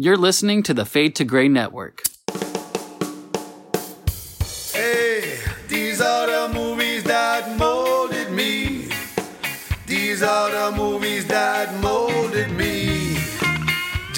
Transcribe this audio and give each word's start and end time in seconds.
You're 0.00 0.16
listening 0.16 0.62
to 0.62 0.74
the 0.74 0.84
Fade 0.84 1.16
to 1.16 1.24
Gray 1.24 1.48
Network. 1.48 2.04
Hey, 4.72 5.40
these 5.66 6.00
are 6.00 6.26
the 6.28 6.54
movies 6.54 7.02
that 7.02 7.58
molded 7.58 8.30
me. 8.30 8.92
These 9.88 10.22
are 10.22 10.52
the 10.52 10.76
movies 10.76 11.26
that 11.26 11.74
molded 11.80 12.52
me. 12.52 13.16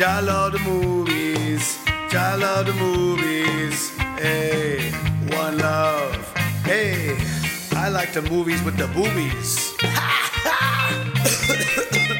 I 0.04 0.20
love 0.20 0.52
the 0.52 0.58
movies. 0.58 1.78
I 1.86 2.34
love 2.34 2.66
the 2.66 2.74
movies. 2.74 3.88
Hey, 4.18 4.90
one 5.34 5.56
love. 5.56 6.14
Hey, 6.62 7.16
I 7.72 7.88
like 7.88 8.12
the 8.12 8.20
movies 8.20 8.62
with 8.64 8.76
the 8.76 8.86
boobies. 8.88 9.72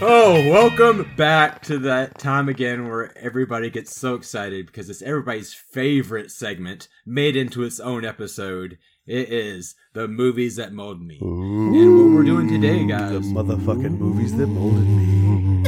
Oh, 0.00 0.34
welcome 0.50 1.10
back 1.16 1.62
to 1.62 1.78
that 1.80 2.18
time 2.18 2.48
again 2.48 2.88
where 2.88 3.16
everybody 3.16 3.70
gets 3.70 3.98
so 3.98 4.14
excited 4.14 4.66
because 4.66 4.90
it's 4.90 5.00
everybody's 5.02 5.54
favorite 5.54 6.30
segment 6.30 6.88
made 7.06 7.36
into 7.36 7.62
its 7.62 7.80
own 7.80 8.04
episode. 8.04 8.76
It 9.06 9.30
is 9.30 9.74
the 9.94 10.06
movies 10.08 10.56
that 10.56 10.72
molded 10.72 11.06
me. 11.06 11.18
And 11.22 11.72
what 11.98 12.16
we're 12.16 12.24
doing 12.24 12.48
today, 12.48 12.84
guys, 12.86 13.12
The 13.12 13.20
motherfucking 13.20 13.98
movies 13.98 14.36
that 14.36 14.46
molded 14.48 14.86
me. 14.86 15.62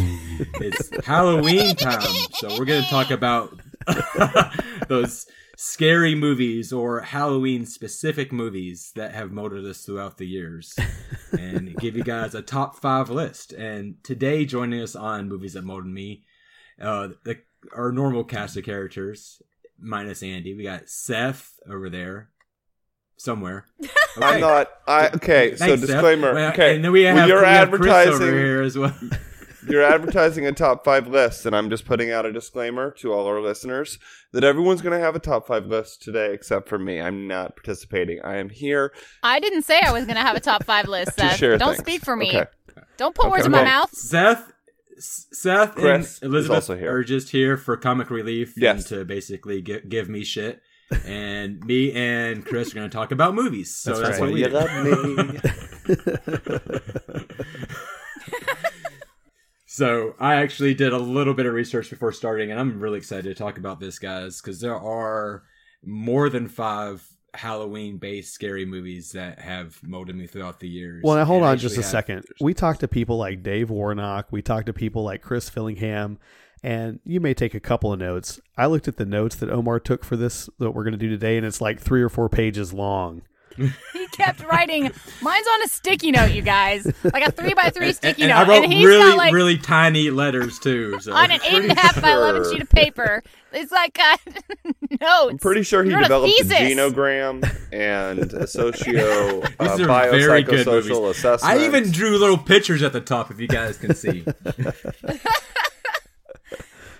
it's 0.54 1.06
Halloween 1.06 1.74
time. 1.77 2.02
So 2.32 2.48
we're 2.58 2.64
going 2.66 2.82
to 2.82 2.91
talk 2.91 3.10
about 3.10 3.58
those 4.88 5.27
scary 5.56 6.14
movies 6.14 6.72
or 6.72 7.00
Halloween 7.00 7.64
specific 7.64 8.30
movies 8.30 8.92
that 8.94 9.14
have 9.14 9.32
molded 9.32 9.64
us 9.64 9.82
throughout 9.84 10.18
the 10.18 10.26
years 10.26 10.78
and 11.38 11.74
give 11.76 11.96
you 11.96 12.04
guys 12.04 12.34
a 12.34 12.42
top 12.42 12.76
five 12.76 13.08
list. 13.10 13.52
And 13.52 13.96
today, 14.04 14.44
joining 14.44 14.80
us 14.82 14.94
on 14.94 15.28
Movies 15.28 15.54
That 15.54 15.64
Molded 15.64 15.90
Me, 15.90 16.22
uh, 16.80 17.08
the, 17.24 17.38
our 17.74 17.90
normal 17.90 18.22
cast 18.22 18.56
of 18.56 18.64
characters, 18.64 19.40
minus 19.80 20.22
Andy. 20.22 20.54
We 20.54 20.62
got 20.62 20.88
Seth 20.88 21.58
over 21.68 21.88
there 21.88 22.28
somewhere. 23.16 23.66
I'm 24.20 24.41
not. 24.41 24.69
I 24.86 25.08
okay. 25.08 25.56
So 25.56 25.66
Thanks, 25.66 25.81
Seth. 25.81 25.91
disclaimer. 25.91 26.34
Well, 26.34 26.52
okay, 26.52 26.76
And 26.76 26.84
then 26.84 26.92
we 26.92 27.02
have, 27.02 27.16
When 27.16 27.28
you're 27.28 27.41
we 27.41 27.47
have 27.47 27.70
Chris 27.70 27.81
over 27.81 27.91
advertising. 27.91 28.34
here 28.34 28.62
as 28.62 28.78
well. 28.78 28.97
You're 29.69 29.82
advertising 29.82 30.47
a 30.47 30.53
top 30.53 30.84
five 30.84 31.09
list, 31.09 31.44
and 31.47 31.54
I'm 31.56 31.69
just 31.71 31.84
putting 31.84 32.10
out 32.12 32.25
a 32.27 32.32
disclaimer 32.32 32.91
to 32.99 33.12
all 33.12 33.27
our 33.27 33.41
listeners 33.41 33.99
that 34.32 34.44
everyone's 34.44 34.81
going 34.82 34.97
to 34.99 35.04
have 35.04 35.16
a 35.16 35.19
top 35.19 35.47
five 35.47 35.66
list 35.66 36.03
today, 36.03 36.32
except 36.32 36.69
for 36.69 36.78
me. 36.78 37.00
I'm 37.00 37.27
not 37.27 37.56
participating. 37.56 38.21
I 38.22 38.37
am 38.37 38.49
here 38.50 38.93
I 39.22 39.41
didn't 39.41 39.62
say 39.62 39.81
I 39.81 39.93
was 39.93 40.05
going 40.05 40.16
to 40.16 40.22
have 40.22 40.37
a 40.37 40.41
top 40.41 40.65
five 40.65 40.87
list, 40.88 41.12
to 41.19 41.21
Seth. 41.28 41.37
share. 41.37 41.59
Don't 41.59 41.71
things. 41.75 41.81
speak 41.81 42.03
for 42.05 42.15
me. 42.16 42.28
Okay. 42.31 42.44
Don't 42.97 43.15
put 43.15 43.26
Okay, 43.26 43.32
words 43.32 43.47
in 43.47 43.53
my 43.53 43.65
mouth. 43.65 43.91
Seth, 43.94 44.53
Seth, 44.99 45.75
Chris 45.75 46.21
and 46.22 46.31
Elizabeth 46.31 46.55
also 46.56 46.76
here. 46.76 46.94
are 46.94 47.05
just 47.05 47.31
here 47.31 47.56
for 47.56 47.76
comic 47.76 48.09
relief 48.10 48.55
Yes. 48.56 48.78
and 48.78 48.87
to 49.00 49.05
basically 49.05 49.62
gi- 49.62 49.82
give 49.88 50.09
me 50.09 50.25
shit. 50.25 50.60
And 51.05 51.59
me 51.65 51.93
and 51.93 52.44
Chris 52.47 52.71
are 52.71 52.75
going 52.76 52.88
to 52.88 52.94
talk 52.97 53.10
about 53.10 53.34
movies. 53.34 53.75
So 53.76 53.91
That's 53.99 54.19
that's, 54.19 54.21
right. 54.21 54.26
what 54.26 54.32
we 54.32 54.41
You 54.44 54.49
do. 54.49 54.55
love 54.55 54.71
me. 57.19 57.26
So 59.76 60.14
I 60.19 60.37
actually 60.37 60.72
did 60.72 60.94
a 60.94 60.98
little 60.98 61.34
bit 61.34 61.44
of 61.44 61.53
research 61.53 61.91
before 61.91 62.10
starting, 62.10 62.50
and 62.50 62.59
I'm 62.59 62.81
really 62.81 62.97
excited 62.97 63.25
to 63.25 63.34
talk 63.34 63.59
about 63.59 63.78
this, 63.78 63.98
guys, 63.98 64.41
because 64.41 64.59
there 64.59 64.75
are 64.75 65.42
more 65.84 66.31
than 66.31 66.48
five 66.48 67.06
Halloween-based 67.34 68.32
scary 68.32 68.64
movies 68.64 69.12
that 69.12 69.38
have 69.38 69.78
molded 69.82 70.16
me 70.16 70.26
throughout 70.26 70.60
the 70.60 70.69
years. 70.69 71.03
Well, 71.04 71.16
now 71.16 71.26
hold 71.26 71.42
on 71.42 71.59
just 71.59 71.76
a 71.76 71.82
second. 71.82 72.25
We 72.41 72.54
talked 72.54 72.81
to 72.81 72.88
people 72.88 73.19
like 73.19 73.42
Dave 73.42 73.69
Warnock. 73.69 74.28
We 74.31 74.41
talked 74.41 74.64
to 74.64 74.72
people 74.72 75.04
like 75.04 75.20
Chris 75.20 75.50
Fillingham, 75.50 76.16
and 76.62 77.00
you 77.04 77.20
may 77.20 77.34
take 77.34 77.53
a 77.53 77.60
couple 77.60 77.93
of 77.93 77.98
notes. 77.98 78.41
I 78.56 78.69
looked 78.69 78.88
at 78.88 78.97
the 78.97 79.04
notes 79.04 79.37
that 79.37 79.50
Omar 79.50 79.78
took 79.78 80.06
for 80.06 80.16
this 80.16 80.48
that 80.58 80.70
we're 80.70 80.84
going 80.84 80.93
to 80.93 80.98
do 80.98 81.10
today, 81.10 81.37
and 81.37 81.44
it's 81.44 81.60
like 81.60 81.81
three 81.81 82.00
or 82.00 82.08
four 82.08 82.31
pages 82.31 82.72
long. 82.72 83.20
He 83.56 84.06
kept 84.09 84.43
writing. 84.44 84.91
Mine's 85.22 85.47
on 85.47 85.62
a 85.62 85.69
sticky 85.69 86.11
note, 86.12 86.33
you 86.33 86.43
guys, 86.43 86.87
like 87.05 87.27
a 87.27 87.31
three 87.31 87.55
by 87.55 87.71
three 87.71 87.93
sticky 87.93 88.22
and 88.22 88.31
note, 88.31 88.37
I 88.37 88.49
wrote 88.49 88.65
and 88.65 88.72
he's 88.72 88.87
really, 88.87 89.03
got 89.11 89.17
like 89.17 89.33
really 89.33 89.59
tiny 89.59 90.11
letters 90.11 90.59
too. 90.59 90.99
So. 91.00 91.12
on 91.12 91.31
an 91.31 91.41
eight 91.44 91.62
and 91.62 91.72
a 91.72 91.75
half 91.81 92.00
by 92.00 92.12
eleven 92.12 92.44
sheet 92.50 92.62
of 92.62 92.69
paper. 92.69 93.22
It's 93.53 93.72
like 93.72 93.99
uh, 93.99 94.17
notes. 95.00 95.31
I'm 95.31 95.39
pretty 95.39 95.62
sure 95.62 95.83
he 95.83 95.91
You 95.91 95.97
wrote 95.97 96.03
a 96.03 96.09
developed 96.09 96.41
a, 96.41 96.44
thesis. 96.44 96.59
genogram 96.59 97.56
and 97.72 98.33
a 98.34 98.47
socio 98.47 99.41
uh, 99.59 99.77
These 99.77 99.87
are 99.87 100.11
very 100.11 100.43
good 100.43 100.67
movies. 100.67 100.91
biopsychosocial 100.91 101.11
assessment. 101.11 101.59
I 101.61 101.65
even 101.65 101.91
drew 101.91 102.19
little 102.19 102.37
pictures 102.38 102.83
at 102.83 102.93
the 102.93 103.00
top, 103.00 103.31
if 103.31 103.41
you 103.41 103.49
guys 103.49 103.78
can 103.78 103.94
see. 103.94 104.25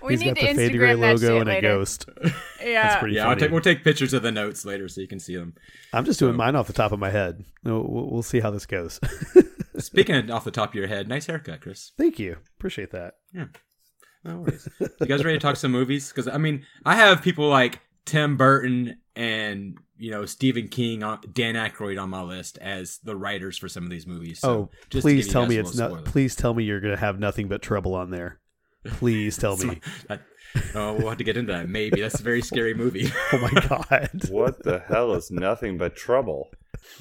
We 0.07 0.13
He's 0.13 0.21
need 0.21 0.35
got 0.35 0.41
to 0.41 0.47
the 0.47 0.53
Fade 0.55 0.71
to 0.71 0.77
Gray 0.77 0.95
logo 0.95 1.17
shit 1.17 1.41
and 1.41 1.49
a 1.49 1.53
later. 1.53 1.61
ghost. 1.61 2.09
Yeah, 2.59 2.99
pretty 2.99 3.15
yeah, 3.15 3.23
I'll 3.23 3.29
funny. 3.29 3.41
take, 3.41 3.51
we'll 3.51 3.61
take 3.61 3.83
pictures 3.83 4.13
of 4.13 4.23
the 4.23 4.31
notes 4.31 4.65
later 4.65 4.89
so 4.89 4.99
you 4.99 5.07
can 5.07 5.19
see 5.19 5.37
them. 5.37 5.53
I'm 5.93 6.03
just 6.03 6.19
doing 6.19 6.35
mine 6.35 6.55
off 6.55 6.67
the 6.67 6.73
top 6.73 6.91
of 6.91 6.99
my 6.99 7.09
head. 7.09 7.45
We'll, 7.63 7.85
we'll 7.87 8.23
see 8.23 8.41
how 8.41 8.51
this 8.51 8.65
goes. 8.65 8.99
Speaking 9.77 10.15
of 10.15 10.29
off 10.31 10.43
the 10.43 10.51
top 10.51 10.69
of 10.69 10.75
your 10.75 10.87
head, 10.87 11.07
nice 11.07 11.27
haircut, 11.27 11.61
Chris. 11.61 11.93
Thank 11.97 12.19
you. 12.19 12.37
Appreciate 12.57 12.91
that. 12.91 13.13
Yeah. 13.33 13.45
No 14.25 14.39
worries. 14.39 14.67
you 14.79 15.05
guys 15.05 15.23
ready 15.23 15.37
to 15.37 15.41
talk 15.41 15.55
some 15.55 15.71
movies? 15.71 16.09
Because 16.09 16.27
I 16.27 16.37
mean, 16.37 16.65
I 16.83 16.95
have 16.95 17.21
people 17.21 17.47
like 17.47 17.79
Tim 18.05 18.35
Burton 18.37 18.97
and 19.15 19.77
you 19.97 20.11
know 20.11 20.25
Stephen 20.25 20.67
King, 20.67 21.03
uh, 21.03 21.17
Dan 21.31 21.55
Aykroyd 21.55 22.01
on 22.01 22.09
my 22.09 22.21
list 22.21 22.57
as 22.57 22.97
the 23.03 23.15
writers 23.15 23.57
for 23.57 23.69
some 23.69 23.83
of 23.83 23.89
these 23.89 24.07
movies. 24.07 24.39
So 24.39 24.49
oh, 24.49 24.69
just 24.89 25.03
please 25.03 25.27
tell 25.27 25.45
me 25.45 25.57
it's 25.57 25.77
not. 25.77 25.91
spoiler. 25.91 26.03
Please 26.03 26.35
tell 26.35 26.53
me 26.53 26.63
you're 26.63 26.81
going 26.81 26.93
to 26.95 26.99
have 26.99 27.19
nothing 27.19 27.47
but 27.47 27.61
trouble 27.61 27.95
on 27.95 28.09
there. 28.09 28.39
Please 28.87 29.37
tell 29.37 29.57
me. 29.57 29.79
I- 30.09 30.19
oh, 30.75 30.93
we'll 30.93 31.09
have 31.09 31.17
to 31.17 31.23
get 31.23 31.37
into 31.37 31.53
that. 31.53 31.69
Maybe 31.69 32.01
that's 32.01 32.19
a 32.19 32.23
very 32.23 32.41
scary 32.41 32.73
movie. 32.73 33.11
Oh 33.33 33.37
my 33.39 33.61
god. 33.67 34.09
What 34.29 34.63
the 34.63 34.79
hell 34.87 35.13
is 35.13 35.29
nothing 35.29 35.77
but 35.77 35.95
trouble? 35.95 36.49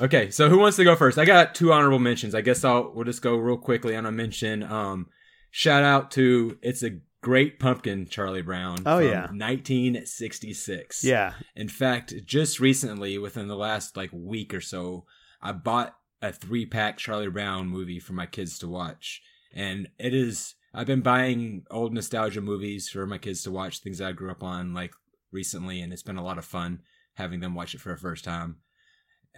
Okay, 0.00 0.30
so 0.30 0.48
who 0.48 0.58
wants 0.58 0.76
to 0.78 0.84
go 0.84 0.96
first? 0.96 1.18
I 1.18 1.24
got 1.24 1.54
two 1.54 1.72
honorable 1.72 1.98
mentions. 2.00 2.34
I 2.34 2.40
guess 2.40 2.64
I'll 2.64 2.92
we'll 2.94 3.04
just 3.04 3.22
go 3.22 3.36
real 3.36 3.56
quickly 3.56 3.94
on 3.94 4.04
a 4.06 4.12
mention. 4.12 4.62
Um, 4.62 5.06
shout 5.50 5.84
out 5.84 6.10
to 6.12 6.58
it's 6.62 6.82
a 6.82 6.98
great 7.22 7.58
pumpkin, 7.60 8.06
Charlie 8.06 8.42
Brown. 8.42 8.78
Oh, 8.86 8.98
from 8.98 9.06
yeah. 9.08 9.26
1966. 9.30 11.04
Yeah. 11.04 11.34
In 11.54 11.68
fact, 11.68 12.14
just 12.24 12.60
recently, 12.60 13.18
within 13.18 13.48
the 13.48 13.56
last 13.56 13.96
like 13.96 14.10
week 14.12 14.52
or 14.54 14.60
so, 14.60 15.04
I 15.40 15.52
bought 15.52 15.96
a 16.22 16.32
three 16.32 16.66
pack 16.66 16.98
Charlie 16.98 17.28
Brown 17.28 17.68
movie 17.68 18.00
for 18.00 18.12
my 18.12 18.26
kids 18.26 18.58
to 18.60 18.68
watch, 18.68 19.22
and 19.54 19.88
it 19.98 20.14
is. 20.14 20.54
I've 20.76 20.86
been 20.86 21.00
buying 21.00 21.64
old 21.70 21.94
nostalgia 21.94 22.42
movies 22.42 22.90
for 22.90 23.06
my 23.06 23.16
kids 23.16 23.42
to 23.44 23.50
watch, 23.50 23.80
things 23.80 24.00
I 24.02 24.12
grew 24.12 24.30
up 24.30 24.42
on 24.42 24.74
like 24.74 24.92
recently, 25.32 25.80
and 25.80 25.90
it's 25.90 26.02
been 26.02 26.18
a 26.18 26.24
lot 26.24 26.36
of 26.36 26.44
fun 26.44 26.80
having 27.14 27.40
them 27.40 27.54
watch 27.54 27.74
it 27.74 27.80
for 27.80 27.88
the 27.88 27.96
first 27.98 28.24
time. 28.24 28.56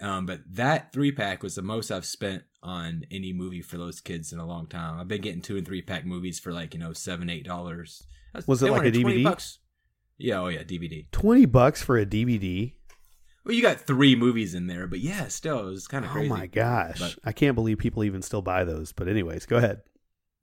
Um, 0.01 0.25
but 0.25 0.41
that 0.51 0.91
three 0.91 1.13
pack 1.13 1.41
was 1.41 1.55
the 1.55 1.61
most 1.61 1.91
I've 1.91 2.05
spent 2.05 2.43
on 2.61 3.03
any 3.09 3.31
movie 3.31 3.61
for 3.61 3.77
those 3.77 4.01
kids 4.01 4.33
in 4.33 4.39
a 4.39 4.45
long 4.45 4.67
time. 4.67 4.99
I've 4.99 5.07
been 5.07 5.21
getting 5.21 5.41
two 5.41 5.55
and 5.55 5.65
three 5.65 5.81
pack 5.81 6.05
movies 6.05 6.39
for 6.39 6.51
like 6.51 6.73
you 6.73 6.79
know 6.79 6.91
seven 6.91 7.29
eight 7.29 7.45
dollars. 7.45 8.03
Was 8.45 8.61
it 8.61 8.71
like 8.71 8.85
a 8.85 8.91
DVD? 8.91 9.23
Bucks. 9.23 9.59
Yeah, 10.17 10.41
oh 10.41 10.47
yeah, 10.49 10.63
DVD. 10.63 11.09
20 11.11 11.45
bucks 11.45 11.81
for 11.81 11.97
a 11.97 12.05
DVD? 12.05 12.73
Well, 13.45 13.55
you 13.55 13.61
got 13.61 13.79
three 13.79 14.15
movies 14.17 14.53
in 14.53 14.67
there, 14.67 14.85
but 14.85 14.99
yeah, 14.99 15.29
still, 15.29 15.59
it 15.59 15.71
was 15.71 15.87
kind 15.87 16.03
of 16.03 16.11
crazy. 16.11 16.29
Oh 16.29 16.35
my 16.35 16.45
gosh. 16.45 16.99
But- 16.99 17.15
I 17.23 17.31
can't 17.31 17.55
believe 17.55 17.77
people 17.77 18.03
even 18.03 18.21
still 18.21 18.41
buy 18.41 18.65
those. 18.65 18.91
But 18.91 19.07
anyways, 19.07 19.45
go 19.45 19.55
ahead. 19.55 19.81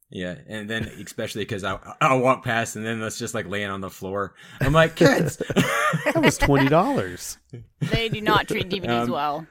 Yeah, 0.08 0.36
and 0.46 0.70
then 0.70 0.84
especially 0.84 1.42
because 1.42 1.64
I 1.64 1.78
I'll 2.00 2.20
walk 2.20 2.44
past 2.44 2.76
and 2.76 2.86
then 2.86 3.02
it's 3.02 3.18
just 3.18 3.34
like 3.34 3.48
laying 3.48 3.70
on 3.70 3.80
the 3.80 3.90
floor. 3.90 4.34
I'm 4.60 4.72
like, 4.72 4.96
kids. 4.96 5.42
That 6.04 6.22
was 6.22 6.38
twenty 6.38 6.68
dollars. 6.68 7.38
They 7.80 8.08
do 8.08 8.20
not 8.20 8.48
treat 8.48 8.68
DVDs 8.68 9.04
Um, 9.04 9.10
well. 9.10 9.46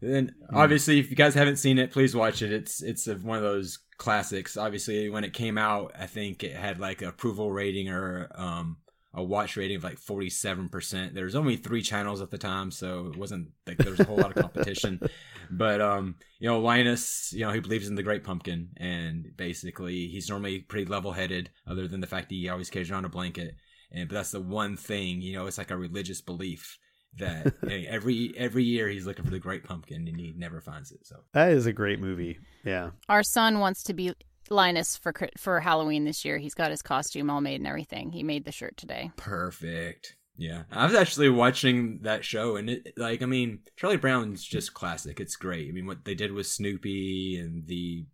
And 0.00 0.32
obviously, 0.52 0.98
if 1.00 1.10
you 1.10 1.16
guys 1.16 1.34
haven't 1.34 1.56
seen 1.56 1.78
it, 1.78 1.90
please 1.90 2.14
watch 2.14 2.42
it. 2.42 2.52
It's 2.52 2.82
it's 2.82 3.06
a, 3.08 3.16
one 3.16 3.36
of 3.38 3.42
those 3.42 3.78
classics. 3.98 4.56
Obviously, 4.56 5.08
when 5.10 5.24
it 5.24 5.32
came 5.32 5.58
out, 5.58 5.92
I 5.98 6.06
think 6.06 6.44
it 6.44 6.54
had 6.54 6.78
like 6.78 7.02
a 7.02 7.08
approval 7.08 7.50
rating 7.50 7.88
or 7.88 8.30
um, 8.34 8.76
a 9.18 9.22
watch 9.22 9.56
rating 9.56 9.76
of 9.76 9.84
like 9.84 9.98
forty 9.98 10.30
seven 10.30 10.68
percent. 10.68 11.14
There's 11.14 11.34
only 11.34 11.56
three 11.56 11.82
channels 11.82 12.22
at 12.22 12.30
the 12.30 12.38
time, 12.38 12.70
so 12.70 13.08
it 13.08 13.16
wasn't 13.16 13.48
like 13.66 13.78
there 13.78 13.90
was 13.90 14.00
a 14.00 14.04
whole 14.04 14.16
lot 14.16 14.36
of 14.36 14.42
competition. 14.42 15.00
But 15.50 15.80
um, 15.80 16.16
you 16.40 16.46
know, 16.46 16.60
Linus, 16.60 17.32
you 17.32 17.40
know, 17.40 17.50
he 17.52 17.60
believes 17.60 17.88
in 17.88 17.94
the 17.94 18.02
Great 18.02 18.22
Pumpkin, 18.22 18.68
and 18.76 19.34
basically, 19.34 20.06
he's 20.08 20.28
normally 20.28 20.58
pretty 20.58 20.84
level 20.84 21.12
headed, 21.12 21.48
other 21.66 21.88
than 21.88 22.02
the 22.02 22.06
fact 22.06 22.28
that 22.28 22.34
he 22.34 22.50
always 22.50 22.68
carries 22.68 22.90
around 22.90 23.06
a 23.06 23.08
blanket. 23.08 23.54
And 23.90 24.10
but 24.10 24.16
that's 24.16 24.32
the 24.32 24.42
one 24.42 24.76
thing, 24.76 25.22
you 25.22 25.32
know, 25.32 25.46
it's 25.46 25.56
like 25.56 25.70
a 25.70 25.76
religious 25.76 26.20
belief 26.20 26.78
that 27.16 27.54
hey, 27.66 27.86
every 27.86 28.34
every 28.36 28.64
year 28.64 28.88
he's 28.88 29.06
looking 29.06 29.24
for 29.24 29.30
the 29.30 29.38
great 29.38 29.64
pumpkin 29.64 30.06
and 30.06 30.20
he 30.20 30.34
never 30.36 30.60
finds 30.60 30.92
it. 30.92 31.06
So 31.06 31.16
That 31.32 31.52
is 31.52 31.66
a 31.66 31.72
great 31.72 32.00
movie. 32.00 32.38
Yeah. 32.64 32.90
Our 33.08 33.22
son 33.22 33.58
wants 33.58 33.82
to 33.84 33.94
be 33.94 34.12
Linus 34.50 34.96
for 34.96 35.12
for 35.36 35.60
Halloween 35.60 36.04
this 36.04 36.24
year. 36.24 36.38
He's 36.38 36.54
got 36.54 36.70
his 36.70 36.82
costume 36.82 37.30
all 37.30 37.40
made 37.40 37.60
and 37.60 37.66
everything. 37.66 38.10
He 38.12 38.22
made 38.22 38.44
the 38.44 38.52
shirt 38.52 38.76
today. 38.76 39.10
perfect. 39.16 40.14
Yeah, 40.40 40.62
I 40.70 40.86
was 40.86 40.94
actually 40.94 41.30
watching 41.30 41.98
that 42.02 42.24
show, 42.24 42.54
and 42.56 42.70
it 42.70 42.92
like 42.96 43.22
I 43.22 43.26
mean, 43.26 43.60
Charlie 43.76 43.96
Brown's 43.96 44.44
just 44.44 44.72
classic. 44.72 45.18
It's 45.18 45.34
great. 45.34 45.68
I 45.68 45.72
mean, 45.72 45.86
what 45.86 46.04
they 46.04 46.14
did 46.14 46.32
with 46.32 46.46
Snoopy 46.46 47.36
and 47.40 47.66
the 47.66 48.06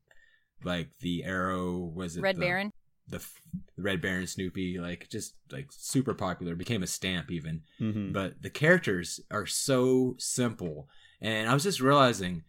like 0.64 0.88
the 1.00 1.22
Arrow 1.24 1.76
was 1.94 2.16
it 2.16 2.22
Red 2.22 2.36
the, 2.36 2.40
Baron. 2.40 2.72
the, 3.08 3.18
the 3.76 3.82
Red 3.82 4.00
Baron 4.00 4.26
Snoopy 4.26 4.78
like 4.78 5.08
just 5.10 5.34
like 5.52 5.66
super 5.70 6.14
popular, 6.14 6.54
became 6.54 6.82
a 6.82 6.86
stamp 6.86 7.30
even. 7.30 7.60
hmm 7.78 8.12
but 8.12 8.40
the 8.40 8.48
characters 8.48 9.20
are 9.30 9.44
so 9.44 10.14
simple. 10.18 10.88
And 11.20 11.48
I 11.48 11.52
was 11.54 11.62
just 11.64 11.80
realizing, 11.80 12.44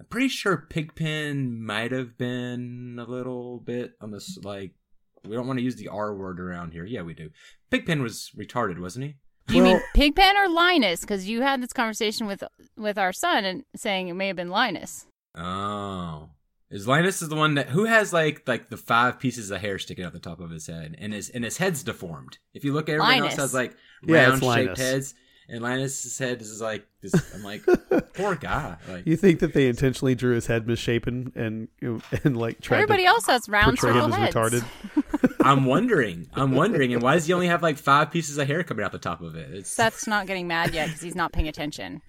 I'm 0.00 0.06
pretty 0.06 0.28
sure 0.28 0.66
Pigpen 0.70 1.62
might 1.62 1.92
have 1.92 2.16
been 2.16 2.98
a 2.98 3.04
little 3.04 3.58
bit 3.58 3.92
on 4.00 4.10
this, 4.10 4.38
like, 4.42 4.72
we 5.24 5.36
don't 5.36 5.46
want 5.46 5.58
to 5.58 5.62
use 5.62 5.76
the 5.76 5.88
R 5.88 6.14
word 6.14 6.40
around 6.40 6.72
here. 6.72 6.86
Yeah, 6.86 7.02
we 7.02 7.12
do. 7.12 7.28
Pigpen 7.70 8.02
was 8.02 8.30
retarded, 8.34 8.80
wasn't 8.80 9.04
he? 9.04 9.16
Do 9.46 9.56
you 9.56 9.62
mean 9.62 9.80
Pigpen 9.94 10.36
or 10.36 10.48
Linus? 10.48 11.02
Because 11.02 11.28
you 11.28 11.42
had 11.42 11.62
this 11.62 11.72
conversation 11.72 12.26
with 12.26 12.42
with 12.76 12.96
our 12.96 13.12
son 13.12 13.44
and 13.44 13.64
saying 13.76 14.08
it 14.08 14.14
may 14.14 14.28
have 14.28 14.36
been 14.36 14.48
Linus. 14.48 15.06
Oh. 15.34 16.30
Is 16.70 16.86
Linus 16.86 17.20
is 17.20 17.28
the 17.28 17.36
one 17.36 17.54
that 17.56 17.68
who 17.68 17.84
has 17.84 18.12
like 18.12 18.46
like 18.46 18.70
the 18.70 18.76
five 18.76 19.18
pieces 19.18 19.50
of 19.50 19.60
hair 19.60 19.78
sticking 19.78 20.04
out 20.04 20.12
the 20.12 20.20
top 20.20 20.38
of 20.40 20.50
his 20.50 20.68
head 20.68 20.94
and 20.98 21.12
his 21.12 21.28
and 21.28 21.44
his 21.44 21.58
head's 21.58 21.82
deformed. 21.82 22.38
If 22.54 22.64
you 22.64 22.72
look 22.72 22.88
at 22.88 22.92
everyone 22.92 23.18
Linus. 23.20 23.32
else 23.32 23.40
has 23.40 23.54
like 23.54 23.76
round 24.06 24.34
it's 24.34 24.40
shaped 24.40 24.44
Linus. 24.44 24.78
heads 24.78 25.14
and 25.50 25.62
Linus's 25.62 26.16
head 26.18 26.40
is 26.40 26.60
like 26.60 26.86
this 27.02 27.12
I'm 27.34 27.42
like 27.42 27.62
poor 28.14 28.34
guy. 28.36 28.76
Like 28.88 29.06
You 29.06 29.16
think 29.16 29.40
that 29.40 29.52
they 29.52 29.68
intentionally 29.68 30.14
drew 30.14 30.34
his 30.34 30.46
head 30.46 30.66
misshapen 30.66 31.32
and 31.34 31.68
and 32.24 32.36
like 32.36 32.60
tried 32.60 32.78
Everybody 32.78 33.02
to 33.02 33.08
else 33.08 33.26
has 33.26 33.48
round 33.48 33.78
portray 33.78 33.92
circle 34.00 34.06
him 34.06 34.12
as 34.22 34.34
heads. 34.34 34.36
retarded? 34.36 35.36
I'm 35.44 35.64
wondering. 35.64 36.28
I'm 36.34 36.52
wondering. 36.52 36.92
And 36.92 37.02
why 37.02 37.14
does 37.14 37.26
he 37.26 37.32
only 37.32 37.46
have 37.48 37.62
like 37.62 37.78
five 37.78 38.10
pieces 38.10 38.36
of 38.38 38.46
hair 38.46 38.62
coming 38.62 38.84
out 38.84 38.92
the 38.92 38.98
top 38.98 39.20
of 39.22 39.36
it? 39.36 39.50
It's, 39.52 39.70
Seth's 39.70 40.06
not 40.06 40.26
getting 40.26 40.46
mad 40.46 40.72
yet 40.74 40.86
because 40.88 41.00
he's 41.00 41.14
not 41.14 41.32
paying 41.32 41.48
attention. 41.48 42.02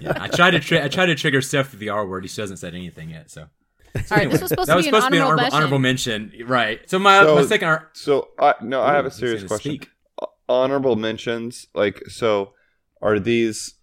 yeah, 0.00 0.12
I 0.20 0.28
tried 0.28 0.52
to 0.52 0.60
tri- 0.60 0.82
I 0.84 0.88
tried 0.88 1.06
to 1.06 1.14
trigger 1.14 1.40
Seth 1.42 1.72
with 1.72 1.80
the 1.80 1.88
R 1.90 2.06
word. 2.06 2.24
He 2.24 2.28
still 2.28 2.44
hasn't 2.44 2.60
said 2.60 2.74
anything 2.74 3.10
yet. 3.10 3.30
So 3.30 3.42
All 3.42 3.48
right, 4.10 4.30
this 4.30 4.40
was 4.40 4.50
supposed 4.50 4.68
that 4.68 4.74
to 4.74 4.76
was 4.76 4.86
be 4.86 4.88
an 4.88 4.94
supposed 4.94 5.06
to 5.06 5.10
be 5.10 5.16
an 5.18 5.22
honorable, 5.24 5.44
honorable, 5.54 5.78
mention. 5.80 6.12
honorable 6.12 6.28
mention, 6.30 6.48
right? 6.48 6.88
So 6.90 6.98
my 6.98 7.24
So- 7.24 7.34
my 7.34 7.42
second 7.46 7.68
ar- 7.68 7.88
So 7.94 8.28
I 8.38 8.54
no, 8.62 8.80
I 8.80 8.94
have 8.94 9.06
a 9.06 9.10
serious 9.10 9.44
question. 9.44 9.72
speak. 9.72 9.88
Honorable 10.48 10.96
mentions, 10.96 11.66
like 11.74 12.02
so, 12.08 12.52
are 13.00 13.18
these 13.18 13.74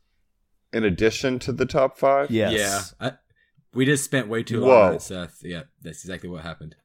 in 0.73 0.83
addition 0.83 1.39
to 1.39 1.51
the 1.51 1.65
top 1.65 1.97
five? 1.97 2.29
Yes. 2.31 2.93
yeah, 2.99 3.07
I, 3.07 3.13
we 3.73 3.85
just 3.85 4.03
spent 4.03 4.27
way 4.27 4.43
too 4.43 4.61
long 4.61 4.69
Whoa. 4.69 4.87
on 4.87 4.93
it, 4.95 5.01
Seth. 5.01 5.39
Yeah, 5.43 5.63
that's 5.81 6.03
exactly 6.03 6.29
what 6.29 6.43
happened. 6.43 6.75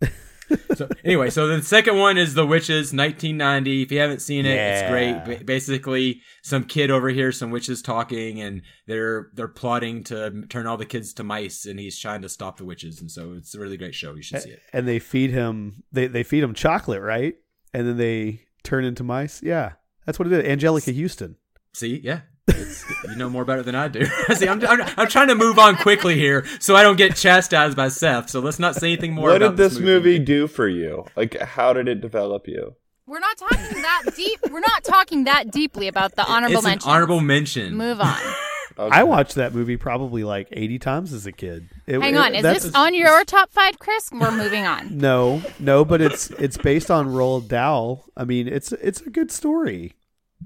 so 0.74 0.88
anyway, 1.04 1.30
so 1.30 1.46
the 1.46 1.62
second 1.62 1.96
one 1.96 2.18
is 2.18 2.34
The 2.34 2.46
Witches, 2.46 2.92
1990. 2.92 3.82
If 3.82 3.92
you 3.92 4.00
haven't 4.00 4.20
seen 4.20 4.44
it, 4.44 4.56
it's 4.56 4.90
great. 4.90 5.24
Ba- 5.24 5.44
basically, 5.44 6.20
some 6.42 6.64
kid 6.64 6.90
over 6.90 7.08
here, 7.08 7.32
some 7.32 7.50
witches 7.50 7.82
talking, 7.82 8.40
and 8.40 8.62
they're 8.86 9.28
they're 9.34 9.48
plotting 9.48 10.04
to 10.04 10.42
turn 10.48 10.66
all 10.66 10.76
the 10.76 10.86
kids 10.86 11.12
to 11.14 11.24
mice, 11.24 11.66
and 11.66 11.78
he's 11.78 11.98
trying 11.98 12.22
to 12.22 12.28
stop 12.28 12.56
the 12.56 12.64
witches. 12.64 13.00
And 13.00 13.10
so 13.10 13.34
it's 13.36 13.54
a 13.54 13.60
really 13.60 13.76
great 13.76 13.94
show. 13.94 14.14
You 14.14 14.22
should 14.22 14.42
see 14.42 14.50
it. 14.50 14.60
And 14.72 14.86
they 14.86 14.98
feed 14.98 15.30
him 15.30 15.84
they 15.92 16.06
they 16.06 16.22
feed 16.22 16.42
him 16.42 16.54
chocolate, 16.54 17.02
right? 17.02 17.34
And 17.72 17.86
then 17.86 17.96
they 17.96 18.42
turn 18.62 18.84
into 18.84 19.02
mice. 19.04 19.42
Yeah. 19.42 19.72
That's 20.06 20.18
what 20.18 20.30
it 20.30 20.44
is. 20.44 20.62
Anjelica 20.62 21.00
Huston. 21.00 21.36
See, 21.74 22.00
yeah. 22.02 22.20
It's, 22.48 22.84
you 23.08 23.16
know 23.16 23.30
more 23.30 23.42
about 23.42 23.60
it 23.60 23.66
than 23.66 23.74
I 23.76 23.88
do. 23.88 24.04
See, 24.34 24.48
I'm, 24.48 24.64
I'm, 24.66 24.82
I'm 24.96 25.08
trying 25.08 25.28
to 25.28 25.34
move 25.34 25.58
on 25.58 25.76
quickly 25.76 26.16
here 26.16 26.44
so 26.58 26.74
I 26.74 26.82
don't 26.82 26.96
get 26.96 27.14
chastised 27.14 27.76
by 27.76 27.88
Seth. 27.88 28.30
So 28.30 28.40
let's 28.40 28.58
not 28.58 28.74
say 28.74 28.88
anything 28.88 29.12
more 29.12 29.28
What 29.28 29.36
about 29.42 29.56
did 29.56 29.58
this 29.58 29.78
movie 29.78 30.18
do 30.18 30.48
for 30.48 30.66
you? 30.68 31.04
Like, 31.16 31.40
how 31.40 31.72
did 31.72 31.86
it 31.88 32.00
develop 32.00 32.48
you? 32.48 32.74
We're 33.06 33.20
not 33.20 33.36
talking 33.36 33.82
that 33.82 34.02
deep. 34.16 34.40
We're 34.50 34.60
not 34.60 34.84
talking 34.84 35.24
that 35.24 35.50
deeply 35.50 35.88
about 35.88 36.16
the 36.16 36.24
honorable 36.24 36.56
it's 36.56 36.64
mention. 36.64 36.88
an 36.88 36.94
honorable 36.94 37.20
mention. 37.20 37.76
Move 37.76 38.00
on. 38.00 38.16
Okay. 38.78 38.96
I 38.96 39.02
watched 39.02 39.34
that 39.36 39.54
movie 39.54 39.76
probably 39.76 40.24
like 40.24 40.48
80 40.52 40.78
times 40.78 41.12
as 41.12 41.26
a 41.26 41.32
kid. 41.32 41.68
It- 41.86 42.00
Hang 42.00 42.16
on. 42.16 42.34
Is 42.34 42.42
that's- 42.42 42.62
this 42.64 42.74
on 42.74 42.94
your 42.94 43.24
top 43.24 43.52
five, 43.52 43.78
Chris? 43.78 44.10
We're 44.12 44.30
moving 44.30 44.66
on. 44.66 44.98
No, 45.02 45.42
no, 45.58 45.84
but 45.84 46.00
it's 46.00 46.30
it's 46.32 46.56
based 46.56 46.90
on 46.90 47.08
Roald 47.08 47.48
Dahl. 47.48 48.04
I 48.16 48.24
mean, 48.24 48.48
it's 48.48 48.72
it's 48.72 49.00
a 49.00 49.10
good 49.10 49.30
story. 49.30 49.94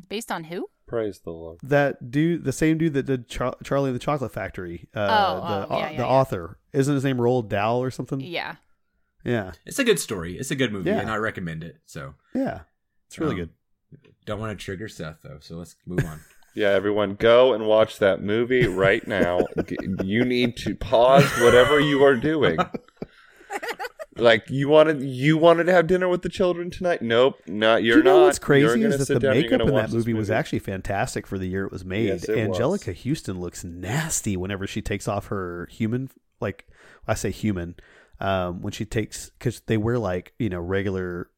Based 0.08 0.30
on 0.32 0.44
who? 0.44 0.68
Praise 0.86 1.18
the 1.20 1.30
Lord. 1.30 1.58
That 1.62 2.10
dude, 2.10 2.44
the 2.44 2.52
same 2.52 2.78
dude 2.78 2.94
that 2.94 3.04
did 3.06 3.28
Char- 3.28 3.56
Charlie 3.64 3.90
and 3.90 3.94
the 3.96 4.02
Chocolate 4.04 4.32
Factory, 4.32 4.88
uh, 4.94 5.00
Oh, 5.00 5.34
the 5.48 5.74
oh, 5.74 5.78
yeah, 5.78 5.88
the 5.88 5.94
yeah, 5.94 5.98
yeah. 6.00 6.06
author, 6.06 6.58
isn't 6.72 6.94
his 6.94 7.02
name 7.04 7.16
Roald 7.16 7.48
Dahl 7.48 7.82
or 7.82 7.90
something? 7.90 8.20
Yeah. 8.20 8.56
yeah, 9.24 9.52
It's 9.64 9.78
a 9.80 9.84
good 9.84 9.98
story. 9.98 10.38
It's 10.38 10.50
a 10.52 10.54
good 10.54 10.72
movie, 10.72 10.90
Yeah. 10.90 11.00
and 11.00 11.10
I 11.10 11.16
recommend 11.16 11.64
it. 11.64 11.78
So 11.86 12.14
yeah. 12.34 12.60
It's 13.08 13.18
really 13.18 13.32
Um, 13.40 13.50
good. 14.00 14.08
don't 14.26 14.38
want 14.40 14.56
to 14.56 14.64
trigger 14.64 14.86
Seth 14.88 15.22
though. 15.22 15.38
So 15.40 15.56
let's 15.56 15.74
move 15.86 16.04
on. 16.04 16.20
Yeah, 16.56 16.70
everyone, 16.70 17.16
go 17.16 17.52
and 17.52 17.66
watch 17.66 17.98
that 17.98 18.22
movie 18.22 18.66
right 18.66 19.06
now. 19.06 19.40
You 20.02 20.24
need 20.24 20.56
to 20.58 20.74
pause 20.74 21.30
whatever 21.40 21.78
you 21.78 22.02
are 22.02 22.16
doing. 22.16 22.58
Like 24.18 24.48
you 24.48 24.70
wanted, 24.70 25.02
you 25.02 25.36
wanted 25.36 25.64
to 25.64 25.72
have 25.74 25.86
dinner 25.86 26.08
with 26.08 26.22
the 26.22 26.30
children 26.30 26.70
tonight. 26.70 27.02
Nope, 27.02 27.38
not 27.46 27.82
you're 27.82 27.96
Do 27.96 27.98
you 27.98 28.04
know 28.04 28.20
not. 28.20 28.24
what's 28.24 28.38
crazy 28.38 28.80
You're 28.80 28.88
is 28.88 29.06
that 29.06 29.12
the 29.12 29.20
down, 29.20 29.34
makeup 29.34 29.60
in 29.60 29.74
that 29.74 29.82
this 29.88 29.92
movie, 29.92 30.14
was 30.14 30.30
actually 30.30 30.60
fantastic 30.60 31.26
for 31.26 31.36
the 31.36 31.46
year 31.46 31.66
it 31.66 31.70
was 31.70 31.84
made. 31.84 32.06
Yes, 32.06 32.24
it 32.24 32.38
Anjelica 32.38 32.88
was. 32.88 33.04
Huston 33.04 33.40
looks 33.40 33.62
nasty 33.62 34.34
whenever 34.34 34.66
she 34.66 34.80
takes 34.80 35.06
off 35.06 35.26
her 35.26 35.68
human, 35.70 36.08
like 36.40 36.66
I 37.06 37.12
say 37.12 37.30
human, 37.30 37.74
um, 38.18 38.62
when 38.62 38.72
she 38.72 38.86
takes 38.86 39.28
because 39.38 39.60
they 39.66 39.76
wear 39.76 39.98
like 39.98 40.32
you 40.38 40.48
know 40.48 40.60
regular 40.60 41.28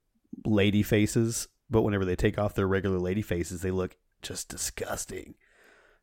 lady 0.44 0.84
faces, 0.84 1.48
but 1.68 1.82
whenever 1.82 2.04
they 2.04 2.14
take 2.14 2.38
off 2.38 2.54
their 2.54 2.68
regular 2.68 3.00
lady 3.00 3.22
faces, 3.22 3.60
they 3.60 3.72
look 3.72 3.96
just 4.22 4.48
disgusting. 4.48 5.34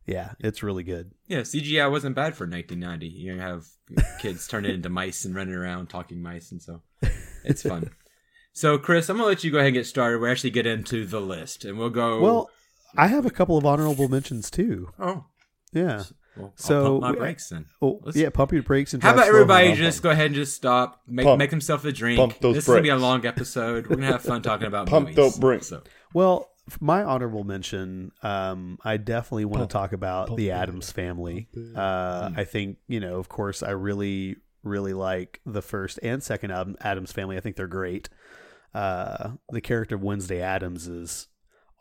Yeah, 0.06 0.34
it's 0.40 0.62
really 0.62 0.84
good. 0.84 1.12
yeah, 1.28 1.40
CGI 1.42 1.90
wasn't 1.90 2.16
bad 2.16 2.36
for 2.36 2.46
1990. 2.46 3.08
You 3.08 3.40
have 3.40 3.66
kids 4.20 4.48
turning 4.50 4.76
into 4.76 4.90
mice 4.90 5.26
and 5.26 5.34
running 5.36 5.56
around 5.56 5.88
talking 5.88 6.22
mice, 6.22 6.52
and 6.52 6.62
so 6.62 6.82
it's 7.44 7.64
fun. 7.64 7.90
So, 8.54 8.78
Chris, 8.78 9.10
I'm 9.10 9.18
gonna 9.18 9.28
let 9.28 9.44
you 9.44 9.52
go 9.52 9.58
ahead 9.58 9.68
and 9.70 9.74
get 9.74 9.88
started. 9.88 10.20
We'll 10.22 10.32
actually 10.32 10.52
get 10.52 10.68
into 10.68 11.06
the 11.08 11.20
list, 11.20 11.66
and 11.66 11.78
we'll 11.80 11.90
go. 11.90 12.20
Well, 12.22 12.50
I 12.96 13.08
have 13.08 13.26
a 13.26 13.32
couple 13.32 13.58
of 13.58 13.66
honorable 13.66 14.08
mentions 14.08 14.50
too. 14.52 14.90
oh, 15.00 15.26
Yeah. 15.74 16.04
well, 16.38 16.46
I'll 16.48 16.54
So, 16.56 17.00
pump 17.00 17.16
my 17.16 17.20
brakes 17.20 17.50
then. 17.50 17.66
Oh, 17.82 18.00
Let's- 18.04 18.16
yeah. 18.16 18.30
Pump 18.30 18.52
your 18.54 18.62
brakes 18.64 18.94
and 18.94 19.02
How 19.02 19.12
about 19.14 19.28
everybody 19.28 19.74
just 19.74 20.04
go 20.04 20.12
ahead 20.12 20.28
and 20.28 20.36
just 20.36 20.54
stop, 20.56 21.02
make 21.08 21.26
Pump. 21.26 21.40
make 21.40 21.50
themselves 21.50 21.84
a 21.84 21.92
drink. 21.92 22.20
Pump 22.20 22.40
those 22.42 22.54
this 22.56 22.64
is 22.66 22.68
gonna 22.70 22.82
be 22.84 22.90
a 22.90 22.96
long 22.96 23.26
episode. 23.26 23.88
We're 23.88 23.96
gonna 23.96 24.08
have 24.12 24.22
fun 24.22 24.42
talking 24.44 24.68
about 24.68 24.88
Pump 24.90 25.06
movies. 25.08 25.16
those 25.16 25.38
brakes. 25.40 25.68
So, 25.68 25.82
Well, 26.14 26.48
f- 26.52 26.55
my 26.80 27.04
honorable 27.04 27.44
mention, 27.44 28.12
um, 28.24 28.80
I 28.84 28.98
definitely 28.98 29.46
want 29.46 29.70
to 29.70 29.74
talk 29.74 29.94
about 29.94 30.36
the 30.36 30.52
Addams 30.52 30.92
family. 30.92 31.48
Uh, 31.76 32.32
I 32.36 32.44
think, 32.44 32.78
you 32.88 33.00
know, 33.00 33.18
of 33.18 33.30
course, 33.30 33.62
I 33.62 33.72
really, 33.72 34.38
really 34.64 34.94
like 34.94 35.42
the 35.46 35.62
first 35.62 36.00
and 36.02 36.24
second 36.24 36.52
album, 36.52 36.76
Addams 36.82 37.12
family. 37.12 37.38
I 37.38 37.40
think 37.40 37.56
they're 37.56 37.68
great. 37.68 38.10
Uh, 38.74 39.32
the 39.50 39.62
character 39.62 39.96
of 39.96 40.04
Wednesday 40.04 40.42
Addams 40.42 40.88
is 40.88 41.28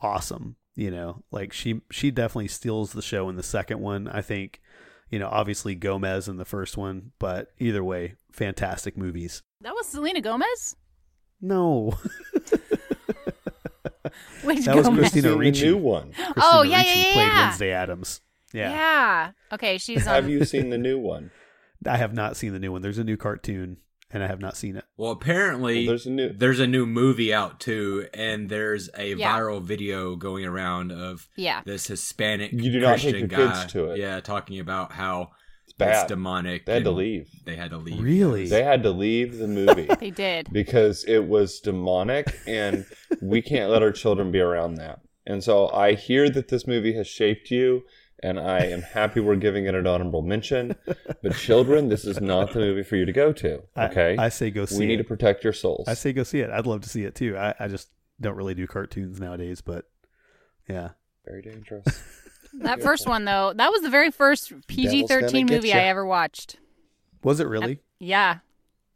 awesome. 0.03 0.57
You 0.77 0.91
know, 0.91 1.23
like 1.31 1.53
she 1.53 1.83
she 1.91 2.11
definitely 2.11 2.49
steals 2.49 2.93
the 2.93 3.03
show 3.03 3.29
in 3.29 3.37
the 3.37 3.45
second 3.45 3.81
one. 3.81 4.09
I 4.09 4.23
think, 4.23 4.61
you 5.09 5.21
know, 5.21 5.29
obviously 5.29 5.77
Gomez 5.77 6.27
in 6.29 6.37
the 6.37 6.45
first 6.45 6.77
one, 6.77 7.13
but 7.21 7.53
either 7.61 7.85
way, 7.85 8.17
fantastic 8.33 8.97
movies. 8.97 9.43
That 9.61 9.73
was 9.75 9.87
Selena 9.87 10.21
Gomez? 10.21 10.75
No, 11.41 11.97
Which 14.45 14.65
That 14.65 14.77
was 14.77 14.87
Gomez? 14.87 15.01
Christina 15.01 15.23
Seen 15.29 15.33
the 15.33 15.39
Ricci. 15.39 15.65
new 15.67 15.77
one. 15.77 16.13
Oh, 16.19 16.33
Christina 16.33 16.45
Oh, 16.53 16.63
yeah, 16.63 16.71
yeah, 16.71 16.89
Ricci 16.89 16.99
yeah, 17.01 17.13
played 17.13 17.27
yeah. 17.27 17.45
Wednesday 17.47 17.71
Addams. 17.73 18.21
Yeah. 18.53 18.71
Yeah. 18.71 19.31
Okay, 19.53 19.79
she's 19.79 20.07
On... 20.07 20.15
Have 20.15 20.29
you 20.29 20.45
seen 20.45 20.71
the 20.71 20.79
new 20.89 20.99
one? 20.99 21.31
I 21.87 21.97
have 21.97 22.15
not 22.15 22.37
seen 22.37 22.53
the 22.53 22.59
new 22.59 22.73
one. 22.73 22.83
There's 22.83 22.99
a 22.99 23.05
new 23.05 23.17
cartoon, 23.17 23.77
and 24.11 24.23
I 24.23 24.27
have 24.27 24.41
not 24.41 24.57
seen 24.57 24.77
it. 24.77 24.85
Well, 24.97 25.11
apparently 25.11 25.81
Well, 25.87 25.93
there's 25.93 26.07
a 26.07 26.11
new- 26.11 26.33
there's 26.33 26.61
a 26.61 26.67
new 26.67 26.87
movie 26.87 27.35
out 27.35 27.61
too, 27.61 28.07
and 28.15 28.49
there's 28.49 28.89
a 28.97 29.15
Yeah. 29.15 29.37
viral 29.39 29.61
video 29.63 30.17
going 30.17 30.45
around 30.47 30.93
of 30.93 31.29
Yeah. 31.37 31.61
this 31.67 31.89
Hispanic 31.89 32.53
You 32.53 32.73
do 32.73 32.81
not 32.81 32.99
take 33.01 33.15
Christian 33.15 33.19
your 33.19 33.29
guy, 33.29 33.61
kids 33.63 33.73
to 33.73 33.91
it. 33.91 33.99
yeah, 33.99 34.21
talking 34.21 34.61
about 34.61 34.93
how 34.93 35.23
It's 35.23 35.33
bad. 35.79 36.03
it's 36.03 36.09
demonic. 36.09 36.67
They 36.67 36.75
had 36.75 36.85
to 36.85 36.91
leave. 36.91 37.29
They 37.45 37.57
had 37.57 37.71
to 37.71 37.79
leave. 37.79 38.03
Really? 38.03 38.47
They 38.49 38.63
had 38.63 38.83
to 38.83 38.91
leave 38.91 39.39
the 39.39 39.49
movie 39.49 39.89
They 40.01 40.11
did. 40.11 40.49
because 40.53 41.05
it 41.05 41.27
was 41.27 41.61
demonic, 41.61 42.37
and 42.47 42.87
we 43.21 43.43
can't 43.43 43.71
let 43.71 43.83
our 43.83 43.93
children 43.93 44.31
be 44.31 44.41
around 44.41 44.75
that. 44.77 45.01
And 45.27 45.43
so 45.43 45.69
I 45.71 45.95
hear 45.95 46.29
that 46.31 46.49
this 46.49 46.67
movie 46.67 46.93
has 46.95 47.07
shaped 47.07 47.51
you, 47.51 47.83
and 48.23 48.39
I 48.39 48.61
am 48.61 48.83
happy 48.83 49.21
we're 49.21 49.37
giving 49.37 49.65
it 49.67 49.75
an 49.75 49.87
honorable 49.87 50.23
mention. 50.23 50.77
But 51.23 51.35
children, 51.37 51.89
this 51.89 52.05
is 52.05 52.21
not 52.21 52.53
the 52.53 52.59
movie 52.61 52.83
for 52.83 52.97
you 52.97 53.07
to 53.07 53.13
go 53.13 53.33
to. 53.33 53.63
Okay, 53.77 54.17
I, 54.19 54.29
say 54.29 54.51
go 54.51 54.67
see 54.67 54.79
we 54.79 54.87
need 54.87 54.99
to 54.99 55.05
protect 55.05 55.43
your 55.45 55.53
souls. 55.55 55.89
I 55.89 55.95
say 55.95 56.13
go 56.13 56.23
see 56.25 56.41
it. 56.41 56.51
I'd 56.51 56.67
love 56.67 56.83
to 56.83 56.89
see 56.89 57.05
it 57.05 57.15
too. 57.15 57.37
I, 57.37 57.55
I 57.59 57.69
just 57.69 57.89
don't 58.21 58.37
really 58.37 58.55
do 58.55 58.67
cartoons 58.67 59.19
nowadays, 59.21 59.61
but 59.61 59.87
yeah. 60.69 60.91
Very 61.27 61.43
dangerous. 61.43 61.87
That 62.61 62.83
first 62.83 63.07
one 63.09 63.25
though, 63.25 63.53
that 63.55 63.71
was 63.71 63.83
the 63.83 63.91
very 63.91 64.11
first 64.11 64.53
PG 64.67 65.07
thirteen 65.07 65.47
movie. 65.47 65.73
I 65.73 65.85
ever 65.85 66.05
watched. 66.07 66.57
Was 67.23 67.41
it 67.41 67.49
really? 67.49 67.81
Yeah, 67.99 68.39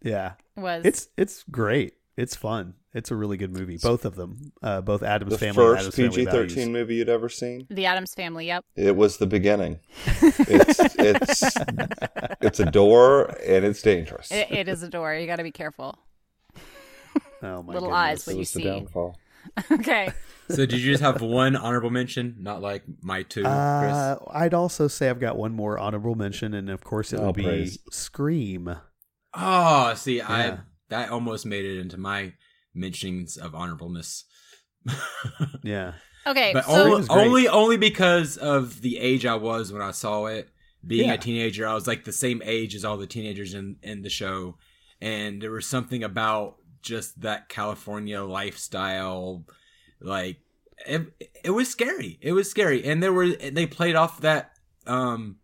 Yeah. 0.03 0.33
it 0.57 0.61
was. 0.61 0.85
It's 0.85 1.09
it's 1.17 1.45
great. 1.51 1.95
It's 2.17 2.35
fun. 2.37 2.75
It's 2.95 3.11
a 3.11 3.17
really 3.17 3.37
good 3.37 3.53
movie. 3.53 3.79
Both 3.81 4.05
of 4.05 4.17
them. 4.17 4.53
Uh, 4.63 4.81
both 4.81 5.03
Adam's 5.03 5.33
the 5.33 5.39
family 5.39 5.55
first 5.55 5.81
Adam's 5.81 5.95
PG 5.95 6.25
Values. 6.25 6.53
thirteen 6.55 6.73
movie 6.73 6.97
you'd 6.97 7.09
ever 7.09 7.29
seen. 7.29 7.67
the 7.71 7.87
Addams 7.87 8.15
Family. 8.15 8.47
Yep. 8.47 8.65
It 8.77 8.97
was 8.97 9.19
the 9.19 9.27
beginning. 9.27 9.81
It's 10.23 10.81
it's 10.99 11.57
it's 12.41 12.61
a 12.61 12.67
door 12.67 13.27
and 13.47 13.65
it's 13.65 13.83
dangerous. 13.83 14.31
It, 14.33 14.51
it 14.51 14.69
is 14.69 14.83
a 14.83 14.89
door. 14.89 15.15
You 15.15 15.27
got 15.27 15.37
to 15.37 15.43
be 15.43 15.51
careful. 15.53 15.99
Oh 17.43 17.63
my 17.63 17.73
Little 17.75 17.89
goodness. 17.91 17.93
eyes, 17.93 18.27
what 18.27 18.33
It 18.33 18.37
you 18.37 18.39
was 18.41 18.53
the 18.53 18.61
see. 18.63 18.87
Downfall. 19.57 19.79
Okay. 19.81 20.11
So 20.51 20.65
did 20.65 20.81
you 20.81 20.93
just 20.93 21.03
have 21.03 21.21
one 21.21 21.57
honorable 21.57 21.91
mention, 21.91 22.37
not 22.41 22.63
like 22.63 22.83
my 23.03 23.23
two, 23.23 23.45
Uh, 23.45 24.17
I'd 24.31 24.55
also 24.55 24.89
say 24.89 25.11
I've 25.11 25.21
got 25.21 25.37
one 25.37 25.53
more 25.53 25.79
honorable 25.79 26.15
mention, 26.15 26.55
and 26.55 26.71
of 26.71 26.83
course 26.83 27.13
it 27.13 27.19
Oh, 27.21 27.27
would 27.27 27.35
be 27.35 27.43
praise. 27.43 27.79
Scream. 27.91 28.75
Oh, 29.35 29.93
see, 29.95 30.17
Yeah. 30.19 30.27
I 30.29 30.59
that 30.89 31.11
almost 31.11 31.45
made 31.45 31.67
it 31.67 31.79
into 31.81 31.99
my 31.99 32.33
mentions 32.75 33.37
of 33.37 33.53
honorableness. 33.53 34.25
Yeah. 35.63 35.95
Okay. 36.27 36.53
but 36.53 36.65
so 36.65 36.95
only, 36.95 37.09
only 37.09 37.49
only 37.49 37.77
because 37.77 38.37
of 38.37 38.81
the 38.81 38.99
age 38.99 39.25
I 39.27 39.35
was 39.35 39.73
when 39.73 39.83
I 39.83 39.91
saw 39.93 40.27
it. 40.27 40.49
Being 40.87 41.09
Yeah. 41.09 41.15
a 41.15 41.19
teenager, 41.19 41.67
I 41.67 41.75
was 41.75 41.87
like 41.89 42.05
the 42.05 42.13
same 42.13 42.41
age 42.45 42.75
as 42.75 42.85
all 42.85 42.97
the 42.97 43.07
teenagers 43.07 43.53
in 43.53 43.77
in 43.83 44.03
the 44.03 44.09
show, 44.11 44.57
and 45.01 45.43
there 45.43 45.51
was 45.51 45.67
something 45.67 46.05
about 46.05 46.57
just 46.83 47.21
that 47.21 47.49
California 47.49 48.23
lifestyle, 48.23 49.45
like 50.01 50.39
it, 50.87 51.03
it 51.45 51.51
was 51.51 51.69
scary. 51.69 52.19
It 52.21 52.33
was 52.33 52.51
scary, 52.51 52.85
and 52.85 53.03
there 53.03 53.13
were 53.13 53.29
they 53.29 53.67
played 53.67 53.97
off 53.97 54.21
that 54.21 54.53
um 54.87 55.37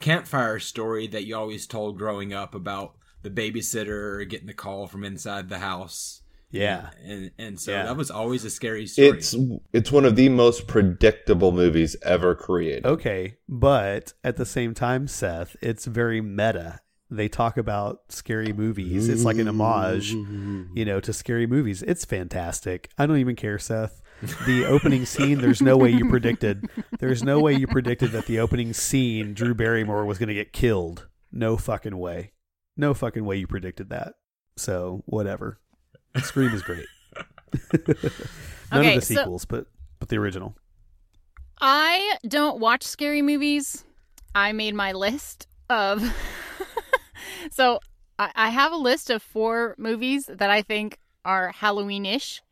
campfire 0.00 0.58
story 0.58 1.06
that 1.08 1.24
you 1.24 1.36
always 1.36 1.66
told 1.66 1.98
growing 1.98 2.32
up 2.32 2.54
about 2.54 2.94
the 3.22 3.30
babysitter 3.30 4.28
getting 4.28 4.46
the 4.46 4.52
call 4.54 4.86
from 4.86 5.04
inside 5.04 5.48
the 5.48 5.58
house. 5.60 6.20
Yeah. 6.50 6.90
and 7.04 7.30
and 7.38 7.58
so 7.60 7.72
Yeah. 7.72 7.84
that 7.84 7.96
was 7.96 8.10
always 8.10 8.44
a 8.44 8.50
scary 8.50 8.86
story. 8.86 9.08
It's 9.08 9.34
it's 9.72 9.90
one 9.90 10.04
of 10.04 10.14
the 10.14 10.28
most 10.28 10.66
predictable 10.68 11.50
movies 11.50 11.96
ever 12.02 12.34
created. 12.34 12.86
Okay, 12.86 13.38
but 13.48 14.12
at 14.22 14.36
the 14.36 14.46
same 14.46 14.72
time, 14.74 15.08
Seth, 15.08 15.56
it's 15.60 15.86
very 15.86 16.20
meta. 16.20 16.80
They 17.10 17.28
talk 17.28 17.56
about 17.58 18.00
scary 18.08 18.52
movies. 18.52 19.08
It's 19.08 19.24
like 19.24 19.36
an 19.38 19.46
homage, 19.46 20.14
mm-hmm. 20.14 20.64
you 20.74 20.84
know, 20.84 21.00
to 21.00 21.12
scary 21.12 21.46
movies. 21.46 21.82
It's 21.82 22.04
fantastic. 22.04 22.90
I 22.98 23.06
don't 23.06 23.18
even 23.18 23.36
care, 23.36 23.58
Seth. 23.58 24.00
The 24.46 24.64
opening 24.66 25.04
scene, 25.04 25.40
there's 25.40 25.60
no 25.60 25.76
way 25.76 25.90
you 25.90 26.08
predicted. 26.08 26.68
There's 27.00 27.22
no 27.22 27.40
way 27.40 27.52
you 27.54 27.66
predicted 27.66 28.12
that 28.12 28.26
the 28.26 28.38
opening 28.38 28.72
scene, 28.72 29.34
Drew 29.34 29.54
Barrymore 29.54 30.06
was 30.06 30.18
going 30.18 30.28
to 30.28 30.34
get 30.34 30.52
killed. 30.52 31.08
No 31.30 31.56
fucking 31.58 31.98
way. 31.98 32.32
No 32.76 32.94
fucking 32.94 33.24
way 33.24 33.36
you 33.36 33.46
predicted 33.46 33.90
that. 33.90 34.14
So, 34.56 35.02
whatever. 35.04 35.60
Scream 36.22 36.54
is 36.54 36.62
great. 36.62 36.86
None 37.72 38.80
Okay, 38.80 38.94
of 38.94 39.00
the 39.00 39.06
so- 39.06 39.14
sequels, 39.14 39.44
but 39.44 39.66
but 39.98 40.08
the 40.08 40.16
original. 40.16 40.56
I 41.60 42.16
don't 42.26 42.60
watch 42.60 42.82
scary 42.82 43.20
movies. 43.22 43.84
I 44.34 44.52
made 44.52 44.74
my 44.74 44.92
list 44.92 45.46
of. 45.68 46.02
so 47.50 47.80
I, 48.18 48.30
I 48.34 48.48
have 48.50 48.72
a 48.72 48.76
list 48.76 49.10
of 49.10 49.22
four 49.22 49.74
movies 49.78 50.26
that 50.26 50.50
I 50.50 50.62
think 50.62 50.98
are 51.24 51.52
Halloween-ish, 51.52 52.42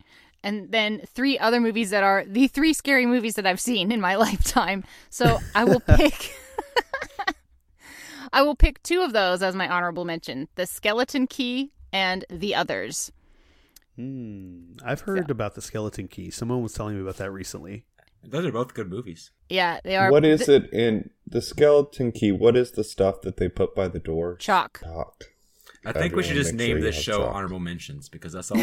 and 0.42 0.72
then 0.72 1.02
three 1.06 1.38
other 1.38 1.60
movies 1.60 1.90
that 1.90 2.02
are 2.02 2.24
the 2.26 2.48
three 2.48 2.72
scary 2.72 3.06
movies 3.06 3.34
that 3.34 3.46
I've 3.46 3.60
seen 3.60 3.92
in 3.92 4.00
my 4.00 4.14
lifetime. 4.26 4.84
So 5.10 5.38
I 5.54 5.64
will 5.64 5.80
pick. 5.96 6.34
I 8.32 8.42
will 8.42 8.56
pick 8.56 8.82
two 8.82 9.02
of 9.02 9.12
those 9.12 9.42
as 9.42 9.54
my 9.54 9.68
honorable 9.68 10.04
mention: 10.04 10.48
The 10.54 10.66
Skeleton 10.66 11.26
Key 11.26 11.72
and 11.92 12.24
The 12.30 12.54
Others. 12.54 13.12
Hmm. 13.96 14.72
I've 14.82 15.02
heard 15.02 15.30
about 15.30 15.54
the 15.54 15.60
Skeleton 15.60 16.08
Key. 16.08 16.30
Someone 16.30 16.62
was 16.62 16.72
telling 16.72 16.96
me 16.96 17.02
about 17.02 17.18
that 17.18 17.30
recently. 17.30 17.84
Those 18.24 18.46
are 18.46 18.52
both 18.52 18.74
good 18.74 18.88
movies. 18.88 19.30
Yeah, 19.48 19.80
they 19.84 19.96
are. 19.96 20.10
What 20.10 20.24
is 20.24 20.46
th- 20.46 20.64
it 20.64 20.72
in 20.72 21.10
the 21.26 21.42
skeleton 21.42 22.12
key? 22.12 22.32
What 22.32 22.56
is 22.56 22.72
the 22.72 22.84
stuff 22.84 23.20
that 23.22 23.36
they 23.36 23.48
put 23.48 23.74
by 23.74 23.88
the 23.88 23.98
door? 23.98 24.36
Chalk. 24.36 24.80
Chalk. 24.82 25.24
I 25.84 25.92
think 25.92 26.14
we 26.14 26.22
should 26.22 26.36
just 26.36 26.54
name 26.54 26.76
sure 26.76 26.80
this 26.80 26.94
show 26.94 27.18
chalk. 27.18 27.34
honorable 27.34 27.58
mentions 27.58 28.08
because 28.08 28.32
that's 28.32 28.52
all. 28.52 28.58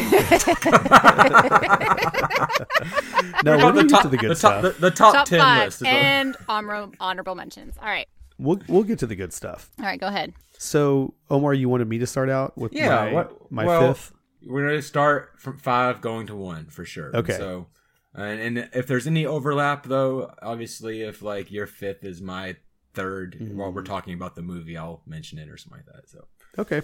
No, 3.44 3.56
we'll 3.56 3.72
the 3.72 3.82
get 3.82 3.90
top, 3.90 4.02
to 4.02 4.08
the 4.08 4.16
good 4.16 4.30
the 4.30 4.36
stuff. 4.36 4.62
top, 4.62 4.74
the, 4.74 4.80
the 4.80 4.90
top, 4.90 5.14
Top 5.14 5.26
ten 5.26 5.40
five 5.40 5.66
list. 5.66 5.84
and 5.84 6.36
honorable 6.48 6.92
honorable 7.00 7.34
mentions. 7.34 7.76
All 7.78 7.86
right, 7.86 8.06
We'll 8.38 8.60
we'll 8.68 8.82
get 8.84 8.98
to 9.00 9.06
the 9.06 9.16
good 9.16 9.32
stuff. 9.32 9.70
all 9.78 9.86
right, 9.86 10.00
go 10.00 10.06
ahead. 10.08 10.32
So, 10.58 11.14
Omar, 11.30 11.54
you 11.54 11.68
wanted 11.68 11.88
me 11.88 11.98
to 11.98 12.06
start 12.06 12.28
out 12.28 12.56
with 12.58 12.72
yeah, 12.74 12.88
my, 12.88 13.12
what, 13.12 13.50
my 13.52 13.64
well, 13.66 13.94
fifth? 13.94 14.12
We're 14.46 14.66
gonna 14.68 14.82
start 14.82 15.32
from 15.38 15.58
five 15.58 16.00
going 16.00 16.26
to 16.28 16.36
one 16.36 16.66
for 16.66 16.84
sure. 16.84 17.14
Okay. 17.16 17.36
So, 17.36 17.66
and, 18.14 18.40
and 18.58 18.70
if 18.74 18.86
there's 18.86 19.06
any 19.06 19.24
overlap, 19.26 19.84
though, 19.86 20.32
obviously, 20.42 21.02
if 21.02 21.22
like 21.22 21.50
your 21.50 21.66
fifth 21.66 22.04
is 22.04 22.20
my 22.20 22.56
3rd 22.94 23.40
Mm-hmm. 23.40 23.56
while 23.56 23.72
we're 23.72 23.82
talking 23.84 24.14
about 24.14 24.34
the 24.34 24.42
movie, 24.42 24.76
I'll 24.76 25.02
mention 25.06 25.38
it 25.38 25.48
or 25.48 25.56
something 25.56 25.82
like 25.86 25.94
that. 25.94 26.08
So, 26.08 26.24
Okay. 26.58 26.82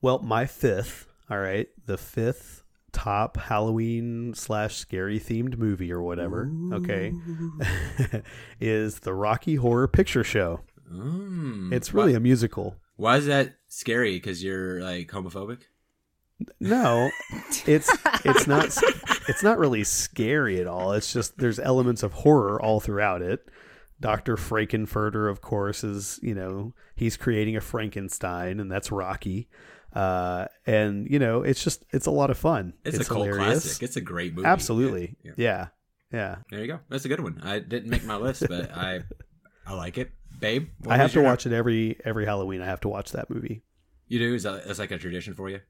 Well, 0.00 0.20
my 0.20 0.46
fifth. 0.46 1.06
All 1.28 1.38
right, 1.38 1.68
the 1.86 1.96
fifth 1.98 2.64
top 2.92 3.36
Halloween 3.36 4.34
slash 4.34 4.76
scary 4.76 5.20
themed 5.20 5.56
movie 5.58 5.92
or 5.92 6.02
whatever. 6.02 6.50
Okay, 6.72 7.12
is 8.60 9.00
the 9.00 9.14
Rocky 9.14 9.56
Horror 9.56 9.88
Picture 9.88 10.24
Show. 10.24 10.60
mm, 10.92 11.72
It's 11.72 11.92
really 11.94 12.12
why, 12.12 12.16
a 12.16 12.20
musical. 12.20 12.76
why 12.96 13.16
is 13.18 13.26
that 13.26 13.54
scary? 13.68 14.14
Because 14.16 14.42
you're 14.42 14.80
like 14.82 15.08
homophobic. 15.08 15.62
No, 16.58 17.10
it's 17.66 17.90
it's 18.24 18.46
not 18.46 18.76
it's 19.30 19.42
not 19.42 19.58
really 19.58 19.84
scary 19.84 20.60
at 20.60 20.66
all. 20.66 20.92
It's 20.92 21.12
just 21.12 21.38
there's 21.38 21.58
elements 21.58 22.02
of 22.02 22.12
horror 22.12 22.60
all 22.60 22.80
throughout 22.80 23.22
it. 23.22 23.48
Dr. 24.00 24.36
Frank-N-Furter, 24.38 25.30
of 25.30 25.40
course, 25.40 25.84
is 25.84 26.18
you 26.22 26.34
know 26.34 26.74
he's 26.94 27.16
creating 27.16 27.56
a 27.56 27.60
Frankenstein, 27.60 28.60
and 28.60 28.70
that's 28.70 28.90
Rocky. 28.90 29.48
Uh, 29.92 30.46
and 30.66 31.08
you 31.10 31.18
know 31.18 31.42
it's 31.42 31.62
just 31.64 31.84
it's 31.90 32.06
a 32.06 32.10
lot 32.10 32.30
of 32.30 32.38
fun. 32.38 32.74
It's, 32.84 32.98
a 32.98 33.04
cult 33.04 33.30
classic. 33.30 33.82
It's 33.82 33.96
a 33.96 34.00
great 34.00 34.34
movie. 34.34 34.46
Absolutely, 34.46 35.16
Yeah. 35.22 35.32
yeah, 35.36 35.66
yeah. 36.12 36.36
There 36.50 36.60
you 36.60 36.66
go. 36.66 36.80
That's 36.88 37.04
a 37.04 37.08
good 37.08 37.20
one. 37.20 37.40
I 37.42 37.58
didn't 37.58 37.90
make 37.90 38.04
my 38.04 38.16
list, 38.16 38.44
but 38.48 38.70
I 38.76 39.00
I 39.66 39.74
like 39.74 39.98
it. 39.98 40.12
Babe, 40.38 40.68
I 40.88 40.96
have 40.96 41.12
to 41.12 41.20
watch 41.22 41.44
it 41.44 41.52
every 41.52 41.98
every 42.04 42.24
Halloween. 42.24 42.62
I 42.62 42.66
have 42.66 42.80
to 42.80 42.88
watch 42.88 43.12
that 43.12 43.28
movie. 43.30 43.62
You 44.08 44.18
do? 44.18 44.34
Is 44.34 44.44
that 44.44 44.64
that's 44.66 44.78
like 44.78 44.90
a 44.92 44.98
tradition 44.98 45.34
for 45.34 45.50
you? 45.50 45.60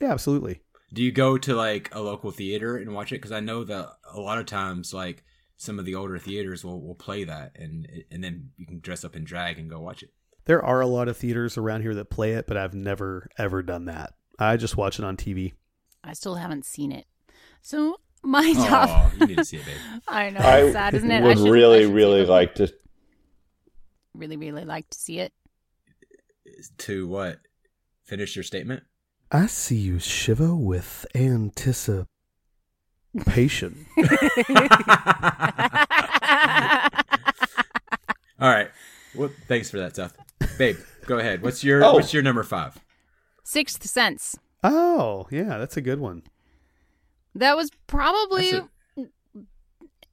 Yeah, 0.00 0.12
absolutely. 0.12 0.60
Do 0.94 1.02
you 1.02 1.12
go 1.12 1.36
to 1.36 1.54
like 1.54 1.94
a 1.94 2.00
local 2.00 2.30
theater 2.30 2.76
and 2.76 2.94
watch 2.94 3.12
it? 3.12 3.16
Because 3.16 3.32
I 3.32 3.40
know 3.40 3.64
that 3.64 3.88
a 4.12 4.20
lot 4.20 4.38
of 4.38 4.46
times, 4.46 4.94
like 4.94 5.24
some 5.56 5.78
of 5.78 5.84
the 5.84 5.94
older 5.94 6.18
theaters 6.18 6.64
will, 6.64 6.80
will 6.80 6.94
play 6.94 7.24
that, 7.24 7.52
and 7.56 7.86
and 8.10 8.22
then 8.24 8.50
you 8.56 8.64
can 8.66 8.80
dress 8.80 9.04
up 9.04 9.16
in 9.16 9.24
drag 9.24 9.58
and 9.58 9.68
go 9.68 9.80
watch 9.80 10.02
it. 10.02 10.10
There 10.46 10.64
are 10.64 10.80
a 10.80 10.86
lot 10.86 11.08
of 11.08 11.16
theaters 11.16 11.58
around 11.58 11.82
here 11.82 11.94
that 11.94 12.10
play 12.10 12.32
it, 12.32 12.46
but 12.46 12.56
I've 12.56 12.74
never 12.74 13.28
ever 13.38 13.62
done 13.62 13.86
that. 13.86 14.14
I 14.38 14.56
just 14.56 14.76
watch 14.76 14.98
it 14.98 15.04
on 15.04 15.16
TV. 15.16 15.52
I 16.02 16.12
still 16.12 16.36
haven't 16.36 16.64
seen 16.64 16.92
it. 16.92 17.06
So 17.62 17.98
my 18.22 18.52
top. 18.54 18.88
Oh, 18.90 19.12
you 19.20 19.26
need 19.26 19.38
to 19.38 19.44
see 19.44 19.56
it, 19.58 19.64
babe. 19.66 20.00
I 20.08 20.30
know 20.30 20.40
it's 20.40 20.72
sad, 20.74 20.94
isn't 20.94 21.10
it? 21.10 21.22
I 21.22 21.26
would 21.26 21.38
should- 21.38 21.46
I 21.46 21.50
really, 21.50 21.86
really 21.86 22.24
like 22.24 22.54
to. 22.56 22.72
really, 24.14 24.36
really 24.36 24.64
like 24.64 24.88
to 24.90 24.98
see 24.98 25.18
it. 25.18 25.32
To 26.78 27.08
what? 27.08 27.40
Finish 28.04 28.36
your 28.36 28.42
statement. 28.42 28.82
I 29.34 29.46
see 29.46 29.74
you 29.74 29.98
shiver 29.98 30.54
with 30.54 31.04
anticipation. 31.12 32.06
All 38.38 38.48
right. 38.48 38.70
Well, 39.16 39.30
thanks 39.48 39.70
for 39.72 39.78
that, 39.78 39.96
Seth. 39.96 40.16
Babe, 40.56 40.76
go 41.06 41.18
ahead. 41.18 41.42
What's 41.42 41.64
your 41.64 41.82
Oh. 41.82 41.94
What's 41.94 42.14
your 42.14 42.22
number 42.22 42.44
five? 42.44 42.78
Sixth 43.42 43.84
Sense. 43.84 44.36
Oh, 44.62 45.26
yeah, 45.32 45.58
that's 45.58 45.76
a 45.76 45.80
good 45.80 45.98
one. 45.98 46.22
That 47.34 47.56
was 47.56 47.70
probably 47.88 48.52
That's 48.52 48.68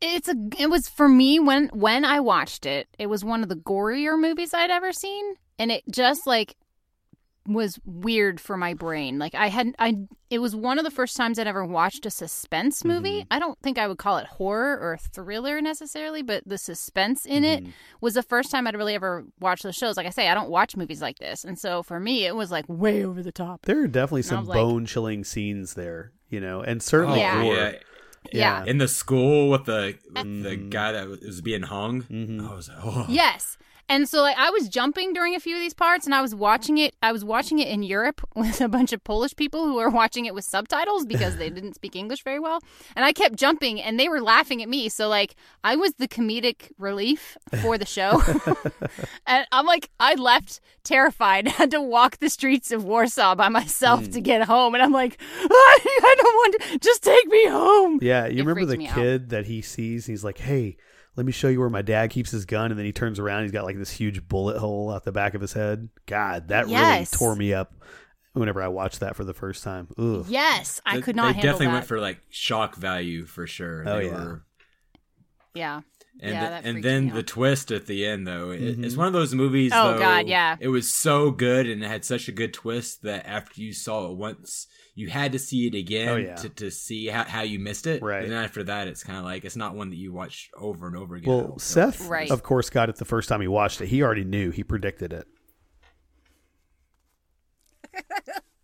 it's 0.01 0.27
a 0.29 0.35
it 0.57 0.71
was 0.71 0.89
for 0.89 1.07
me 1.07 1.39
when 1.39 1.67
when 1.73 2.05
I 2.05 2.21
watched 2.21 2.65
it, 2.65 2.87
it 2.97 3.05
was 3.05 3.23
one 3.23 3.43
of 3.43 3.49
the 3.49 3.55
gorier 3.55 4.19
movies 4.19 4.51
I'd 4.51 4.71
ever 4.71 4.91
seen 4.91 5.35
and 5.59 5.71
it 5.71 5.83
just 5.91 6.25
like 6.25 6.55
was 7.53 7.79
weird 7.85 8.39
for 8.39 8.57
my 8.57 8.73
brain. 8.73 9.19
Like 9.19 9.35
I 9.35 9.47
had 9.47 9.75
I 9.79 10.07
it 10.29 10.39
was 10.39 10.55
one 10.55 10.77
of 10.77 10.85
the 10.85 10.91
first 10.91 11.17
times 11.17 11.37
I'd 11.39 11.47
ever 11.47 11.65
watched 11.65 12.05
a 12.05 12.09
suspense 12.09 12.79
mm-hmm. 12.79 12.89
movie. 12.89 13.25
I 13.31 13.39
don't 13.39 13.59
think 13.61 13.77
I 13.77 13.87
would 13.87 13.97
call 13.97 14.17
it 14.17 14.27
horror 14.27 14.77
or 14.79 14.97
thriller 14.97 15.61
necessarily, 15.61 16.21
but 16.21 16.43
the 16.45 16.57
suspense 16.57 17.25
in 17.25 17.43
it 17.43 17.63
mm-hmm. 17.63 17.71
was 17.99 18.13
the 18.13 18.23
first 18.23 18.51
time 18.51 18.67
I'd 18.67 18.75
really 18.75 18.95
ever 18.95 19.25
watched 19.39 19.63
those 19.63 19.75
shows. 19.75 19.97
Like 19.97 20.07
I 20.07 20.11
say, 20.11 20.29
I 20.29 20.33
don't 20.33 20.49
watch 20.49 20.75
movies 20.75 21.01
like 21.01 21.19
this. 21.19 21.43
And 21.43 21.57
so 21.57 21.83
for 21.83 21.99
me 21.99 22.25
it 22.25 22.35
was 22.35 22.51
like 22.51 22.65
way 22.67 23.03
over 23.03 23.21
the 23.23 23.31
top. 23.31 23.65
There 23.65 23.81
are 23.81 23.87
definitely 23.87 24.21
I 24.21 24.23
some 24.23 24.45
bone 24.45 24.85
chilling 24.85 25.23
scenes 25.23 25.73
there, 25.73 26.11
you 26.29 26.39
know, 26.39 26.61
and 26.61 26.81
certainly 26.81 27.19
Yeah. 27.19 27.41
gore. 27.41 27.55
yeah. 27.55 27.73
Yeah. 28.31 28.63
In 28.65 28.77
the 28.77 28.87
school 28.87 29.49
with 29.49 29.65
the 29.65 29.97
with 30.13 30.43
the 30.43 30.49
mm-hmm. 30.49 30.69
guy 30.69 30.91
that 30.91 31.09
was 31.09 31.41
being 31.41 31.63
hung. 31.63 32.03
Mhm. 32.03 32.47
I 32.47 32.53
was 32.55 32.69
like, 32.69 32.77
oh. 32.83 33.05
Yes. 33.09 33.57
And 33.91 34.07
so 34.09 34.21
like 34.21 34.37
I 34.39 34.49
was 34.51 34.69
jumping 34.69 35.11
during 35.13 35.35
a 35.35 35.39
few 35.39 35.55
of 35.55 35.61
these 35.61 35.73
parts 35.73 36.05
and 36.05 36.15
I 36.15 36.21
was 36.21 36.33
watching 36.33 36.77
it 36.77 36.95
I 37.03 37.11
was 37.11 37.23
watching 37.25 37.59
it 37.59 37.67
in 37.67 37.83
Europe 37.83 38.21
with 38.35 38.61
a 38.61 38.69
bunch 38.69 38.93
of 38.93 39.03
Polish 39.03 39.35
people 39.35 39.65
who 39.65 39.75
were 39.75 39.89
watching 39.89 40.25
it 40.25 40.33
with 40.33 40.45
subtitles 40.45 41.05
because 41.05 41.35
they 41.37 41.49
didn't 41.49 41.75
speak 41.75 41.95
English 41.95 42.23
very 42.23 42.39
well. 42.39 42.59
And 42.95 43.03
I 43.05 43.11
kept 43.11 43.35
jumping 43.35 43.81
and 43.81 43.99
they 43.99 44.07
were 44.09 44.21
laughing 44.21 44.63
at 44.63 44.69
me. 44.69 44.89
So 44.89 45.07
like 45.09 45.35
I 45.63 45.75
was 45.75 45.93
the 45.95 46.07
comedic 46.07 46.71
relief 46.79 47.37
for 47.61 47.77
the 47.77 47.85
show. 47.85 48.21
and 49.27 49.45
I'm 49.51 49.65
like 49.65 49.89
I 49.99 50.15
left 50.15 50.61
terrified, 50.83 51.47
had 51.59 51.71
to 51.71 51.81
walk 51.81 52.17
the 52.17 52.29
streets 52.29 52.71
of 52.71 52.83
Warsaw 52.85 53.35
by 53.35 53.49
myself 53.49 54.05
Hmm. 54.05 54.11
to 54.11 54.21
get 54.21 54.43
home 54.43 54.73
and 54.73 54.81
I'm 54.81 54.93
like 54.93 55.19
I, 55.43 56.15
don't 56.21 56.35
want 56.41 56.61
to 56.61 56.79
just 56.79 57.03
take 57.03 57.27
me 57.27 57.45
home. 57.47 57.99
Yeah, 58.01 58.25
you 58.27 58.37
It 58.39 58.45
remember 58.45 58.65
the 58.65 58.77
me 58.77 58.87
out. 58.87 58.95
kid 58.95 59.29
that 59.31 59.45
he 59.47 59.61
sees? 59.61 60.05
He's 60.05 60.23
like, 60.23 60.37
"Hey, 60.37 60.77
let 61.21 61.25
me 61.27 61.31
show 61.31 61.49
you 61.49 61.59
where 61.59 61.69
my 61.69 61.83
dad 61.83 62.09
keeps 62.09 62.31
his 62.31 62.45
gun," 62.45 62.71
and 62.71 62.79
then 62.79 62.85
he 62.87 62.91
turns 62.91 63.19
around. 63.19 63.43
He's 63.43 63.51
got 63.51 63.63
like 63.63 63.77
this 63.77 63.91
huge 63.91 64.27
bullet 64.27 64.57
hole 64.57 64.89
out 64.91 65.03
the 65.03 65.11
back 65.11 65.35
of 65.35 65.41
his 65.41 65.53
head. 65.53 65.89
God, 66.07 66.47
that 66.47 66.67
Yes. 66.67 67.13
really 67.13 67.17
tore 67.19 67.35
me 67.35 67.53
up 67.53 67.75
whenever 68.33 68.59
I 68.59 68.69
watched 68.69 69.01
that 69.01 69.15
for 69.15 69.23
the 69.23 69.35
first 69.35 69.63
time. 69.63 69.87
Ugh. 69.99 70.25
Yes, 70.27 70.81
I 70.83 70.99
could 70.99 71.15
not 71.15 71.27
They 71.27 71.33
handle 71.33 71.43
definitely 71.43 71.65
that. 71.67 71.73
went 71.73 71.85
for 71.85 71.99
like 71.99 72.21
shock 72.31 72.75
value 72.75 73.25
for 73.27 73.45
sure. 73.45 73.83
Oh, 73.87 73.97
They 73.99 74.05
yeah. 74.07 74.11
were- 74.25 74.43
yeah. 75.53 75.81
And, 76.19 76.33
Yeah, 76.33 76.61
the- 76.61 76.67
and 76.67 76.83
then 76.83 77.09
the 77.09 77.23
twist 77.23 77.71
at 77.71 77.85
the 77.87 78.05
end 78.05 78.27
though 78.27 78.51
it, 78.51 78.61
Mhm. 78.79 78.83
it's 78.85 78.95
one 78.95 79.07
of 79.07 79.13
those 79.13 79.33
movies 79.35 79.71
Oh, 79.73 79.93
though, 79.93 79.99
God, 79.99 80.27
yeah. 80.27 80.55
it 80.59 80.67
was 80.69 80.91
so 80.93 81.31
good 81.31 81.67
and 81.67 81.83
it 81.83 81.87
had 81.87 82.03
such 82.03 82.27
a 82.27 82.31
good 82.31 82.53
twist 82.53 83.03
that 83.03 83.25
after 83.27 83.61
you 83.61 83.73
saw 83.73 84.09
it 84.11 84.17
once 84.17 84.67
you 84.93 85.09
had 85.09 85.31
to 85.31 85.39
see 85.39 85.67
it 85.67 85.75
again 85.75 86.09
Oh, 86.09 86.15
yeah. 86.17 86.35
to, 86.35 86.49
to 86.49 86.69
see 86.71 87.07
how, 87.07 87.23
how 87.23 87.41
you 87.43 87.59
missed 87.59 87.87
it 87.87 88.01
Right. 88.03 88.23
and 88.23 88.31
then 88.31 88.43
after 88.43 88.63
that 88.63 88.87
it's 88.87 89.03
kind 89.03 89.17
of 89.17 89.23
like 89.23 89.45
it's 89.45 89.55
not 89.55 89.73
one 89.75 89.89
that 89.89 89.95
you 89.95 90.11
watch 90.11 90.49
over 90.57 90.85
and 90.87 90.95
over 90.97 91.15
again 91.15 91.29
Well, 91.33 91.43
It'll- 91.45 91.59
Seth, 91.59 92.07
Right. 92.07 92.29
of 92.29 92.43
course, 92.43 92.69
got 92.69 92.89
it 92.89 92.97
the 92.97 93.05
first 93.05 93.29
time 93.29 93.39
he 93.41 93.47
watched 93.47 93.79
it. 93.81 93.87
He 93.87 94.03
already 94.03 94.23
knew. 94.25 94.51
He 94.51 94.63
predicted 94.63 95.13
it. 95.13 95.27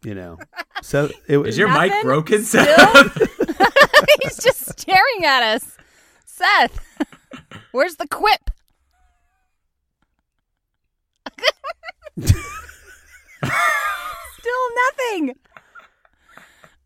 You 0.04 0.16
know, 0.16 0.38
so 0.82 1.10
it 1.28 1.38
was. 1.38 1.50
is 1.50 1.58
your 1.58 1.70
mic 1.70 1.92
broken 2.04 2.44
Still? 2.44 2.64
Seth? 2.66 3.18
He's 4.22 4.38
just 4.38 4.80
staring 4.80 5.26
at 5.26 5.44
us. 5.44 5.78
Seth, 6.26 6.80
where's 7.72 7.96
the 7.96 8.08
quip? 8.08 8.52
Still 13.40 14.68
nothing. 14.88 15.36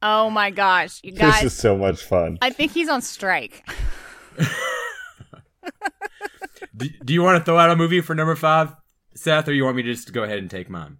Oh 0.01 0.29
my 0.29 0.50
gosh, 0.50 1.00
you 1.03 1.13
This 1.13 1.43
is 1.43 1.53
so 1.53 1.77
much 1.77 2.03
fun. 2.03 2.38
I 2.41 2.50
think 2.50 2.72
he's 2.72 2.90
on 2.90 3.01
strike. 3.01 3.68
do, 6.75 6.90
do 7.03 7.14
you 7.14 7.22
want 7.22 7.37
to 7.37 7.44
throw 7.44 7.57
out 7.57 7.70
a 7.70 7.75
movie 7.75 8.01
for 8.01 8.16
number 8.16 8.35
five 8.35 8.74
Seth 9.16 9.48
or 9.48 9.53
you 9.53 9.64
want 9.64 9.75
me 9.75 9.83
to 9.83 9.92
just 9.92 10.11
go 10.14 10.24
ahead 10.24 10.40
and 10.40 10.50
take 10.50 10.70
mine 10.70 10.98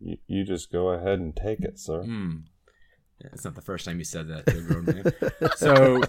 You, 0.00 0.16
you 0.26 0.44
just 0.44 0.72
go 0.72 0.88
ahead 0.88 1.18
and 1.18 1.36
take 1.36 1.60
it, 1.60 1.78
sir. 1.78 2.02
Hmm. 2.02 2.36
Yeah, 3.20 3.28
it's 3.34 3.44
not 3.44 3.54
the 3.54 3.60
first 3.60 3.84
time 3.84 3.98
you 3.98 4.04
said 4.04 4.28
that 4.28 4.46
to 4.46 4.58
a 4.58 4.62
grown 4.62 4.86
man. 4.86 5.04
so, 5.56 6.02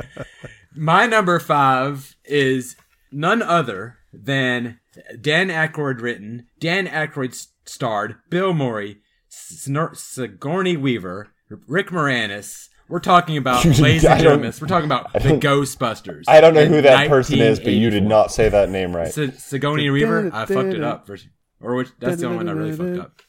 my 0.74 1.06
number 1.06 1.38
five 1.38 2.16
is 2.24 2.74
none 3.12 3.42
other 3.42 3.98
than 4.14 4.80
Dan 5.20 5.48
Aykroyd 5.48 6.00
written, 6.00 6.46
Dan 6.58 6.86
Aykroyd 6.86 7.46
starred, 7.66 8.16
Bill 8.30 8.54
Murray, 8.54 9.02
Snor- 9.32 9.96
Sigourney 9.96 10.76
Weaver, 10.76 11.28
Rick 11.66 11.88
Moranis. 11.88 12.68
We're 12.88 12.98
talking 13.00 13.36
about, 13.38 13.64
ladies 13.78 14.04
and 14.04 14.20
gentlemen, 14.20 14.52
we're 14.60 14.66
talking 14.68 14.84
about 14.84 15.12
the 15.14 15.20
Ghostbusters. 15.38 16.24
I 16.28 16.40
don't 16.42 16.52
know 16.52 16.66
who 16.66 16.82
that 16.82 17.08
person 17.08 17.38
is, 17.38 17.58
but 17.58 17.72
you 17.72 17.88
did 17.90 18.02
not 18.04 18.30
say 18.30 18.48
that 18.50 18.68
name 18.68 18.94
right. 18.94 19.10
Si- 19.12 19.30
Sigourney 19.32 19.88
Weaver. 19.88 20.30
I 20.32 20.44
fucked 20.44 20.74
it 20.74 20.82
up. 20.82 21.06
For, 21.06 21.16
or 21.60 21.76
which, 21.76 21.88
that's 21.98 22.20
the 22.20 22.26
only 22.26 22.38
one 22.38 22.48
I 22.48 22.52
really 22.52 22.76
fucked 22.76 22.98
up. 22.98 23.22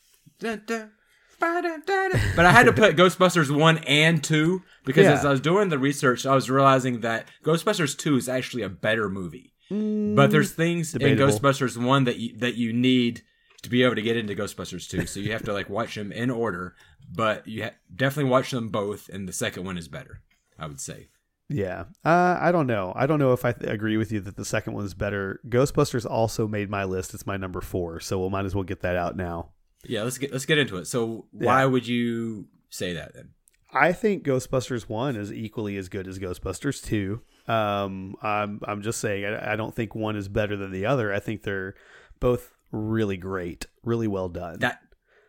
But 1.39 2.45
I 2.45 2.51
had 2.51 2.65
to 2.65 2.73
put 2.73 2.95
Ghostbusters 2.97 3.55
one 3.55 3.77
and 3.79 4.23
two 4.23 4.63
because 4.85 5.05
Yeah. 5.05 5.13
as 5.13 5.25
I 5.25 5.31
was 5.31 5.39
doing 5.41 5.69
the 5.69 5.79
research, 5.79 6.25
I 6.25 6.35
was 6.35 6.49
realizing 6.49 7.01
that 7.01 7.27
Ghostbusters 7.43 7.97
two 7.97 8.15
is 8.17 8.27
actually 8.27 8.63
a 8.63 8.69
better 8.69 9.09
movie. 9.09 9.53
But 9.69 10.27
there's 10.27 10.51
things 10.51 10.91
Debatable. 10.91 11.23
in 11.23 11.29
Ghostbusters 11.29 11.77
one 11.83 12.03
that 12.03 12.17
you, 12.17 12.37
that 12.37 12.55
you 12.55 12.73
need 12.73 13.23
to 13.63 13.69
be 13.69 13.83
able 13.83 13.95
to 13.95 14.01
get 14.01 14.15
into 14.17 14.35
Ghostbusters 14.35 14.87
two. 14.89 15.05
So 15.07 15.19
you 15.19 15.31
have 15.31 15.43
to 15.43 15.53
like 15.53 15.69
watch 15.69 15.95
them 15.95 16.11
in 16.11 16.29
order. 16.29 16.75
But 17.11 17.47
you 17.47 17.63
ha- 17.63 17.71
definitely 17.93 18.31
watch 18.31 18.51
them 18.51 18.69
both, 18.69 19.09
and 19.09 19.27
the 19.27 19.33
second 19.33 19.65
one 19.65 19.77
is 19.77 19.87
better. 19.87 20.21
I 20.57 20.67
would 20.67 20.79
say. 20.79 21.09
Yeah, 21.49 21.85
uh, 22.05 22.37
I 22.39 22.51
don't 22.51 22.67
know. 22.67 22.93
I 22.95 23.05
don't 23.05 23.19
know 23.19 23.33
if 23.33 23.43
I 23.43 23.51
th- 23.51 23.69
agree 23.69 23.97
with 23.97 24.11
you 24.11 24.21
that 24.21 24.37
the 24.37 24.45
second 24.45 24.73
one 24.73 24.85
is 24.85 24.93
better. 24.93 25.39
Ghostbusters 25.47 26.09
also 26.09 26.47
made 26.47 26.69
my 26.69 26.83
list. 26.85 27.13
It's 27.13 27.27
my 27.27 27.35
number 27.37 27.59
four, 27.61 27.99
so 27.99 28.23
we 28.23 28.29
might 28.29 28.45
as 28.45 28.55
well 28.55 28.63
get 28.63 28.79
that 28.81 28.95
out 28.95 29.17
now. 29.17 29.49
Yeah, 29.83 30.03
let's 30.03 30.17
get 30.17 30.31
let's 30.31 30.45
get 30.45 30.57
into 30.57 30.77
it. 30.77 30.85
So 30.87 31.27
why 31.31 31.61
Yeah. 31.61 31.65
would 31.65 31.85
you 31.87 32.47
say 32.69 32.93
that 32.93 33.13
then? 33.13 33.31
I 33.73 33.91
think 33.91 34.23
Ghostbusters 34.23 34.83
one 34.87 35.15
is 35.15 35.31
equally 35.33 35.75
as 35.77 35.89
good 35.89 36.07
as 36.07 36.17
Ghostbusters 36.17 36.81
two. 36.83 37.21
Um, 37.47 38.15
I'm 38.21 38.61
I'm 38.63 38.81
just 38.81 38.99
saying 39.01 39.25
I, 39.25 39.53
I 39.53 39.55
don't 39.57 39.75
think 39.75 39.93
one 39.93 40.15
is 40.15 40.29
better 40.29 40.55
than 40.55 40.71
the 40.71 40.85
other. 40.85 41.13
I 41.13 41.19
think 41.19 41.43
they're 41.43 41.75
both 42.21 42.51
really 42.73 43.15
great, 43.17 43.67
really 43.83 44.07
well 44.07 44.27
done. 44.27 44.59
that 44.59 44.79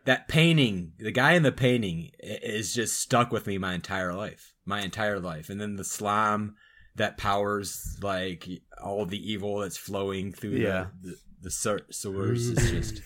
that 0.05 0.27
painting 0.27 0.91
the 0.99 1.11
guy 1.11 1.31
in 1.33 1.43
the 1.43 1.51
painting 1.51 2.11
is 2.19 2.73
just 2.73 2.99
stuck 2.99 3.31
with 3.31 3.47
me 3.47 3.57
my 3.57 3.73
entire 3.73 4.13
life 4.13 4.53
my 4.65 4.81
entire 4.81 5.19
life 5.19 5.49
and 5.49 5.59
then 5.59 5.77
the 5.77 5.83
slime 5.83 6.55
that 6.95 7.17
powers 7.17 7.97
like 8.03 8.47
all 8.83 9.05
the 9.07 9.31
evil 9.31 9.59
that's 9.59 9.77
flowing 9.77 10.31
through 10.31 10.51
Yeah. 10.57 10.87
the 11.01 11.15
the, 11.41 11.49
the 11.49 11.85
sewers 11.91 12.49
is 12.49 12.71
just 12.71 13.01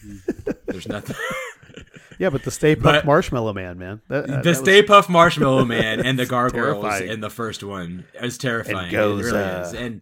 there's 0.68 0.88
nothing 0.90 1.16
yeah, 2.18 2.30
but 2.30 2.44
the 2.44 2.52
Stay 2.52 2.76
Puft 2.76 2.84
But- 2.84 3.06
Marshmallow 3.06 3.54
Man, 3.54 3.78
man, 3.78 4.02
that, 4.10 4.28
the 4.28 4.34
that 4.34 4.46
was- 4.46 4.58
Stay 4.58 4.84
Puft 4.84 5.08
Marshmallow 5.08 5.64
Man 5.66 6.02
and 6.06 6.20
the 6.20 6.26
gargoyles 6.36 6.82
terrifying. 6.84 7.10
in 7.10 7.22
the 7.22 7.30
first 7.30 7.64
one 7.64 8.04
is 8.22 8.38
terrifying. 8.38 8.78
And 8.78 8.92
goes, 8.92 9.26
it 9.28 9.32
really 9.32 9.44
uh, 9.44 9.62
is. 9.62 9.74
And 9.74 10.02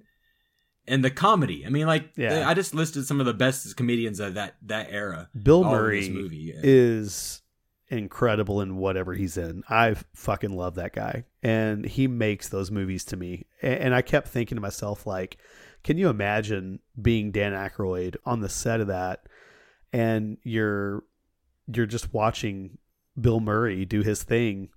and 0.88 1.04
the 1.04 1.12
comedy. 1.12 1.66
I 1.66 1.70
mean, 1.70 1.88
like 1.88 2.12
Yeah. 2.16 2.48
I 2.48 2.54
just 2.54 2.74
listed 2.74 3.06
some 3.06 3.20
of 3.20 3.26
the 3.26 3.34
best 3.34 3.76
comedians 3.76 4.20
of 4.20 4.34
that 4.36 4.56
that 4.64 4.88
era. 4.90 5.30
Bill 5.42 5.64
Murray 5.64 6.10
movie. 6.10 6.54
is 6.56 7.42
incredible 7.90 8.62
in 8.62 8.76
whatever 8.78 9.14
he's 9.14 9.38
in. 9.38 9.64
I 9.70 9.96
fucking 10.14 10.52
love 10.56 10.76
that 10.76 10.94
guy, 10.94 11.24
and 11.42 11.86
he 11.86 12.08
makes 12.08 12.50
those 12.50 12.70
movies 12.72 13.06
to 13.06 13.18
me. 13.18 13.46
A- 13.64 13.82
And 13.82 13.96
I 13.96 14.02
kept 14.02 14.28
thinking 14.28 14.56
to 14.58 14.62
myself, 14.62 15.08
like, 15.08 15.38
can 15.84 15.98
you 15.98 16.10
imagine 16.10 16.80
being 17.02 17.32
Dan 17.32 17.54
Aykroyd 17.54 18.18
on 18.26 18.42
the 18.42 18.50
set 18.50 18.82
of 18.82 18.88
that, 18.88 19.28
and 19.94 20.38
you're 20.44 21.04
you're 21.74 21.86
just 21.86 22.14
watching 22.14 22.78
Bill 23.20 23.40
Murray 23.40 23.86
do 23.86 24.02
his 24.02 24.24
thing? 24.24 24.70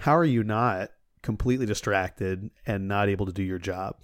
How 0.00 0.16
are 0.16 0.24
you 0.24 0.42
not 0.42 0.90
completely 1.22 1.66
distracted 1.66 2.50
and 2.66 2.88
not 2.88 3.08
able 3.08 3.26
to 3.26 3.32
do 3.32 3.42
your 3.44 3.58
job 3.60 3.96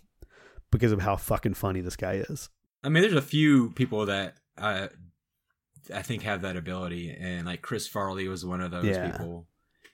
because 0.71 0.93
of 0.93 1.01
how 1.01 1.17
fucking 1.17 1.55
funny 1.55 1.81
this 1.81 1.97
guy 1.97 2.15
is? 2.29 2.49
I 2.85 2.89
mean, 2.89 3.03
there's 3.03 3.15
a 3.15 3.23
few 3.23 3.71
people 3.71 4.07
that 4.07 4.37
uh, 4.57 4.89
I 5.95 6.03
think 6.03 6.23
have 6.23 6.43
that 6.43 6.57
ability, 6.57 7.11
and 7.19 7.47
like 7.47 7.63
Chris 7.63 7.87
Farley 7.89 8.29
was 8.29 8.45
one 8.45 8.61
of 8.61 8.71
those 8.71 8.85
Yeah. 8.87 9.11
people. 9.11 9.47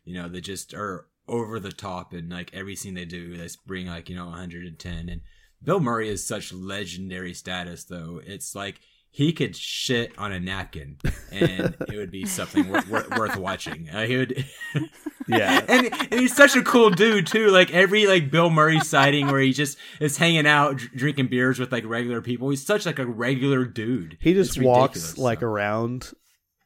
You 0.04 0.14
know, 0.22 0.28
that 0.28 0.42
just 0.42 0.74
are 0.74 1.06
over 1.26 1.58
the 1.58 1.72
top, 1.72 2.12
and 2.12 2.30
like 2.30 2.50
every 2.52 2.76
scene 2.76 2.94
they 2.94 3.06
do, 3.06 3.36
they 3.36 3.48
bring 3.66 3.86
like 3.86 4.08
you 4.10 4.16
know 4.16 4.26
110. 4.26 5.08
And 5.08 5.20
Bill 5.62 5.80
Murray 5.80 6.08
is 6.10 6.26
such 6.26 6.52
legendary 6.52 7.32
status, 7.32 7.84
though. 7.84 8.20
It's 8.24 8.54
like 8.54 8.80
he 9.16 9.32
could 9.32 9.54
shit 9.54 10.10
on 10.18 10.32
a 10.32 10.40
napkin 10.40 10.98
and 11.30 11.76
it 11.88 11.96
would 11.96 12.10
be 12.10 12.26
something 12.26 12.68
wor- 12.68 12.82
wor- 12.90 13.06
worth 13.16 13.36
watching. 13.36 13.88
Uh, 13.88 14.04
he 14.06 14.16
would, 14.16 14.44
Yeah. 15.28 15.64
and, 15.68 15.86
and 16.10 16.14
he's 16.20 16.34
such 16.34 16.56
a 16.56 16.62
cool 16.62 16.90
dude 16.90 17.28
too. 17.28 17.46
Like 17.50 17.72
every 17.72 18.08
like 18.08 18.28
Bill 18.32 18.50
Murray 18.50 18.80
sighting 18.80 19.28
where 19.28 19.38
he 19.40 19.52
just 19.52 19.78
is 20.00 20.16
hanging 20.16 20.48
out 20.48 20.78
dr- 20.78 20.90
drinking 20.96 21.28
beers 21.28 21.60
with 21.60 21.70
like 21.70 21.84
regular 21.86 22.20
people. 22.22 22.50
He's 22.50 22.66
such 22.66 22.86
like 22.86 22.98
a 22.98 23.06
regular 23.06 23.64
dude. 23.64 24.18
He 24.20 24.34
just 24.34 24.56
It's 24.56 24.64
walks 24.66 25.16
like 25.16 25.40
so. 25.40 25.46
around, 25.46 26.10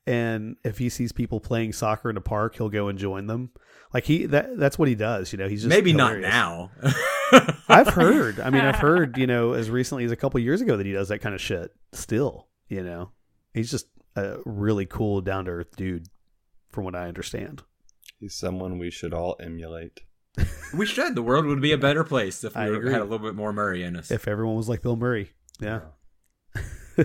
and 0.07 0.57
if 0.65 0.79
he 0.79 0.89
sees 0.89 1.13
people 1.13 1.41
playing 1.41 1.75
soccer 1.75 2.09
in 2.09 2.17
a 2.17 2.23
park, 2.23 2.57
he'll 2.57 2.71
go 2.71 2.89
and 2.89 2.99
join 2.99 3.27
them. 3.27 3.51
Like 3.93 4.05
he 4.05 4.25
that 4.25 4.57
that's 4.59 4.79
what 4.79 4.89
he 4.89 4.95
does. 4.95 5.33
You 5.33 5.39
know, 5.39 5.49
he's 5.49 5.65
just 5.65 5.69
maybe 5.69 5.93
not 5.93 6.19
now. 6.19 6.71
I've 7.69 7.89
heard. 7.89 8.41
I 8.41 8.51
mean, 8.51 8.65
I've 8.65 8.77
heard. 8.77 9.17
You 9.17 9.27
know, 9.33 9.53
as 9.53 9.71
recently 9.71 10.05
as 10.05 10.13
a 10.13 10.17
couple 10.17 10.41
years 10.41 10.61
ago 10.61 10.77
that 10.77 10.87
he 10.87 10.93
does 10.93 11.09
that 11.09 11.19
kind 11.21 11.35
of 11.35 11.41
shit. 11.41 11.75
Still, 11.93 12.49
you 12.69 12.83
know, 12.83 13.11
he's 13.55 13.71
just 13.71 13.87
a 14.17 14.39
really 14.45 14.87
cool, 14.87 15.21
down 15.21 15.45
to 15.47 15.51
earth 15.53 15.77
dude, 15.77 16.07
from 16.71 16.85
what 16.85 16.95
I 16.95 17.09
understand. 17.09 17.63
He's 18.21 18.35
someone 18.35 18.79
we 18.79 18.91
should 18.91 19.15
all 19.15 19.37
emulate. 19.41 20.01
we 20.75 20.87
should. 20.87 21.15
The 21.15 21.23
world 21.23 21.47
would 21.47 21.61
be 21.63 21.73
a 21.73 21.79
better 21.79 22.05
place 22.05 22.43
if 22.45 22.55
we 22.55 22.63
I 22.63 22.69
were- 22.71 22.77
agree. 22.77 22.93
had 22.93 23.01
a 23.01 23.05
little 23.05 23.25
bit 23.27 23.35
more 23.35 23.53
Murray 23.53 23.83
in 23.85 23.97
us. 23.97 24.11
If 24.11 24.27
everyone 24.29 24.57
was 24.57 24.69
like 24.69 24.83
Bill 24.83 24.97
Murray, 24.97 25.31
yeah. 25.61 25.81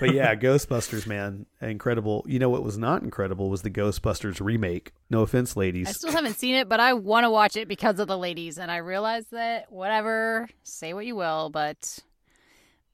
but 0.00 0.12
yeah, 0.12 0.34
Ghostbusters, 0.34 1.06
man, 1.06 1.46
incredible. 1.60 2.24
You 2.28 2.38
know 2.38 2.48
what 2.48 2.62
was 2.62 2.78
not 2.78 3.02
incredible 3.02 3.50
was 3.50 3.62
the 3.62 3.70
Ghostbusters 3.70 4.40
remake. 4.40 4.92
No 5.10 5.22
offense, 5.22 5.56
ladies. 5.56 5.88
I 5.88 5.92
still 5.92 6.12
haven't 6.12 6.34
seen 6.34 6.54
it, 6.54 6.68
but 6.68 6.80
I 6.80 6.94
want 6.94 7.24
to 7.24 7.30
watch 7.30 7.56
it 7.56 7.68
because 7.68 7.98
of 7.98 8.08
the 8.08 8.18
ladies. 8.18 8.58
And 8.58 8.70
I 8.70 8.78
realize 8.78 9.26
that 9.32 9.70
whatever, 9.70 10.48
say 10.62 10.92
what 10.92 11.06
you 11.06 11.16
will, 11.16 11.50
but 11.50 12.00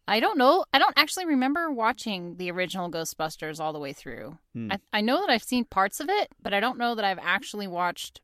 I 0.07 0.21
don't 0.21 0.39
know. 0.39 0.65
I 0.75 0.79
don't 0.79 0.99
actually 0.99 1.27
remember 1.27 1.71
watching 1.71 2.37
the 2.37 2.51
original 2.51 2.91
Ghostbusters 2.91 3.61
all 3.61 3.73
the 3.73 3.79
way 3.79 3.93
through. 3.93 4.39
Hmm. 4.55 4.73
I, 4.73 4.79
I 4.93 5.01
know 5.01 5.21
that 5.21 5.31
I've 5.31 5.43
seen 5.43 5.65
parts 5.65 6.01
of 6.01 6.09
it, 6.09 6.33
but 6.43 6.53
I 6.53 6.61
don't 6.61 6.79
know 6.79 6.95
that 6.95 7.05
I've 7.05 7.21
actually 7.23 7.69
watched 7.69 8.21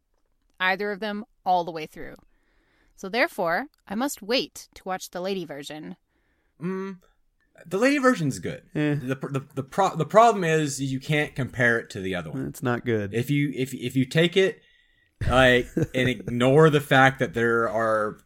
either 0.59 0.91
of 0.91 1.01
them 1.01 1.25
all 1.45 1.65
the 1.65 1.71
way 1.71 1.87
through. 1.87 2.17
So 2.97 3.09
therefore, 3.09 3.67
I 3.87 3.95
must 3.95 4.23
wait 4.23 4.69
to 4.75 4.83
watch 4.85 5.11
the 5.11 5.21
lady 5.21 5.45
version. 5.45 5.97
Mm, 6.61 6.97
the 7.65 7.79
lady 7.79 7.99
version's 7.99 8.39
good. 8.39 8.63
Eh. 8.75 8.95
The, 9.03 9.15
the 9.31 9.47
the 9.55 9.63
pro- 9.63 9.97
the 9.97 10.05
problem 10.07 10.45
is 10.45 10.81
you 10.81 11.01
can't 11.01 11.35
compare 11.35 11.79
it 11.79 11.91
to 11.91 12.01
the 12.01 12.15
other 12.15 12.31
one. 12.31 12.47
It's 12.47 12.63
not 12.63 12.85
good. 12.85 13.15
If 13.15 13.31
you 13.31 13.53
if 13.55 13.73
if 13.75 13.97
you 13.97 14.05
take 14.05 14.37
it 14.37 14.61
like 15.29 15.69
and 15.95 16.09
ignore 16.09 16.69
the 16.71 16.81
fact 16.81 17.19
that 17.21 17.35
there 17.35 17.69
are 17.69 18.19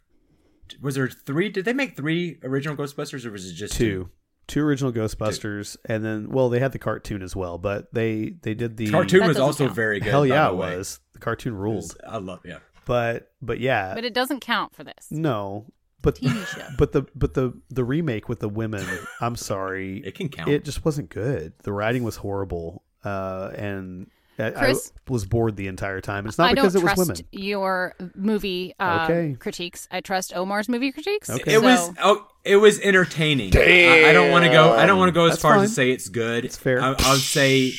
was 0.81 0.95
there 0.95 1.07
three? 1.09 1.49
Did 1.49 1.65
they 1.65 1.73
make 1.73 1.95
three 1.95 2.39
original 2.43 2.75
Ghostbusters 2.75 3.25
or 3.25 3.31
was 3.31 3.49
it 3.49 3.53
just 3.53 3.73
two 3.73 4.09
two 4.47 4.61
original 4.65 4.91
ghostbusters 4.91 5.77
and 5.85 6.03
then 6.03 6.29
well 6.29 6.49
they 6.49 6.59
had 6.59 6.73
the 6.73 6.79
cartoon 6.79 7.21
as 7.21 7.33
well 7.35 7.57
but 7.57 7.93
they 7.93 8.33
they 8.41 8.53
did 8.53 8.75
the 8.75 8.89
Cartoon 8.89 9.21
That 9.21 9.27
was 9.29 9.37
also 9.39 9.65
count. 9.65 9.75
very 9.75 9.99
good. 10.01 10.09
hell 10.09 10.21
by 10.23 10.27
yeah 10.27 10.47
the 10.47 10.53
it 10.53 10.57
way. 10.57 10.77
was 10.77 10.99
the 11.13 11.19
cartoon 11.19 11.53
It 11.53 11.57
ruled 11.57 11.75
was- 11.75 11.97
I 12.05 12.17
love 12.17 12.39
yeah. 12.43 12.57
but 12.85 13.31
but 13.41 13.59
yeah 13.61 13.93
But 13.95 14.03
it 14.03 14.13
doesn't 14.13 14.41
count 14.41 14.75
for 14.75 14.83
this. 14.83 15.07
no 15.09 15.67
but 16.01 16.15
TV 16.15 16.45
show. 16.47 16.65
but 16.77 16.91
the 16.93 17.03
but 17.15 17.33
the 17.33 17.53
the 17.69 17.83
remake 17.83 18.27
with 18.29 18.39
the 18.39 18.49
women 18.49 18.85
i'm 19.21 19.35
sorry 19.35 20.01
It 20.05 20.15
can 20.15 20.29
count. 20.29 20.49
it 20.49 20.63
just 20.65 20.83
wasn't 20.85 21.09
good 21.09 21.53
the 21.63 21.71
writing 21.71 22.03
was 22.03 22.15
horrible 22.17 22.83
uh 23.03 23.51
and 23.55 24.07
I, 24.39 24.47
I 24.47 24.51
Chris? 24.51 24.91
was 25.07 25.25
bored 25.25 25.55
the 25.57 25.67
entire 25.67 26.01
time 26.01 26.25
it's 26.25 26.37
not 26.39 26.49
I 26.49 26.53
because 26.53 26.73
don't 26.73 26.81
it 26.83 26.97
was 26.97 26.97
women 26.97 27.17
your 27.31 27.93
movie 28.15 28.73
uh, 28.79 29.01
Okay. 29.09 29.35
critiques. 29.37 29.87
I 29.91 30.01
trust 30.01 30.35
Omar's 30.35 30.67
movie 30.67 30.91
critiques. 30.91 31.29
Okay. 31.29 31.53
It 31.55 31.59
So- 31.59 31.61
was 31.61 31.91
oh, 32.01 32.27
it 32.43 32.55
was 32.55 32.79
entertaining. 32.79 33.55
I, 33.55 34.09
I 34.09 34.13
don't 34.13 34.31
want 34.31 34.45
to 34.45 34.49
go. 34.51 34.73
I 34.73 34.87
don't 34.87 34.97
want 34.97 35.09
to 35.09 35.13
go 35.13 35.25
as 35.25 35.33
That's 35.33 35.41
far 35.43 35.55
fine. 35.55 35.65
as 35.65 35.69
to 35.71 35.75
say 35.75 35.91
it's 35.91 36.09
good. 36.09 36.43
It's 36.45 36.57
fair. 36.57 36.81
I, 36.81 36.95
I 36.97 37.11
would 37.11 37.21
say, 37.21 37.71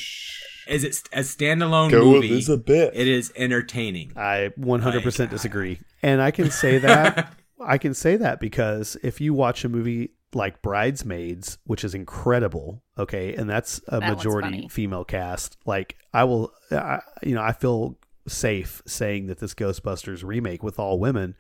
is 0.69 0.85
it 0.85 1.03
a 1.13 1.21
standalone 1.21 1.91
Go 1.91 2.05
movie? 2.05 2.29
this 2.29 2.49
a 2.49 2.59
bit. 2.59 2.93
It 2.95 3.09
is 3.09 3.33
entertaining. 3.35 4.13
I 4.15 4.51
100% 4.61 5.31
disagree. 5.31 5.81
And 6.01 6.23
I 6.23 6.31
can 6.31 6.51
say 6.53 6.79
that 6.79 7.33
I 7.67 7.79
can 7.79 7.95
say 7.95 8.17
that 8.17 8.41
because 8.41 8.97
if 9.03 9.21
you 9.21 9.35
watch 9.35 9.65
a 9.65 9.69
movie 9.69 10.13
like 10.35 10.63
Bridesmaids, 10.63 11.59
which 11.65 11.85
is 11.85 11.95
incredible, 11.95 12.83
okay, 12.99 13.35
and 13.35 13.49
that's 13.49 13.81
a 13.89 14.01
That 14.01 14.17
majority 14.17 14.69
female 14.69 15.05
cast, 15.05 15.57
like 15.67 15.97
I 16.13 16.25
will 16.25 16.53
I, 16.71 17.01
you 17.23 17.35
know, 17.35 17.43
I 17.43 17.53
feel 17.53 17.99
safe 18.29 18.83
saying 18.87 19.27
that 19.27 19.39
this 19.39 19.55
Ghostbusters 19.55 20.25
remake 20.25 20.63
with 20.63 20.79
all 20.79 20.99
women 20.99 21.35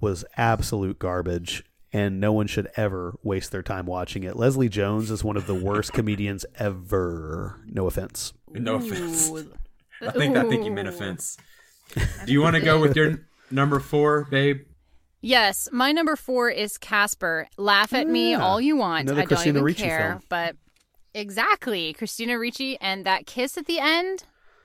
was 0.00 0.24
absolute 0.36 0.98
garbage 0.98 1.64
and 1.92 2.20
no 2.20 2.32
one 2.32 2.46
should 2.46 2.68
ever 2.76 3.18
waste 3.22 3.50
their 3.50 3.62
time 3.62 3.86
watching 3.86 4.22
it. 4.22 4.36
Leslie 4.36 4.68
Jones 4.68 5.10
is 5.10 5.24
one 5.24 5.36
of 5.36 5.46
the 5.46 5.54
worst 5.54 5.92
comedians 5.92 6.46
ever. 6.56 7.60
No 7.66 7.86
offense. 7.86 8.32
No 8.48 8.76
offense. 8.76 9.28
Ooh. 9.28 9.52
I 10.00 10.12
think 10.12 10.36
I 10.36 10.48
think 10.48 10.64
you 10.64 10.70
meant 10.70 10.88
offense. 10.88 11.36
Do 12.24 12.32
you 12.32 12.40
want 12.40 12.54
to 12.54 12.62
go 12.62 12.80
with 12.80 12.96
your 12.96 13.26
number 13.50 13.80
four, 13.80 14.24
babe? 14.30 14.62
Yes, 15.22 15.68
my 15.72 15.92
number 15.92 16.16
four 16.16 16.48
is 16.50 16.78
Casper. 16.78 17.46
Laugh 17.58 17.92
at 17.92 18.06
me 18.08 18.34
all 18.34 18.60
you 18.60 18.76
want. 18.76 19.02
Another 19.02 19.20
I 19.20 19.24
don't 19.24 19.28
Christina 19.28 19.50
even 19.58 19.64
Ricci 19.64 19.82
care. 19.82 20.08
film. 20.12 20.22
But 20.28 20.56
exactly, 21.14 21.92
Christina 21.92 22.38
Ricci 22.38 22.78
and 22.80 23.04
that 23.04 23.26
kiss 23.26 23.58
at 23.58 23.66
the 23.66 23.78
end 23.78 24.24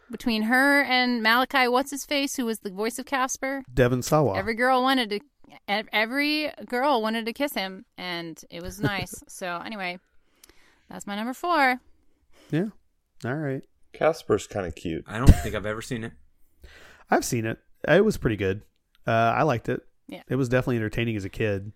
between 0.10 0.44
her 0.44 0.82
and 0.84 1.22
Malachi, 1.22 1.68
what's 1.68 1.92
his 1.92 2.06
face, 2.06 2.36
who 2.38 2.46
was 2.46 2.60
the 2.60 2.70
voice 2.72 3.00
of 3.00 3.06
Casper. 3.06 3.64
Devon 3.74 4.02
Sawa. 4.02 4.38
Every 4.38 4.54
girl 4.56 4.82
wanted 4.82 5.10
to. 5.10 5.20
Every 5.68 6.52
girl 6.68 7.02
wanted 7.02 7.26
to 7.26 7.34
kiss 7.34 7.54
him, 7.54 7.86
and 7.98 8.42
it 8.50 8.62
was 8.62 8.80
nice. 8.82 9.24
so 9.28 9.62
anyway, 9.66 10.00
that's 10.90 11.08
my 11.08 11.16
number 11.16 11.34
four. 11.34 11.80
yeah. 12.52 12.68
All 13.24 13.36
right. 13.36 13.64
Casper's 13.94 14.46
kind 14.46 14.66
of 14.68 14.76
cute. 14.76 15.06
I 15.08 15.18
don't 15.18 15.28
think 15.30 15.56
I've 15.56 15.66
ever 15.66 15.82
seen 15.82 16.04
it. 16.04 16.12
I've 17.10 17.24
seen 17.26 17.46
it. 17.46 17.58
It 17.88 18.04
was 18.04 18.18
pretty 18.18 18.36
good. 18.36 18.62
Uh, 19.08 19.12
I 19.12 19.44
liked 19.44 19.70
it. 19.70 19.82
Yeah. 20.08 20.22
It 20.28 20.36
was 20.36 20.50
definitely 20.50 20.78
entertaining 20.78 21.16
as 21.16 21.26
a 21.26 21.30
kid. 21.30 21.72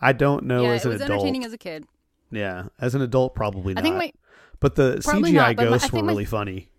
I 0.00 0.12
don't 0.12 0.44
know 0.44 0.62
yeah, 0.62 0.70
as 0.70 0.82
it 0.84 0.88
an 0.88 0.92
was 0.94 1.00
adult. 1.02 1.12
entertaining 1.20 1.44
as 1.44 1.52
a 1.52 1.58
kid. 1.58 1.84
yeah, 2.30 2.64
as 2.80 2.94
an 2.94 3.02
adult, 3.02 3.34
probably 3.34 3.74
not. 3.74 3.80
I 3.80 3.82
think 3.82 3.96
my 3.96 4.12
but 4.60 4.74
the 4.74 4.96
CGI 4.98 5.32
not, 5.32 5.56
but 5.56 5.64
ghosts 5.70 5.92
were 5.92 6.02
my- 6.02 6.08
really 6.08 6.24
funny. 6.24 6.70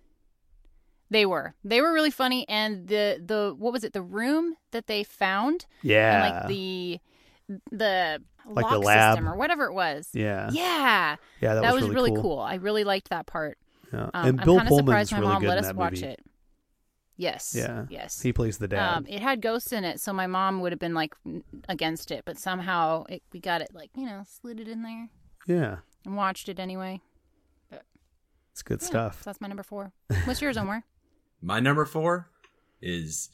they 1.09 1.25
were 1.25 1.53
they 1.63 1.81
were 1.81 1.91
really 1.93 2.11
funny, 2.11 2.47
and 2.47 2.87
the 2.87 3.21
the 3.23 3.53
what 3.57 3.73
was 3.73 3.83
it? 3.83 3.93
The 3.93 4.01
room 4.01 4.55
that 4.71 4.87
they 4.87 5.03
found 5.03 5.65
Yeah. 5.81 6.25
and 6.25 6.35
like 6.35 6.47
the 6.47 6.99
the 7.71 8.21
Like 8.45 8.63
lock 8.65 8.71
the 8.73 8.79
lab. 8.79 9.13
system 9.15 9.27
or 9.29 9.35
whatever 9.35 9.65
it 9.65 9.73
was. 9.73 10.09
yeah. 10.13 10.49
Yeah, 10.51 11.17
Yeah, 11.41 11.55
that, 11.55 11.61
that, 11.63 11.73
was, 11.73 11.83
was, 11.83 11.93
really, 11.93 12.11
cool. 12.15 12.39
I 12.39 12.55
really 12.55 12.83
liked 12.85 13.09
that 13.09 13.25
part. 13.25 13.57
Yeah. 13.91 14.03
Um, 14.03 14.09
and 14.13 14.39
I'm 14.41 14.47
kind 14.47 14.61
of 14.61 14.67
Pullman's 14.67 14.77
surprised 14.87 15.11
my 15.11 15.19
really 15.19 15.31
mom 15.33 15.41
good 15.41 15.49
let 15.49 15.57
us 15.57 15.73
watch 15.73 15.91
movie. 15.93 16.05
it. 16.07 16.19
Yes. 17.21 17.53
Yeah. 17.55 17.85
Yes. 17.87 18.19
He 18.19 18.33
plays 18.33 18.57
the 18.57 18.67
dad. 18.67 18.97
Um, 18.97 19.05
it 19.07 19.21
had 19.21 19.41
ghosts 19.41 19.71
in 19.71 19.83
it, 19.83 19.99
so 19.99 20.11
my 20.11 20.25
mom 20.25 20.59
would 20.61 20.71
have 20.71 20.79
been 20.79 20.95
like 20.95 21.13
against 21.69 22.09
it, 22.09 22.23
but 22.25 22.39
somehow 22.39 23.03
it, 23.09 23.21
we 23.31 23.39
got 23.39 23.61
it 23.61 23.69
like 23.73 23.91
you 23.95 24.07
know 24.07 24.23
slid 24.27 24.59
it 24.59 24.67
in 24.67 24.81
there 24.81 25.07
yeah. 25.45 25.75
and 26.03 26.17
watched 26.17 26.49
it 26.49 26.59
anyway. 26.59 26.99
It's 28.51 28.63
good 28.63 28.81
Yeah, 28.81 28.87
stuff. 28.87 29.15
So 29.23 29.29
that's 29.29 29.39
my 29.39 29.47
number 29.47 29.61
four. 29.63 29.93
What's 30.25 30.41
yours, 30.41 30.57
Omar? 30.57 30.83
My 31.43 31.59
number 31.59 31.85
four 31.85 32.29
is 32.81 33.29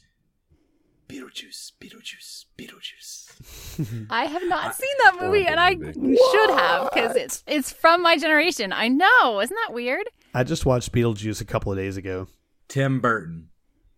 Beetlejuice. 1.08 1.72
Beetlejuice. 1.80 2.44
Beetlejuice. 2.56 4.06
I 4.10 4.24
have 4.26 4.42
not 4.46 4.74
seen 4.74 4.94
that 5.04 5.16
movie, 5.20 5.46
and 5.46 5.58
I 5.58 5.74
movie. 5.74 6.16
should 6.30 6.50
have 6.50 6.90
because 6.92 7.16
it's 7.16 7.42
it's 7.46 7.72
from 7.72 8.02
my 8.02 8.16
generation. 8.16 8.72
I 8.72 8.88
know, 8.88 9.40
isn't 9.40 9.56
that 9.66 9.74
weird? 9.74 10.08
I 10.34 10.44
just 10.44 10.64
watched 10.64 10.92
Beetlejuice 10.92 11.40
a 11.40 11.44
couple 11.44 11.72
of 11.72 11.78
days 11.78 11.96
ago. 11.96 12.28
Tim 12.68 13.00
Burton. 13.00 13.48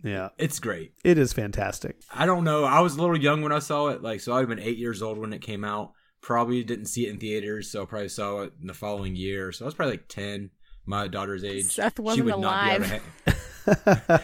Yeah. 0.03 0.31
It's 0.39 0.59
great. 0.59 0.93
It 1.05 1.19
is 1.19 1.33
fantastic. 1.33 1.97
I 2.13 2.27
don't 2.27 2.45
know. 2.45 2.65
I 2.65 2.81
was 2.81 2.97
a 2.97 3.01
little 3.01 3.19
young 3.19 3.43
when 3.43 3.53
I 3.53 3.59
saw 3.59 3.89
it. 3.89 4.03
Like, 4.03 4.21
so 4.21 4.33
I'd 4.35 4.41
have 4.41 4.49
been 4.49 4.59
eight 4.59 4.79
years 4.79 5.03
old 5.03 5.19
when 5.19 5.33
it 5.33 5.43
came 5.43 5.65
out. 5.65 5.93
Probably 6.23 6.63
didn't 6.65 6.87
see 6.87 7.07
it 7.07 7.11
in 7.11 7.19
theaters, 7.19 7.71
so 7.71 7.83
I 7.83 7.85
probably 7.87 8.09
saw 8.09 8.43
it 8.43 8.53
in 8.61 8.67
the 8.67 8.75
following 8.75 9.17
year. 9.17 9.53
So 9.53 9.65
I 9.65 9.67
was 9.67 9.75
probably 9.75 9.95
like 9.95 10.09
ten, 10.09 10.51
my 10.87 11.09
daughter's 11.09 11.45
age. 11.45 11.65
Seth 11.67 11.95
she 11.97 12.03
wasn't 12.03 12.25
would 12.27 12.39
not 12.39 12.65
be 12.69 12.75
able 12.75 12.85
alive. 12.87 13.03
to. 13.27 13.33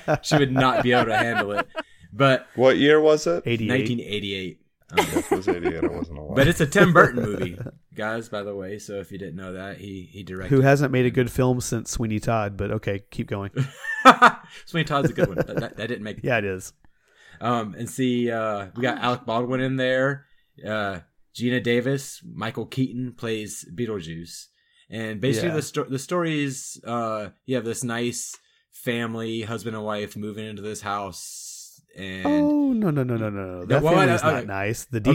Ha- 0.07 0.19
she 0.23 0.37
would 0.39 0.53
not 0.53 0.83
be 0.83 0.93
able 0.93 1.07
to 1.07 1.17
handle 1.17 1.53
it. 1.53 1.67
But 2.13 2.47
What 2.55 2.77
year 2.79 3.01
was 3.01 3.27
it? 3.27 3.43
88. 3.47 3.69
1988. 3.69 4.61
Um, 4.89 5.25
was 5.37 5.49
88. 5.49 5.85
I 5.85 5.87
wasn't 5.89 6.19
alive. 6.19 6.37
but 6.37 6.49
it's 6.49 6.61
a 6.61 6.67
Tim 6.67 6.93
Burton 6.93 7.23
movie, 7.23 7.59
guys. 7.97 8.29
By 8.29 8.43
the 8.43 8.55
way, 8.55 8.79
so 8.79 8.95
if 9.01 9.11
you 9.11 9.19
didn't 9.19 9.37
know 9.37 9.55
that, 9.55 9.79
he 9.79 10.09
he 10.13 10.23
directed. 10.23 10.55
Who 10.55 10.61
hasn't 10.63 10.93
made 10.93 11.07
a 11.07 11.11
good 11.11 11.31
film 11.31 11.61
since 11.61 11.91
Sweeney 11.91 12.21
Todd, 12.21 12.57
but 12.57 12.71
okay, 12.71 13.03
keep 13.11 13.27
going. 13.29 13.51
Sweeney 14.67 14.85
Todd's 14.85 15.11
a 15.11 15.13
good 15.13 15.29
one. 15.29 15.37
That, 15.39 15.57
that, 15.57 15.77
that 15.77 15.87
didn't 15.89 16.03
make 16.05 16.21
Yeah, 16.23 16.39
it 16.39 16.45
is. 16.45 16.73
Um, 17.41 17.75
and 17.77 17.89
see, 17.91 18.31
uh, 18.31 18.67
we 18.77 18.83
got 18.83 18.99
Alec 18.99 19.27
Baldwin 19.27 19.61
in 19.61 19.77
there. 19.77 20.27
Uh, 20.65 21.01
Geena 21.35 21.63
Davis, 21.63 22.23
Michael 22.25 22.65
Keaton 22.67 23.13
plays 23.13 23.67
Beetlejuice, 23.75 24.47
and 24.89 25.21
basically 25.21 25.51
Yeah. 25.51 25.57
the 25.57 25.63
sto- 25.63 25.85
the 25.85 25.99
story 25.99 26.45
is, 26.45 26.81
uh, 26.87 27.29
you 27.45 27.57
have 27.57 27.65
this 27.67 27.85
nice 27.85 28.35
family, 28.73 29.43
husband 29.43 29.77
and 29.77 29.85
wife, 29.85 30.17
moving 30.17 30.47
into 30.47 30.63
this 30.63 30.81
house, 30.81 31.79
and 31.95 32.25
oh 32.27 32.73
no 32.73 32.91
no 32.91 33.03
no 33.03 33.17
no 33.19 33.29
no! 33.29 33.45
no! 33.61 33.65
That 33.67 33.83
well, 33.83 33.93
family 33.95 34.13
I- 34.13 34.15
is 34.15 34.23
I- 34.23 34.33
not 34.33 34.43
I- 34.43 34.45
nice. 34.47 34.85
The 34.87 35.01
Okay. 35.01 35.11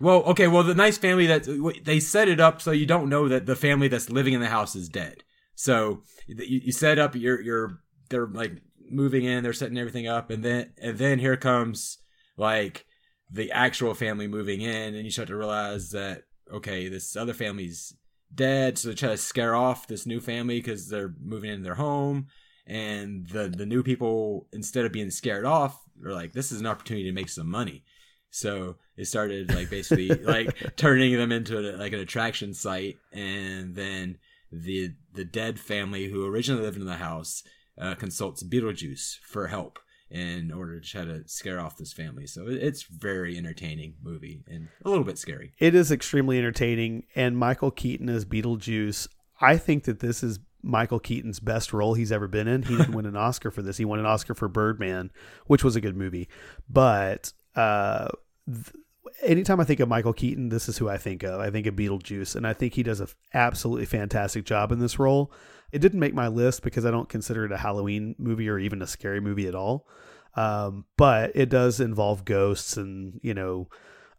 Well, 0.00 0.22
okay. 0.24 0.46
Well, 0.46 0.62
the 0.62 0.74
nice 0.74 0.98
family 0.98 1.26
that 1.26 1.80
they 1.84 2.00
set 2.00 2.28
it 2.28 2.40
up 2.40 2.62
so 2.62 2.70
you 2.70 2.86
don't 2.86 3.08
know 3.08 3.28
that 3.28 3.46
the 3.46 3.56
family 3.56 3.88
that's 3.88 4.10
living 4.10 4.34
in 4.34 4.40
the 4.40 4.48
house 4.48 4.76
is 4.76 4.88
dead. 4.88 5.24
So 5.54 6.02
you, 6.26 6.60
you 6.64 6.72
set 6.72 6.98
up 6.98 7.16
your 7.16 7.40
your 7.40 7.80
they're 8.10 8.26
like 8.26 8.62
moving 8.90 9.24
in, 9.24 9.42
they're 9.42 9.52
setting 9.52 9.78
everything 9.78 10.06
up, 10.06 10.30
and 10.30 10.44
then 10.44 10.72
and 10.80 10.98
then 10.98 11.18
here 11.18 11.36
comes 11.36 11.98
like 12.36 12.86
the 13.30 13.50
actual 13.50 13.94
family 13.94 14.28
moving 14.28 14.60
in, 14.60 14.94
and 14.94 15.04
you 15.04 15.10
start 15.10 15.28
to 15.28 15.36
realize 15.36 15.90
that 15.90 16.22
okay, 16.52 16.88
this 16.88 17.16
other 17.16 17.34
family's 17.34 17.94
dead, 18.34 18.78
so 18.78 18.88
they 18.88 18.94
try 18.94 19.10
to 19.10 19.16
scare 19.16 19.54
off 19.54 19.86
this 19.86 20.06
new 20.06 20.20
family 20.20 20.58
because 20.58 20.88
they're 20.88 21.14
moving 21.20 21.50
in 21.50 21.62
their 21.62 21.74
home, 21.74 22.28
and 22.66 23.28
the 23.28 23.48
the 23.48 23.66
new 23.66 23.82
people 23.82 24.46
instead 24.52 24.84
of 24.84 24.92
being 24.92 25.10
scared 25.10 25.44
off, 25.44 25.82
are 26.04 26.12
like, 26.12 26.32
this 26.32 26.52
is 26.52 26.60
an 26.60 26.66
opportunity 26.66 27.06
to 27.06 27.12
make 27.12 27.28
some 27.28 27.50
money. 27.50 27.84
So 28.30 28.76
it 28.98 29.06
started 29.06 29.54
like 29.54 29.70
basically 29.70 30.08
like 30.24 30.76
turning 30.76 31.16
them 31.16 31.32
into 31.32 31.58
a, 31.58 31.76
like 31.76 31.92
an 31.92 32.00
attraction 32.00 32.52
site, 32.52 32.98
and 33.12 33.74
then 33.74 34.18
the 34.52 34.90
the 35.14 35.24
dead 35.24 35.58
family 35.58 36.08
who 36.08 36.26
originally 36.26 36.62
lived 36.62 36.78
in 36.78 36.86
the 36.86 36.96
house 36.96 37.42
uh, 37.80 37.94
consults 37.94 38.42
Beetlejuice 38.42 39.18
for 39.20 39.46
help 39.46 39.78
in 40.10 40.50
order 40.52 40.80
to 40.80 40.88
try 40.88 41.04
to 41.04 41.26
scare 41.28 41.60
off 41.60 41.76
this 41.76 41.92
family. 41.92 42.26
So 42.26 42.46
it's 42.48 42.82
very 42.82 43.36
entertaining 43.36 43.94
movie 44.02 44.42
and 44.48 44.68
a 44.84 44.88
little 44.88 45.04
bit 45.04 45.18
scary. 45.18 45.52
It 45.58 45.74
is 45.74 45.92
extremely 45.92 46.38
entertaining, 46.38 47.04
and 47.14 47.36
Michael 47.36 47.70
Keaton 47.70 48.08
as 48.08 48.24
Beetlejuice. 48.24 49.08
I 49.40 49.56
think 49.56 49.84
that 49.84 50.00
this 50.00 50.22
is 50.22 50.40
Michael 50.62 50.98
Keaton's 50.98 51.40
best 51.40 51.72
role 51.72 51.94
he's 51.94 52.10
ever 52.10 52.26
been 52.26 52.48
in. 52.48 52.62
He 52.62 52.76
didn't 52.76 52.94
win 52.94 53.06
an 53.06 53.16
Oscar 53.16 53.50
for 53.50 53.62
this. 53.62 53.76
He 53.76 53.84
won 53.84 54.00
an 54.00 54.06
Oscar 54.06 54.34
for 54.34 54.48
Birdman, 54.48 55.10
which 55.46 55.62
was 55.62 55.76
a 55.76 55.80
good 55.80 55.96
movie. 55.96 56.28
But 56.68 57.32
uh, 57.54 58.08
th- 58.46 58.74
anytime 59.22 59.60
I 59.60 59.64
think 59.64 59.80
of 59.80 59.88
Michael 59.88 60.12
Keaton, 60.12 60.48
this 60.48 60.68
is 60.68 60.78
who 60.78 60.88
I 60.88 60.96
think 60.96 61.22
of. 61.22 61.40
I 61.40 61.50
think 61.50 61.66
of 61.66 61.74
Beetlejuice, 61.74 62.36
and 62.36 62.46
I 62.46 62.52
think 62.52 62.74
he 62.74 62.82
does 62.82 63.00
an 63.00 63.08
absolutely 63.34 63.86
fantastic 63.86 64.44
job 64.44 64.72
in 64.72 64.78
this 64.78 64.98
role. 64.98 65.32
It 65.72 65.80
didn't 65.80 66.00
make 66.00 66.14
my 66.14 66.28
list 66.28 66.62
because 66.62 66.86
I 66.86 66.90
don't 66.90 67.08
consider 67.08 67.44
it 67.44 67.52
a 67.52 67.58
Halloween 67.58 68.14
movie 68.18 68.48
or 68.48 68.58
even 68.58 68.82
a 68.82 68.86
scary 68.86 69.20
movie 69.20 69.46
at 69.46 69.54
all. 69.54 69.86
Um, 70.34 70.84
but 70.96 71.32
it 71.34 71.48
does 71.48 71.80
involve 71.80 72.24
ghosts 72.24 72.76
and 72.76 73.18
you 73.22 73.34
know 73.34 73.68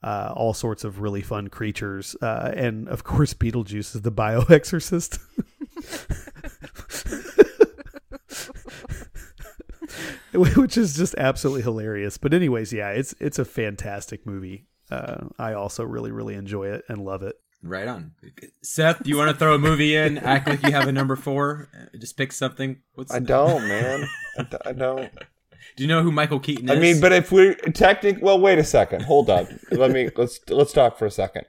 uh, 0.04 0.34
all 0.36 0.54
sorts 0.54 0.84
of 0.84 1.00
really 1.00 1.22
fun 1.22 1.48
creatures, 1.48 2.16
uh, 2.22 2.52
and 2.56 2.88
of 2.90 3.04
course 3.04 3.34
Beetlejuice 3.34 3.96
is 3.96 4.02
the 4.02 4.12
bioexorcist. 4.12 5.20
which 10.34 10.78
is 10.78 10.96
just 10.96 11.16
absolutely 11.18 11.64
hilarious. 11.64 12.18
But 12.18 12.34
anyways, 12.34 12.72
yeah, 12.74 12.90
it's 12.90 13.16
it's 13.20 13.40
a 13.40 13.46
fantastic 13.46 14.26
movie. 14.26 14.66
Uh, 14.90 15.28
I 15.38 15.54
also 15.54 15.84
really 15.84 16.12
really 16.12 16.36
enjoy 16.36 16.68
it 16.68 16.84
and 16.88 17.04
love 17.04 17.24
it. 17.24 17.36
Right 17.62 17.88
on. 17.88 18.14
Seth, 18.64 19.04
do 19.04 19.10
you 19.10 19.18
want 19.18 19.32
to 19.32 19.38
throw 19.38 19.54
a 19.54 19.60
movie 19.60 19.96
in? 19.96 20.18
Act 20.20 20.48
like 20.48 20.64
you 20.64 20.72
have 20.72 20.88
a 20.88 20.92
number 20.92 21.16
four. 21.16 21.68
Just 22.00 22.16
pick 22.16 22.32
something. 22.32 22.78
What's 22.96 23.14
I 23.14 23.20
don't, 23.20 23.62
man. 23.68 24.08
I, 24.38 24.44
d- 24.44 24.58
I 24.66 24.72
don't. 24.72 25.12
Do 25.76 25.84
you 25.84 25.88
know 25.88 26.02
who 26.02 26.12
Michael 26.12 26.40
Keaton 26.40 26.70
is? 26.70 26.76
I 26.78 26.80
mean, 26.80 27.02
but 27.02 27.12
if 27.12 27.32
we're 27.32 27.56
technical, 27.56 28.24
well, 28.24 28.40
wait 28.40 28.60
a 28.60 28.64
second. 28.64 29.04
Hold 29.04 29.30
on. 29.30 29.60
Let 29.72 29.92
me 29.92 30.10
let's 30.16 30.40
let's 30.50 30.72
talk 30.72 30.98
for 30.98 31.06
a 31.06 31.12
second. 31.12 31.46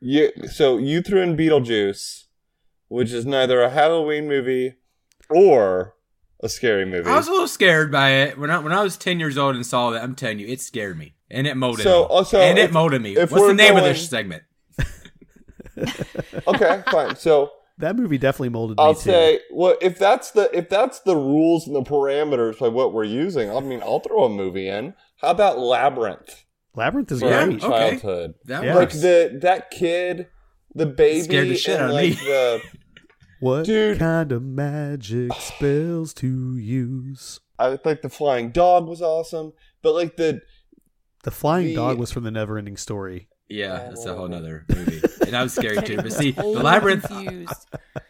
You 0.00 0.30
so 0.48 0.78
you 0.78 1.02
threw 1.02 1.20
in 1.22 1.36
Beetlejuice, 1.36 2.24
which 2.86 3.12
is 3.12 3.26
neither 3.26 3.60
a 3.60 3.70
Halloween 3.70 4.28
movie 4.28 4.76
or 5.28 5.96
a 6.40 6.48
scary 6.48 6.84
movie. 6.86 7.10
I 7.10 7.16
was 7.16 7.26
a 7.26 7.32
little 7.32 7.48
scared 7.48 7.90
by 7.90 8.10
it 8.10 8.38
when 8.38 8.50
I 8.50 8.58
when 8.58 8.72
I 8.72 8.82
was 8.82 8.96
ten 8.96 9.18
years 9.18 9.36
old 9.36 9.56
and 9.56 9.66
saw 9.66 9.90
that. 9.90 10.04
I'm 10.04 10.14
telling 10.14 10.38
you, 10.38 10.46
it 10.46 10.60
scared 10.60 10.96
me 10.96 11.14
and 11.30 11.46
it 11.46 11.56
molded 11.56 11.84
so, 11.84 12.00
me. 12.00 12.04
Uh, 12.04 12.08
also, 12.08 12.40
and 12.40 12.58
if, 12.58 12.70
it 12.70 12.72
molded 12.72 13.02
me. 13.02 13.16
What's 13.16 13.32
the 13.32 13.54
name 13.54 13.74
going... 13.74 13.78
of 13.78 13.84
this 13.84 14.08
segment? 14.08 14.42
okay, 16.46 16.82
fine. 16.90 17.16
So 17.16 17.50
that 17.78 17.96
movie 17.96 18.18
definitely 18.18 18.48
molded 18.50 18.78
I'll 18.78 18.86
me. 18.86 18.90
I'll 18.90 18.94
say, 18.94 19.40
well, 19.52 19.76
if 19.80 19.98
that's 19.98 20.32
the 20.32 20.50
if 20.56 20.68
that's 20.68 21.00
the 21.00 21.16
rules 21.16 21.66
and 21.66 21.76
the 21.76 21.82
parameters 21.82 22.58
by 22.58 22.68
what 22.68 22.92
we're 22.92 23.04
using, 23.04 23.50
I 23.50 23.60
mean, 23.60 23.80
I'll 23.82 24.00
throw 24.00 24.24
a 24.24 24.28
movie 24.28 24.68
in. 24.68 24.94
How 25.20 25.30
about 25.30 25.58
Labyrinth? 25.58 26.44
Labyrinth 26.74 27.12
is 27.12 27.22
yeah, 27.22 27.44
great. 27.44 27.60
Childhood, 27.60 28.30
okay. 28.30 28.38
that 28.46 28.64
yeah. 28.64 28.74
like 28.74 28.90
the 28.90 29.38
that 29.42 29.70
kid, 29.70 30.28
the 30.74 30.86
baby, 30.86 31.22
scared 31.22 31.48
the 31.48 31.56
shit 31.56 31.80
out 31.80 31.92
like 31.92 32.12
of 32.12 32.20
me. 32.20 32.26
the 32.26 32.62
what 33.40 33.64
Dude. 33.64 33.98
kind 33.98 34.32
of 34.32 34.42
magic 34.42 35.32
spells 35.38 36.12
to 36.14 36.56
use? 36.56 37.40
I 37.58 37.78
like 37.84 38.02
the 38.02 38.08
flying 38.08 38.50
dog 38.50 38.86
was 38.86 39.02
awesome, 39.02 39.52
but 39.82 39.94
like 39.94 40.16
the 40.16 40.40
the 41.24 41.30
flying 41.30 41.66
the, 41.66 41.74
dog 41.74 41.98
was 41.98 42.10
from 42.10 42.24
the 42.24 42.30
Never 42.30 42.58
Ending 42.58 42.76
Story. 42.76 43.28
Yeah, 43.48 43.88
that's 43.88 44.04
a 44.04 44.14
whole 44.14 44.28
nother 44.28 44.66
movie, 44.68 45.00
and 45.22 45.32
that 45.32 45.42
was 45.42 45.54
scary 45.54 45.80
too. 45.82 45.96
But 45.96 46.12
see, 46.12 46.32
the 46.32 46.44
labyrinth, 46.44 47.10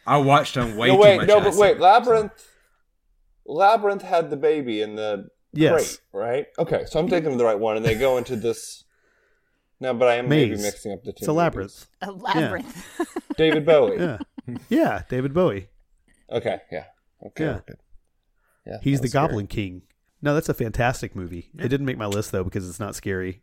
I 0.07 0.17
watched 0.19 0.57
on 0.57 0.77
way 0.77 0.89
no, 0.89 0.95
too 0.95 1.01
wait, 1.01 1.17
much. 1.19 1.29
No, 1.29 1.39
but 1.39 1.49
acid, 1.49 1.61
wait, 1.61 1.79
labyrinth, 1.79 2.33
labyrinth 3.47 4.03
had 4.03 4.31
the 4.31 4.37
baby 4.37 4.83
in 4.83 4.97
the 4.97 5.29
yes, 5.53 5.73
crate, 5.73 6.01
right? 6.13 6.47
Okay, 6.59 6.85
so 6.87 6.99
I'm 6.99 7.09
thinking 7.09 7.33
of 7.33 7.39
the 7.39 7.45
right 7.45 7.59
one, 7.59 7.77
and 7.77 7.87
they 7.87 7.95
go 7.95 8.19
into 8.19 8.35
this. 8.35 8.85
No, 9.81 9.95
but 9.95 10.09
I 10.09 10.17
am 10.17 10.29
Maze. 10.29 10.51
maybe 10.51 10.63
mixing 10.63 10.93
up 10.93 11.05
the 11.05 11.13
two. 11.13 11.19
It's 11.19 11.29
a 11.29 11.33
labyrinth. 11.33 11.87
A 12.03 12.11
labyrinth. 12.11 12.85
Yeah. 12.99 13.05
David 13.37 13.65
Bowie. 13.65 13.97
Yeah, 13.97 14.19
yeah, 14.69 15.03
David 15.09 15.33
Bowie. 15.33 15.69
Okay, 16.31 16.59
yeah, 16.73 16.85
okay, 17.25 17.45
Yeah. 17.45 17.61
yeah. 18.67 18.79
He's 18.83 19.01
the 19.01 19.09
scary. 19.09 19.29
Goblin 19.29 19.47
King. 19.47 19.83
No, 20.21 20.35
that's 20.35 20.49
a 20.49 20.55
fantastic 20.55 21.15
movie. 21.15 21.51
It 21.59 21.69
didn't 21.69 21.87
make 21.87 21.99
my 21.99 22.07
list 22.07 22.33
though 22.33 22.45
because 22.45 22.69
it's 22.69 22.81
not 22.81 22.95
scary. 22.95 23.43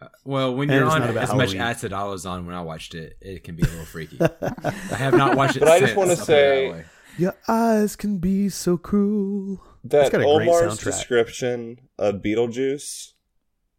Uh, 0.00 0.08
well, 0.24 0.54
when 0.54 0.70
And 0.70 0.80
you're 0.80 0.88
on 0.90 1.00
not 1.00 1.10
about 1.10 1.22
as 1.24 1.28
much 1.34 1.52
Halloween. 1.52 1.60
acid 1.62 1.92
I 1.92 2.04
was 2.04 2.26
on 2.26 2.44
when 2.46 2.54
I 2.54 2.60
watched 2.60 2.94
it, 2.94 3.16
it 3.20 3.44
can 3.44 3.56
be 3.56 3.62
a 3.62 3.66
little 3.66 3.84
freaky. 3.86 4.18
I 4.20 4.94
have 4.96 5.14
not 5.14 5.36
watched 5.36 5.56
it. 5.56 5.60
But 5.60 5.68
I 5.70 5.80
just 5.80 5.96
wanna 5.96 6.10
I'll 6.10 6.16
put 6.16 6.22
it 6.22 6.26
say- 6.26 6.84
Your 7.18 7.34
eyes 7.48 7.96
can 7.96 8.18
be 8.18 8.48
so 8.50 8.76
cruel. 8.76 9.62
It's 9.84 9.92
That 9.92 10.12
got 10.12 10.20
a 10.20 10.24
great 10.24 10.48
Omar's 10.48 10.78
soundtrack. 10.78 10.84
description 10.84 11.78
of 11.98 12.16
Beetlejuice 12.16 13.12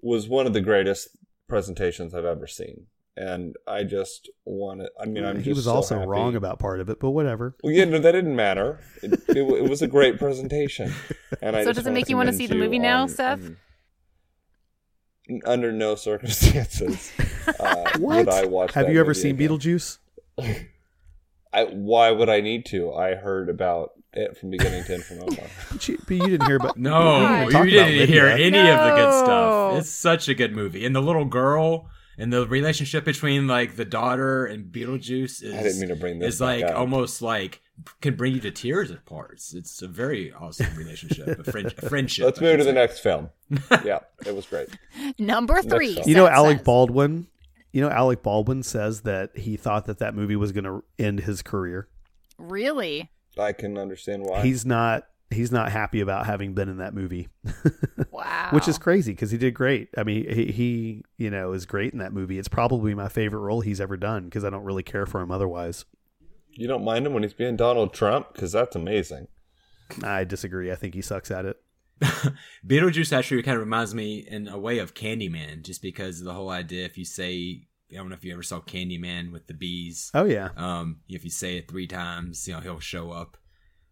was 0.01 0.27
one 0.27 0.47
of 0.47 0.53
the 0.53 0.61
greatest 0.61 1.09
presentations 1.47 2.13
I've 2.15 2.25
ever 2.25 2.47
seen, 2.47 2.87
and 3.17 3.55
I 3.67 3.83
just 3.83 4.29
want 4.45 4.81
to. 4.81 4.91
I 5.01 5.05
mean, 5.05 5.25
I'm 5.25 5.37
he 5.39 5.45
just 5.45 5.55
was 5.55 5.65
so 5.65 5.73
also 5.73 5.95
happy. 5.95 6.07
wrong 6.07 6.35
about 6.35 6.59
part 6.59 6.79
of 6.79 6.89
it, 6.89 6.99
but 6.99 7.09
whatever. 7.11 7.55
Well, 7.63 7.73
yeah, 7.73 7.85
no, 7.85 7.99
that 7.99 8.11
didn't 8.11 8.35
matter. 8.35 8.79
It, 9.03 9.13
it, 9.29 9.37
it 9.37 9.69
was 9.69 9.81
a 9.81 9.87
great 9.87 10.17
presentation, 10.19 10.93
and 11.41 11.55
I 11.55 11.61
So 11.63 11.69
just 11.71 11.77
does 11.79 11.87
it 11.87 11.91
make 11.93 12.09
you 12.09 12.15
wanna 12.17 12.33
see 12.33 12.47
the 12.47 12.55
movie 12.55 12.79
now, 12.79 13.01
on- 13.03 13.09
Seth? 13.09 13.43
on- 13.43 13.57
under 15.45 15.71
no 15.73 15.95
circumstances 15.95 17.11
uh, 17.59 17.83
What? 17.97 18.25
would 18.25 18.29
I 18.29 18.45
watch. 18.45 18.73
Have 18.73 18.85
that 18.87 18.93
you 18.93 18.99
ever 18.99 19.09
movie 19.09 19.19
seen 19.19 19.35
again. 19.35 19.49
Beetlejuice? 19.49 19.97
I, 21.53 21.63
why 21.65 22.11
would 22.11 22.29
I 22.29 22.39
need 22.41 22.65
to? 22.67 22.93
I 22.93 23.15
heard 23.15 23.49
about 23.49 23.91
it 24.13 24.37
from 24.37 24.51
beginning 24.51 24.83
to 24.85 24.93
end 24.95 25.03
from 25.03 25.21
Omar. 25.23 25.45
But 25.71 25.87
you, 25.87 25.97
but 26.05 26.15
you 26.15 26.27
didn't 26.27 26.45
hear 26.45 26.57
about. 26.57 26.77
No, 26.77 27.19
we 27.39 27.45
you 27.45 27.51
talked 27.51 27.53
about 27.53 27.87
didn't 27.87 28.07
hear 28.09 28.25
Lydia. 28.25 28.45
any 28.45 28.69
of 28.69 28.77
the 28.79 28.95
good 28.95 29.13
stuff. 29.25 29.77
It's 29.79 29.89
such 29.89 30.29
a 30.29 30.33
good 30.35 30.53
movie, 30.55 30.85
and 30.85 30.95
the 30.95 31.01
little 31.01 31.25
girl 31.25 31.89
and 32.17 32.33
the 32.33 32.47
relationship 32.47 33.05
between 33.05 33.47
like 33.47 33.75
the 33.75 33.85
daughter 33.85 34.45
and 34.45 34.71
Beetlejuice 34.71 35.43
is 35.43 35.53
I 35.53 35.63
didn't 35.63 35.79
mean 35.79 35.89
to 35.89 35.95
bring 35.95 36.19
this 36.19 36.35
is 36.35 36.41
like 36.41 36.63
up. 36.63 36.75
almost 36.75 37.21
like 37.21 37.61
can 38.01 38.15
bring 38.15 38.33
you 38.33 38.39
to 38.41 38.51
tears 38.51 38.91
at 38.91 39.05
parts. 39.05 39.53
It's 39.53 39.81
a 39.81 39.87
very 39.87 40.33
awesome 40.33 40.75
relationship, 40.75 41.39
a, 41.39 41.43
friend, 41.43 41.73
a 41.77 41.89
friendship. 41.89 42.25
Let's 42.25 42.39
I 42.39 42.41
move 42.41 42.51
should 42.53 42.57
to 42.59 42.63
the 42.63 42.73
next 42.73 42.99
film. 42.99 43.29
yeah, 43.85 43.99
it 44.25 44.35
was 44.35 44.45
great. 44.45 44.69
Number 45.19 45.61
three. 45.61 46.01
You 46.05 46.15
know, 46.15 46.27
Alec 46.27 46.57
says. 46.57 46.65
Baldwin. 46.65 47.27
You 47.71 47.81
know, 47.81 47.89
Alec 47.89 48.23
Baldwin 48.23 48.63
says 48.63 49.01
that 49.01 49.37
he 49.37 49.57
thought 49.57 49.85
that 49.85 49.99
that 49.99 50.15
movie 50.15 50.35
was 50.35 50.51
going 50.51 50.63
to 50.63 50.83
end 50.97 51.19
his 51.21 51.43
career. 51.43 51.87
Really? 52.39 53.11
I 53.37 53.53
can 53.53 53.77
understand 53.77 54.23
why. 54.23 54.41
He's 54.41 54.65
not. 54.65 55.05
He's 55.29 55.51
not 55.51 55.71
happy 55.71 55.99
about 55.99 56.25
having 56.25 56.53
been 56.53 56.69
in 56.69 56.77
that 56.77 56.93
movie, 56.93 57.27
Wow. 58.11 58.49
which 58.53 58.67
is 58.67 58.77
crazy 58.77 59.11
because 59.11 59.29
he 59.31 59.37
did 59.37 59.53
great. 59.53 59.89
I 59.97 60.03
mean, 60.03 60.25
he, 60.33 60.45
he, 60.53 61.03
you 61.17 61.29
know, 61.29 61.51
is 61.51 61.65
great 61.65 61.91
in 61.91 61.99
that 61.99 62.13
movie. 62.13 62.39
It's 62.39 62.47
probably 62.47 62.95
my 62.95 63.09
favorite 63.09 63.39
role 63.41 63.59
he's 63.61 63.81
ever 63.81 63.97
done 63.97 64.25
because 64.25 64.45
I 64.45 64.49
don't 64.49 64.63
really 64.63 64.83
care 64.83 65.05
for 65.05 65.19
him 65.21 65.29
otherwise. 65.31 65.83
you 66.51 66.65
don't 66.67 66.83
mind 66.85 67.05
him 67.05 67.13
when 67.13 67.23
he's 67.23 67.33
being 67.33 67.57
Donald 67.57 67.93
Trump 67.93 68.33
because 68.33 68.53
that's 68.53 68.75
amazing. 68.75 69.27
I 70.01 70.23
disagree. 70.23 70.71
I 70.71 70.75
think 70.75 70.93
he 70.93 71.01
sucks 71.01 71.29
at 71.29 71.45
it. 71.45 71.57
Beetlejuice 72.65 73.11
actually 73.11 73.43
kind 73.43 73.55
of 73.57 73.63
reminds 73.63 73.93
me 73.93 74.25
in 74.29 74.47
a 74.47 74.57
way 74.57 74.79
of 74.79 74.93
Candyman, 74.93 75.63
just 75.63 75.81
because 75.81 76.19
of 76.19 76.25
the 76.25 76.33
whole 76.33 76.49
idea. 76.49 76.85
If 76.85 76.97
you 76.97 77.05
say, 77.05 77.63
I 77.91 77.95
don't 77.95 78.09
know 78.09 78.15
if 78.15 78.23
you 78.23 78.33
ever 78.33 78.43
saw 78.43 78.59
Candyman 78.61 79.31
with 79.31 79.47
the 79.47 79.53
bees. 79.53 80.11
Oh 80.13 80.25
yeah, 80.25 80.49
Um, 80.55 81.01
if 81.09 81.23
you 81.23 81.29
say 81.29 81.57
it 81.57 81.69
three 81.69 81.87
times, 81.87 82.47
you 82.47 82.53
know 82.53 82.59
he'll 82.61 82.79
show 82.79 83.11
up. 83.11 83.37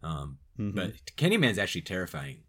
Um, 0.04 0.38
Mhm. 0.59 0.75
but 0.75 0.93
Candyman's 1.17 1.57
actually 1.57 1.81
terrifying. 1.81 2.39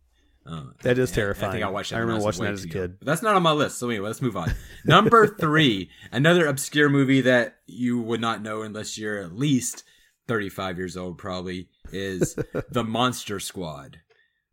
Uh, 0.46 0.66
That 0.82 0.96
is 0.98 1.10
and 1.10 1.18
I- 1.18 1.20
I 1.20 1.24
terrifying. 1.24 1.52
think 1.52 1.64
I 1.64 1.68
watched 1.70 1.90
that. 1.90 1.96
I 1.96 2.00
remember 2.00 2.22
watching 2.22 2.44
that 2.44 2.52
as 2.52 2.64
a 2.64 2.68
kid. 2.68 2.98
But 3.00 3.06
that's 3.06 3.22
not 3.22 3.34
on 3.34 3.42
my 3.42 3.50
list. 3.50 3.78
So 3.78 3.88
anyway, 3.90 4.06
let's 4.06 4.22
move 4.22 4.36
on. 4.36 4.52
Number 4.84 5.26
three, 5.26 5.90
another 6.12 6.46
obscure 6.46 6.88
movie 6.88 7.20
that 7.22 7.56
you 7.66 8.00
would 8.00 8.20
not 8.20 8.42
know 8.42 8.62
unless 8.62 8.96
you're 8.96 9.18
at 9.18 9.34
least 9.36 9.82
35 10.28 10.78
years 10.78 10.96
old, 10.96 11.18
probably 11.18 11.68
is 11.92 12.36
The 12.70 12.84
Monster 12.84 13.40
Squad. 13.40 14.00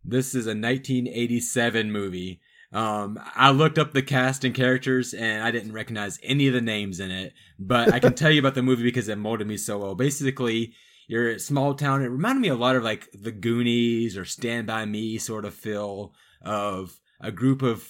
This 0.04 0.34
is 0.34 0.48
a 0.48 0.56
1987 0.56 1.92
movie. 1.92 2.42
Um, 2.72 3.20
I 3.36 3.52
looked 3.52 3.78
up 3.78 3.94
the 3.94 4.02
cast 4.02 4.44
and 4.44 4.56
characters, 4.56 5.14
and 5.14 5.44
I 5.44 5.52
didn't 5.52 5.74
recognize 5.74 6.20
any 6.24 6.48
of 6.48 6.54
the 6.56 6.62
names 6.62 7.00
in 7.00 7.12
it. 7.12 7.34
But 7.60 7.94
I 7.94 8.00
can 8.00 8.16
tell 8.16 8.32
you 8.32 8.40
about 8.40 8.56
the 8.56 8.64
movie 8.64 8.82
because 8.84 9.08
it 9.10 9.18
molded 9.18 9.46
me 9.48 9.58
so 9.58 9.78
well. 9.78 9.94
Basically, 9.96 10.74
you're 11.08 11.32
a 11.32 11.40
small 11.40 11.74
town. 11.74 12.02
It 12.02 12.08
reminded 12.08 12.42
me 12.42 12.48
a 12.48 12.56
lot 12.56 12.76
of 12.76 12.84
like 12.84 13.10
the 13.14 13.32
Goonies 13.32 14.18
or 14.18 14.26
Stand 14.26 14.68
by 14.68 14.86
Me 14.86 15.18
sort 15.18 15.46
of 15.46 15.54
feel 15.54 16.14
of 16.42 17.00
a 17.20 17.32
group 17.32 17.62
of 17.62 17.88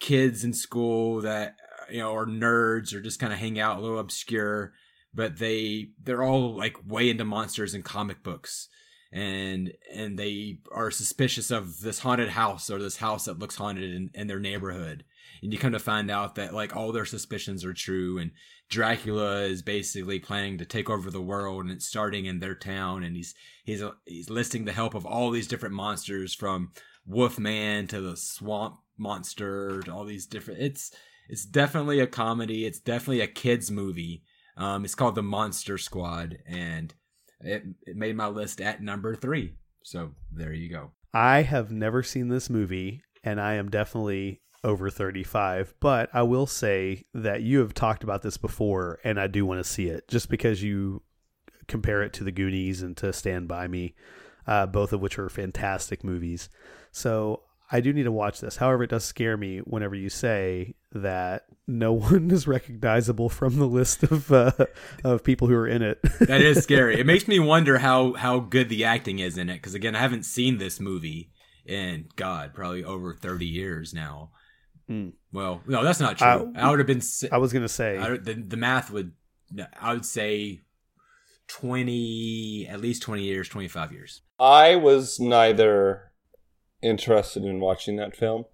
kids 0.00 0.44
in 0.44 0.52
school 0.52 1.20
that 1.22 1.56
you 1.90 1.98
know 1.98 2.14
are 2.14 2.26
nerds 2.26 2.92
or 2.94 3.00
just 3.00 3.20
kind 3.20 3.32
of 3.32 3.38
hang 3.38 3.58
out 3.58 3.78
a 3.78 3.80
little 3.80 3.98
obscure, 3.98 4.72
but 5.14 5.38
they 5.38 5.88
they're 6.02 6.22
all 6.22 6.56
like 6.56 6.76
way 6.86 7.08
into 7.10 7.24
monsters 7.24 7.74
and 7.74 7.84
comic 7.84 8.22
books 8.22 8.68
and 9.12 9.72
and 9.94 10.18
they 10.18 10.58
are 10.72 10.90
suspicious 10.90 11.50
of 11.50 11.80
this 11.80 11.98
haunted 11.98 12.30
house 12.30 12.70
or 12.70 12.78
this 12.78 12.96
house 12.96 13.26
that 13.26 13.38
looks 13.38 13.56
haunted 13.56 13.92
in, 13.94 14.10
in 14.14 14.26
their 14.26 14.40
neighborhood 14.40 15.04
and 15.42 15.52
you 15.52 15.58
come 15.58 15.72
to 15.72 15.78
find 15.78 16.10
out 16.10 16.34
that 16.36 16.54
like 16.54 16.76
all 16.76 16.92
their 16.92 17.04
suspicions 17.04 17.64
are 17.64 17.74
true 17.74 18.18
and 18.18 18.30
dracula 18.70 19.42
is 19.42 19.62
basically 19.62 20.18
planning 20.18 20.58
to 20.58 20.64
take 20.64 20.88
over 20.88 21.10
the 21.10 21.20
world 21.20 21.62
and 21.62 21.70
it's 21.70 21.86
starting 21.86 22.26
in 22.26 22.40
their 22.40 22.54
town 22.54 23.02
and 23.02 23.16
he's 23.16 23.34
he's 23.64 23.82
he's 24.06 24.30
listing 24.30 24.64
the 24.64 24.72
help 24.72 24.94
of 24.94 25.04
all 25.04 25.30
these 25.30 25.48
different 25.48 25.74
monsters 25.74 26.34
from 26.34 26.70
wolfman 27.06 27.86
to 27.86 28.00
the 28.00 28.16
swamp 28.16 28.76
monster 28.96 29.82
to 29.82 29.92
all 29.92 30.04
these 30.04 30.26
different 30.26 30.60
it's 30.60 30.92
it's 31.28 31.44
definitely 31.44 32.00
a 32.00 32.06
comedy 32.06 32.64
it's 32.64 32.80
definitely 32.80 33.20
a 33.20 33.26
kids 33.26 33.70
movie 33.70 34.22
um 34.56 34.84
it's 34.84 34.94
called 34.94 35.14
the 35.14 35.22
monster 35.22 35.76
squad 35.76 36.38
and 36.46 36.94
it, 37.44 37.64
it 37.86 37.96
made 37.96 38.16
my 38.16 38.28
list 38.28 38.60
at 38.60 38.82
number 38.82 39.14
three. 39.14 39.54
So 39.82 40.12
there 40.32 40.52
you 40.52 40.70
go. 40.70 40.92
I 41.12 41.42
have 41.42 41.70
never 41.70 42.02
seen 42.02 42.28
this 42.28 42.48
movie, 42.48 43.02
and 43.22 43.40
I 43.40 43.54
am 43.54 43.68
definitely 43.68 44.40
over 44.64 44.90
35, 44.90 45.74
but 45.80 46.08
I 46.12 46.22
will 46.22 46.46
say 46.46 47.04
that 47.14 47.42
you 47.42 47.58
have 47.60 47.74
talked 47.74 48.04
about 48.04 48.22
this 48.22 48.36
before, 48.36 48.98
and 49.04 49.18
I 49.18 49.26
do 49.26 49.44
want 49.44 49.62
to 49.62 49.68
see 49.68 49.86
it 49.86 50.08
just 50.08 50.28
because 50.28 50.62
you 50.62 51.02
compare 51.66 52.02
it 52.02 52.12
to 52.14 52.24
The 52.24 52.32
Goonies 52.32 52.82
and 52.82 52.96
to 52.98 53.12
Stand 53.12 53.48
By 53.48 53.66
Me, 53.66 53.94
uh, 54.46 54.66
both 54.66 54.92
of 54.92 55.00
which 55.00 55.18
are 55.18 55.28
fantastic 55.28 56.04
movies. 56.04 56.48
So 56.92 57.42
I 57.74 57.80
do 57.80 57.92
need 57.92 58.02
to 58.04 58.12
watch 58.12 58.40
this. 58.40 58.58
However, 58.58 58.84
it 58.84 58.90
does 58.90 59.04
scare 59.04 59.38
me 59.38 59.58
whenever 59.60 59.94
you 59.94 60.10
say 60.10 60.74
that 60.92 61.46
no 61.66 61.92
one 61.94 62.30
is 62.30 62.46
recognizable 62.46 63.30
from 63.30 63.58
the 63.58 63.66
list 63.66 64.02
of 64.02 64.30
uh, 64.30 64.52
of 65.02 65.24
people 65.24 65.48
who 65.48 65.54
are 65.54 65.66
in 65.66 65.82
it. 65.82 65.98
that 66.20 66.42
is 66.42 66.62
scary. 66.62 67.00
It 67.00 67.06
makes 67.06 67.26
me 67.26 67.38
wonder 67.38 67.78
how 67.78 68.12
how 68.12 68.40
good 68.40 68.68
the 68.68 68.84
acting 68.84 69.18
is 69.18 69.38
in 69.38 69.48
it 69.48 69.54
because 69.54 69.74
again, 69.74 69.96
I 69.96 70.00
haven't 70.00 70.24
seen 70.24 70.58
this 70.58 70.78
movie 70.78 71.30
in 71.64 72.08
God 72.14 72.52
probably 72.54 72.84
over 72.84 73.14
thirty 73.14 73.46
years 73.46 73.94
now. 73.94 74.30
Mm. 74.90 75.12
Well, 75.32 75.62
no, 75.66 75.84
that's 75.84 76.00
not 76.00 76.18
true. 76.18 76.52
I, 76.56 76.62
I 76.62 76.70
would 76.70 76.78
have 76.78 76.86
been. 76.86 77.02
I 77.30 77.38
was 77.38 77.52
going 77.52 77.62
to 77.62 77.68
say 77.68 77.98
I, 77.98 78.16
the 78.16 78.34
the 78.34 78.56
math 78.56 78.90
would. 78.90 79.12
I 79.80 79.92
would 79.92 80.06
say 80.06 80.62
twenty, 81.48 82.66
at 82.68 82.80
least 82.80 83.02
twenty 83.02 83.24
years, 83.24 83.48
twenty 83.48 83.68
five 83.68 83.92
years. 83.92 84.22
I 84.38 84.76
was 84.76 85.20
neither 85.20 86.12
interested 86.82 87.44
in 87.44 87.60
watching 87.60 87.96
that 87.96 88.16
film, 88.16 88.44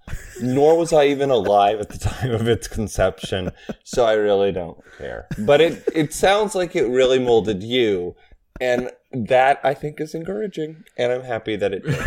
nor 0.43 0.77
was 0.77 0.93
I 0.93 1.07
even 1.07 1.31
alive 1.31 1.81
at 1.81 1.89
the 1.89 1.99
time 1.99 2.33
of 2.33 2.47
its 2.47 2.69
conception, 2.69 3.53
so 3.85 4.05
I 4.05 4.13
really 4.13 4.53
don't 4.53 4.79
care. 4.99 5.29
But 5.39 5.61
it 5.61 5.83
it 5.95 6.13
sounds 6.13 6.55
like 6.55 6.77
it 6.77 6.87
really 6.87 7.19
molded 7.19 7.63
you, 7.63 8.17
and 8.61 8.91
that 9.13 9.61
I 9.65 9.75
think 9.75 10.01
is 10.01 10.15
encouraging, 10.15 10.85
and 10.97 11.13
I'm 11.13 11.23
happy 11.23 11.57
that 11.57 11.73
it 11.73 11.85
did. 11.85 11.99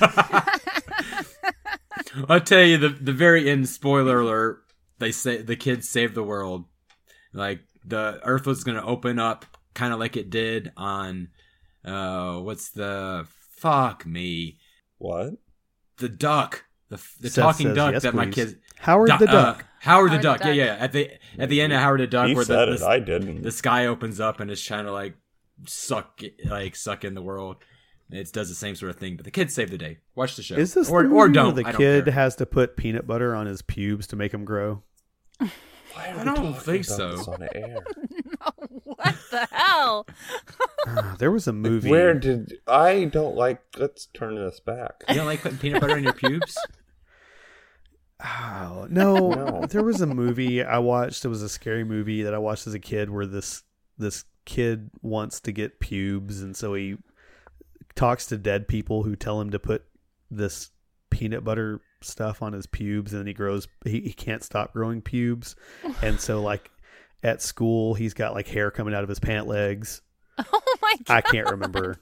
I'll 2.28 2.40
tell 2.40 2.62
you 2.62 2.78
the 2.78 2.88
the 2.88 3.12
very 3.12 3.48
end. 3.50 3.68
Spoiler 3.68 4.20
alert: 4.20 4.62
they 4.98 5.12
say 5.12 5.42
the 5.42 5.56
kids 5.56 5.88
save 5.88 6.14
the 6.14 6.22
world. 6.22 6.64
Like 7.32 7.60
the 7.84 8.20
Earth 8.24 8.46
was 8.46 8.64
going 8.64 8.76
to 8.76 8.84
open 8.84 9.18
up, 9.18 9.44
kind 9.74 9.92
of 9.92 9.98
like 10.00 10.16
it 10.16 10.30
did 10.30 10.72
on 10.76 11.28
uh, 11.84 12.36
what's 12.38 12.70
the 12.70 13.26
fuck 13.56 14.04
me? 14.06 14.58
What? 14.98 15.34
the 15.98 16.08
duck, 16.08 16.64
the 16.88 16.96
the 17.20 17.30
Seth 17.30 17.42
talking 17.44 17.66
says, 17.68 17.76
duck 17.76 17.92
yes, 17.92 18.02
that 18.02 18.14
my 18.14 18.26
kids 18.26 18.54
Howard 18.78 19.08
Du- 19.10 19.18
the 19.18 19.26
Duck. 19.26 19.60
uh, 19.60 19.62
Howard, 19.80 20.10
the 20.10 20.14
Howard 20.14 20.22
duck. 20.22 20.38
the 20.38 20.44
Duck. 20.46 20.56
Yeah, 20.56 20.64
yeah. 20.64 20.76
At 20.78 20.92
the 20.92 21.10
at 21.38 21.48
the 21.48 21.60
end 21.60 21.72
of 21.72 21.80
Howard 21.80 22.00
the 22.00 22.06
Duck, 22.08 22.28
He 22.28 22.34
where 22.34 22.44
said 22.44 22.66
the, 22.68 22.72
it. 22.74 22.78
the, 22.80 22.86
I 22.86 22.98
didn't. 22.98 23.42
the 23.42 23.50
sky 23.52 23.86
opens 23.86 24.18
up 24.20 24.40
and 24.40 24.50
it's 24.50 24.60
trying 24.62 24.84
to 24.86 24.92
like 24.92 25.14
suck 25.66 26.20
like 26.44 26.74
suck 26.76 27.04
in 27.04 27.14
the 27.14 27.22
world. 27.22 27.56
It 28.10 28.30
does 28.32 28.48
the 28.48 28.54
same 28.54 28.74
sort 28.76 28.90
of 28.90 28.96
thing, 28.96 29.16
but 29.16 29.24
the 29.24 29.30
kids 29.30 29.54
save 29.54 29.70
the 29.70 29.78
day. 29.78 29.98
Watch 30.14 30.36
the 30.36 30.42
show. 30.42 30.56
Is 30.56 30.74
this 30.74 30.90
or 30.90 31.02
the 31.04 31.08
or 31.14 31.28
don't? 31.28 31.54
the 31.54 31.64
I 31.66 31.72
don't 31.72 31.80
kid 31.80 32.06
has 32.08 32.36
to 32.36 32.46
put 32.46 32.76
peanut 32.76 33.06
butter 33.06 33.34
on 33.34 33.46
his 33.46 33.62
pubes 33.62 34.06
to 34.08 34.16
make 34.16 34.34
him 34.34 34.44
grow? 34.44 34.82
Why 35.38 35.48
are 36.10 36.18
I 36.20 36.24
don't 36.24 36.54
think 36.54 36.84
so. 36.84 37.16
this 37.16 37.28
on 37.28 37.42
air? 37.54 37.78
what 38.84 39.16
the 39.30 39.48
hell? 39.50 40.06
Ah, 40.84 41.14
there 41.20 41.30
was 41.30 41.46
a 41.46 41.52
movie. 41.52 41.88
Where 41.88 42.12
did 42.12 42.54
I 42.66 43.04
don't 43.04 43.36
like? 43.36 43.62
Let's 43.78 44.06
turn 44.06 44.34
this 44.34 44.58
back. 44.58 45.04
You 45.08 45.14
don't 45.14 45.26
like 45.26 45.40
putting 45.40 45.58
peanut 45.58 45.80
butter 45.80 45.96
in 45.96 46.02
your 46.02 46.12
pubes? 46.12 46.58
Oh, 48.24 48.86
no, 48.88 49.30
No. 49.30 49.66
there 49.66 49.82
was 49.82 50.00
a 50.00 50.06
movie 50.06 50.62
I 50.62 50.78
watched. 50.78 51.24
It 51.24 51.28
was 51.28 51.42
a 51.42 51.48
scary 51.48 51.82
movie 51.84 52.22
that 52.22 52.34
I 52.34 52.38
watched 52.38 52.66
as 52.66 52.74
a 52.74 52.78
kid 52.78 53.10
where 53.10 53.26
this 53.26 53.64
this 53.98 54.24
kid 54.44 54.90
wants 55.02 55.40
to 55.40 55.52
get 55.52 55.80
pubes, 55.80 56.40
and 56.42 56.56
so 56.56 56.74
he 56.74 56.96
talks 57.94 58.26
to 58.26 58.38
dead 58.38 58.68
people 58.68 59.02
who 59.02 59.16
tell 59.16 59.40
him 59.40 59.50
to 59.50 59.58
put 59.58 59.84
this 60.30 60.70
peanut 61.10 61.44
butter 61.44 61.80
stuff 62.00 62.42
on 62.42 62.52
his 62.52 62.66
pubes, 62.66 63.12
and 63.12 63.20
then 63.20 63.26
he 63.26 63.32
grows. 63.32 63.68
He, 63.84 64.00
he 64.00 64.12
can't 64.12 64.42
stop 64.42 64.72
growing 64.72 65.00
pubes, 65.02 65.56
and 66.02 66.20
so 66.20 66.42
like 66.42 66.70
at 67.22 67.40
school 67.40 67.94
he's 67.94 68.14
got 68.14 68.34
like 68.34 68.48
hair 68.48 68.70
coming 68.70 68.94
out 68.94 69.02
of 69.02 69.08
his 69.08 69.20
pant 69.20 69.46
legs. 69.46 70.02
Oh 70.52 70.60
my 70.80 70.94
god. 71.04 71.14
I 71.14 71.20
can't 71.20 71.50
remember. 71.50 71.96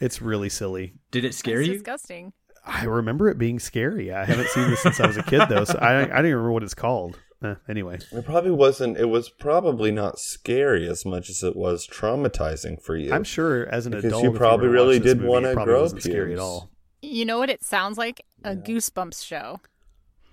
It's 0.00 0.20
really 0.20 0.48
silly. 0.48 0.94
Did 1.10 1.24
it 1.24 1.34
scare 1.34 1.58
That's 1.58 1.68
you? 1.68 1.74
disgusting. 1.74 2.32
I 2.64 2.84
remember 2.84 3.28
it 3.28 3.38
being 3.38 3.58
scary. 3.58 4.12
I 4.12 4.24
haven't 4.24 4.48
seen 4.48 4.70
this 4.70 4.80
since 4.82 4.98
I 4.98 5.06
was 5.06 5.16
a 5.18 5.22
kid 5.22 5.42
though, 5.48 5.64
so 5.64 5.78
I 5.78 6.00
I 6.00 6.06
don't 6.06 6.18
even 6.26 6.36
remember 6.36 6.52
what 6.52 6.62
it's 6.62 6.74
called. 6.74 7.18
Eh, 7.44 7.54
anyway, 7.68 7.98
It 8.10 8.24
probably 8.24 8.50
wasn't. 8.52 8.96
It 8.96 9.04
was 9.10 9.28
probably 9.28 9.90
not 9.92 10.18
scary 10.18 10.88
as 10.88 11.04
much 11.04 11.28
as 11.28 11.42
it 11.42 11.54
was 11.54 11.86
traumatizing 11.86 12.80
for 12.80 12.96
you. 12.96 13.12
I'm 13.12 13.22
sure 13.24 13.66
as 13.68 13.84
an 13.84 13.92
Because 13.92 14.06
adult, 14.06 14.24
you 14.24 14.32
probably 14.32 14.68
were 14.68 14.74
to 14.76 14.80
watch 14.80 14.86
really 14.86 14.98
did 14.98 15.18
movie, 15.18 15.28
wanna 15.28 15.52
probably 15.52 15.72
grow 15.74 15.82
wasn't 15.82 16.02
scary 16.02 16.32
at 16.32 16.38
all. 16.38 16.70
You 17.02 17.26
know 17.26 17.38
what 17.38 17.50
it 17.50 17.62
sounds 17.62 17.98
like? 17.98 18.22
A 18.44 18.54
Goosebumps 18.56 19.22
show. 19.24 19.60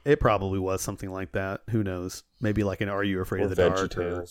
It 0.06 0.20
probably 0.20 0.58
was 0.58 0.82
something 0.82 1.12
like 1.12 1.34
that. 1.34 1.62
Who 1.70 1.84
knows? 1.84 2.24
Maybe 2.40 2.64
like 2.64 2.80
an 2.82 2.88
Are 2.90 3.04
You 3.04 3.20
Afraid 3.22 3.42
or 3.42 3.44
of 3.44 3.50
the 3.50 3.56
Dark? 3.56 3.98
Or, 3.98 4.26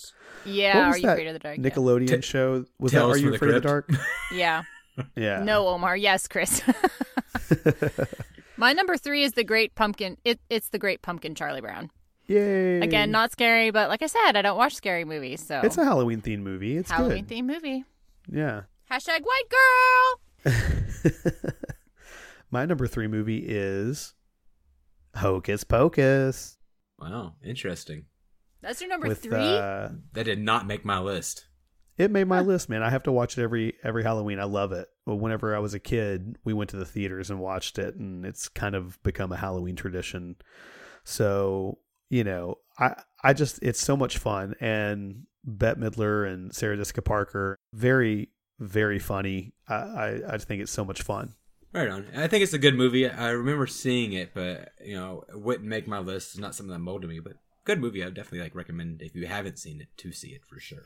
Yeah, 0.45 0.91
Are 0.91 0.97
You 0.99 1.09
Afraid 1.11 1.27
of 1.29 1.35
the 1.35 1.39
Dark? 1.39 1.59
Nickelodeon 1.59 2.17
Ta- 2.17 2.21
show 2.23 2.65
was 2.79 2.93
Tales 2.93 3.13
that 3.15 3.19
Are 3.19 3.19
You 3.19 3.35
Afraid 3.35 3.55
of 3.55 3.63
the 3.63 3.69
Dark? 3.69 3.91
Yeah. 4.35 4.63
Yeah. 5.17 5.43
No, 5.45 5.69
Omar. 5.69 5.97
Yes, 5.97 6.27
Chris. 6.29 6.61
My 8.57 8.73
number 8.75 8.97
three 8.99 9.23
is 9.23 9.33
the 9.33 9.45
Great 9.45 9.75
Pumpkin. 9.75 10.19
It, 10.25 10.41
it's 10.51 10.69
the 10.69 10.79
Great 10.79 11.01
Pumpkin 11.01 11.35
Charlie 11.35 11.61
Brown. 11.63 11.91
Yay! 12.31 12.81
Again, 12.81 13.11
not 13.11 13.33
scary, 13.33 13.71
but 13.71 13.89
like 13.89 14.03
I 14.03 14.07
said, 14.07 14.37
I 14.37 14.43
don't 14.43 14.57
watch 14.57 14.75
scary 14.75 15.05
movies, 15.05 15.41
so 15.45 15.61
It's 15.65 15.77
a 15.79 15.85
Halloween 15.85 16.21
themed 16.23 16.43
movie. 16.43 16.77
It's 16.77 16.91
Halloween 16.91 17.25
good. 17.25 17.37
themed 17.37 17.47
movie. 17.47 17.85
Yeah. 18.31 18.63
Hashtag 18.91 19.23
white 19.23 19.49
girl. 20.45 21.33
My 22.51 22.67
number 22.67 22.87
three 22.87 23.07
movie 23.07 23.45
is 23.47 24.15
Hocus 25.17 25.65
Pocus 25.65 26.57
Wow, 26.99 27.35
interesting. 27.45 28.05
That's 28.61 28.81
your 28.81 28.91
number 28.91 29.09
with 29.09 29.23
three. 29.23 29.33
uh, 29.35 29.89
That 30.13 30.25
did 30.25 30.39
not 30.39 30.67
make 30.67 30.85
my 30.85 30.99
list. 30.99 31.47
It 31.97 32.11
made 32.11 32.25
my 32.29 32.41
list, 32.41 32.69
man. 32.69 32.83
I 32.83 32.91
have 32.91 33.05
to 33.05 33.13
watch 33.13 33.39
it 33.39 33.43
every 33.43 33.75
every 33.83 34.03
Halloween. 34.03 34.39
I 34.39 34.45
love 34.45 34.73
it. 34.73 34.89
But 35.07 35.17
whenever 35.17 35.57
I 35.57 35.61
was 35.61 35.73
a 35.75 35.79
kid, 35.81 36.37
we 36.45 36.53
went 36.53 36.71
to 36.71 36.77
the 36.77 36.85
theaters 36.85 37.31
and 37.31 37.41
watched 37.41 37.79
it, 37.79 37.95
and 37.97 38.25
it's 38.27 38.49
kind 38.49 38.75
of 38.75 39.03
become 39.03 39.33
a 39.33 39.37
Halloween 39.37 39.77
tradition. 39.77 40.37
So 41.05 41.79
you 42.11 42.25
know, 42.25 42.59
I 42.79 42.95
I 43.23 43.33
just 43.33 43.61
it's 43.63 43.81
so 43.81 43.97
much 43.97 44.19
fun, 44.19 44.55
and 44.61 45.27
Bette 45.45 45.81
Midler 45.81 46.31
and 46.31 46.55
Sarah 46.55 46.77
Jessica 46.77 47.01
Parker, 47.01 47.59
very 47.73 48.29
very 48.59 48.99
funny. 48.99 49.55
I 49.69 49.75
I, 49.75 50.21
I 50.35 50.39
think 50.39 50.61
it's 50.61 50.73
so 50.73 50.85
much 50.85 51.03
fun. 51.03 51.35
Right 51.73 51.89
on. 51.89 52.09
I 52.17 52.27
think 52.27 52.43
it's 52.43 52.53
a 52.53 52.59
good 52.59 52.75
movie. 52.75 53.09
I 53.09 53.31
remember 53.31 53.69
seeing 53.69 54.13
it, 54.13 54.35
but 54.35 54.73
you 54.85 54.97
know, 54.97 55.25
it 55.29 55.41
wouldn't 55.41 55.69
make 55.69 55.87
my 55.87 56.01
list. 56.01 56.33
It's 56.33 56.41
not 56.41 56.55
something 56.55 56.73
that 56.73 56.81
molded 56.81 57.09
me, 57.09 57.21
but 57.21 57.35
good 57.65 57.81
movie. 57.81 58.03
I 58.03 58.07
would 58.07 58.15
definitely 58.15 58.41
like 58.41 58.57
recommend 58.57 59.03
if 59.03 59.15
you 59.15 59.27
haven't 59.27 59.61
seen 59.61 59.81
it 59.81 59.89
to 59.99 60.11
see 60.11 60.31
it 60.31 60.41
for 60.49 60.59
sure. 60.59 60.83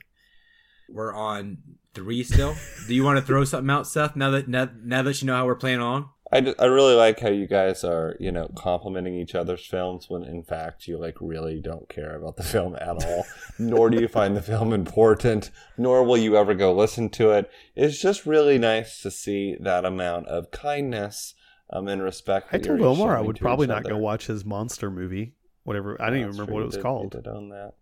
We're 0.90 1.14
on 1.14 1.56
three 1.94 2.22
still. 2.22 2.54
Do 2.86 2.94
you 2.94 3.02
want 3.02 3.18
to 3.18 3.24
throw 3.24 3.44
something 3.44 3.70
out, 3.70 3.86
Seth? 3.86 4.14
Now 4.14 4.30
that 4.32 4.46
now, 4.46 4.68
now 4.82 5.02
that 5.02 5.22
you 5.22 5.26
know 5.26 5.36
how 5.36 5.46
we're 5.46 5.54
playing 5.54 5.80
along. 5.80 6.10
I, 6.34 6.40
d- 6.40 6.54
I 6.58 6.64
really 6.64 6.94
like 6.94 7.20
how 7.20 7.28
you 7.28 7.46
guys 7.46 7.84
are, 7.84 8.16
you 8.18 8.32
know, 8.32 8.50
complimenting 8.56 9.14
each 9.14 9.34
other's 9.34 9.64
films 9.64 10.06
when 10.10 10.24
in 10.24 10.42
fact 10.42 10.88
you 10.88 10.98
like 10.98 11.14
really 11.20 11.60
don't 11.60 11.88
care 11.88 12.16
about 12.16 12.36
the 12.36 12.42
film 12.42 12.74
at 12.74 12.88
all, 13.04 13.24
nor 13.58 13.88
do 13.88 14.00
you 14.00 14.08
find 14.08 14.36
the 14.36 14.42
film 14.42 14.72
important, 14.72 15.50
nor 15.78 16.02
will 16.04 16.16
you 16.18 16.36
ever 16.36 16.52
go 16.54 16.74
listen 16.74 17.08
to 17.10 17.30
it. 17.30 17.48
It's 17.76 18.00
just 18.00 18.26
really 18.26 18.58
nice 18.58 19.00
to 19.02 19.10
see 19.10 19.56
that 19.60 19.84
amount 19.84 20.26
of 20.28 20.50
kindness 20.50 21.34
um, 21.70 21.88
in 21.88 22.02
respect. 22.02 22.48
I 22.52 22.58
told 22.58 22.80
Omar 22.80 23.16
I 23.16 23.20
would 23.20 23.38
probably 23.38 23.64
each 23.66 23.68
not 23.70 23.84
go 23.84 23.96
watch 23.96 24.26
his 24.26 24.44
monster 24.44 24.90
movie. 24.90 25.34
Whatever. 25.62 26.00
I 26.02 26.10
don't 26.10 26.18
even 26.18 26.30
remember 26.32 26.46
true, 26.50 26.54
what 26.54 26.62
it 26.62 26.66
was 26.66 26.74
did- 26.74 26.82
called. 26.82 27.12
Did 27.12 27.26
own 27.26 27.48
that. 27.50 27.72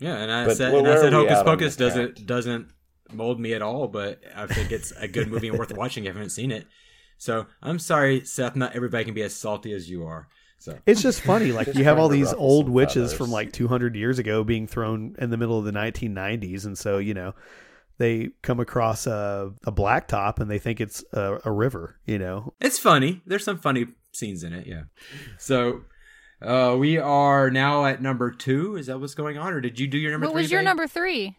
Yeah, 0.00 0.16
and 0.16 0.30
I 0.30 0.44
But 0.46 0.56
said, 0.56 0.72
where- 0.72 0.78
and 0.80 0.88
I 0.88 1.00
said 1.00 1.12
Hocus 1.12 1.42
Pocus 1.42 1.76
doesn't 1.76 2.24
doesn't 2.26 2.68
mold 3.12 3.40
me 3.40 3.54
at 3.54 3.62
all, 3.62 3.88
but 3.88 4.20
I 4.36 4.46
think 4.46 4.70
it's 4.70 4.92
a 4.92 5.08
good 5.08 5.28
movie 5.28 5.48
and 5.48 5.58
worth 5.58 5.76
watching 5.76 6.04
if 6.04 6.08
you 6.08 6.14
haven't 6.14 6.30
seen 6.30 6.52
it. 6.52 6.66
So 7.18 7.46
I'm 7.62 7.78
sorry, 7.78 8.24
Seth. 8.24 8.56
Not 8.56 8.74
everybody 8.74 9.04
can 9.04 9.14
be 9.14 9.22
as 9.22 9.34
salty 9.34 9.72
as 9.72 9.90
you 9.90 10.06
are. 10.06 10.28
So 10.60 10.78
It's 10.86 11.02
just 11.02 11.20
funny. 11.20 11.52
Like 11.52 11.66
Just 11.66 11.78
you 11.78 11.84
have 11.84 11.98
all 11.98 12.08
these 12.08 12.32
old 12.32 12.68
witches 12.68 13.12
feathers. 13.12 13.14
from 13.14 13.30
like 13.30 13.52
200 13.52 13.94
years 13.94 14.18
ago 14.18 14.42
being 14.42 14.66
thrown 14.66 15.14
in 15.18 15.30
the 15.30 15.36
middle 15.36 15.58
of 15.58 15.64
the 15.64 15.70
1990s, 15.72 16.64
and 16.64 16.76
so 16.76 16.98
you 16.98 17.14
know 17.14 17.34
they 17.98 18.30
come 18.42 18.58
across 18.60 19.06
a, 19.06 19.52
a 19.66 19.72
blacktop 19.72 20.38
and 20.40 20.50
they 20.50 20.58
think 20.58 20.80
it's 20.80 21.04
a, 21.12 21.38
a 21.44 21.52
river. 21.52 21.98
You 22.06 22.18
know, 22.18 22.54
it's 22.60 22.78
funny. 22.78 23.22
There's 23.26 23.44
some 23.44 23.58
funny 23.58 23.86
scenes 24.12 24.42
in 24.42 24.52
it. 24.52 24.66
Yeah. 24.66 24.82
So 25.38 25.82
uh, 26.42 26.76
we 26.78 26.98
are 26.98 27.50
now 27.50 27.84
at 27.86 28.00
number 28.02 28.30
two. 28.32 28.76
Is 28.76 28.86
that 28.86 29.00
what's 29.00 29.14
going 29.14 29.38
on, 29.38 29.52
or 29.52 29.60
did 29.60 29.78
you 29.78 29.86
do 29.86 29.98
your 29.98 30.12
number 30.12 30.26
What 30.26 30.32
three? 30.34 30.42
was 30.42 30.50
your 30.50 30.60
Faye? 30.60 30.64
number 30.64 30.86
three? 30.86 31.36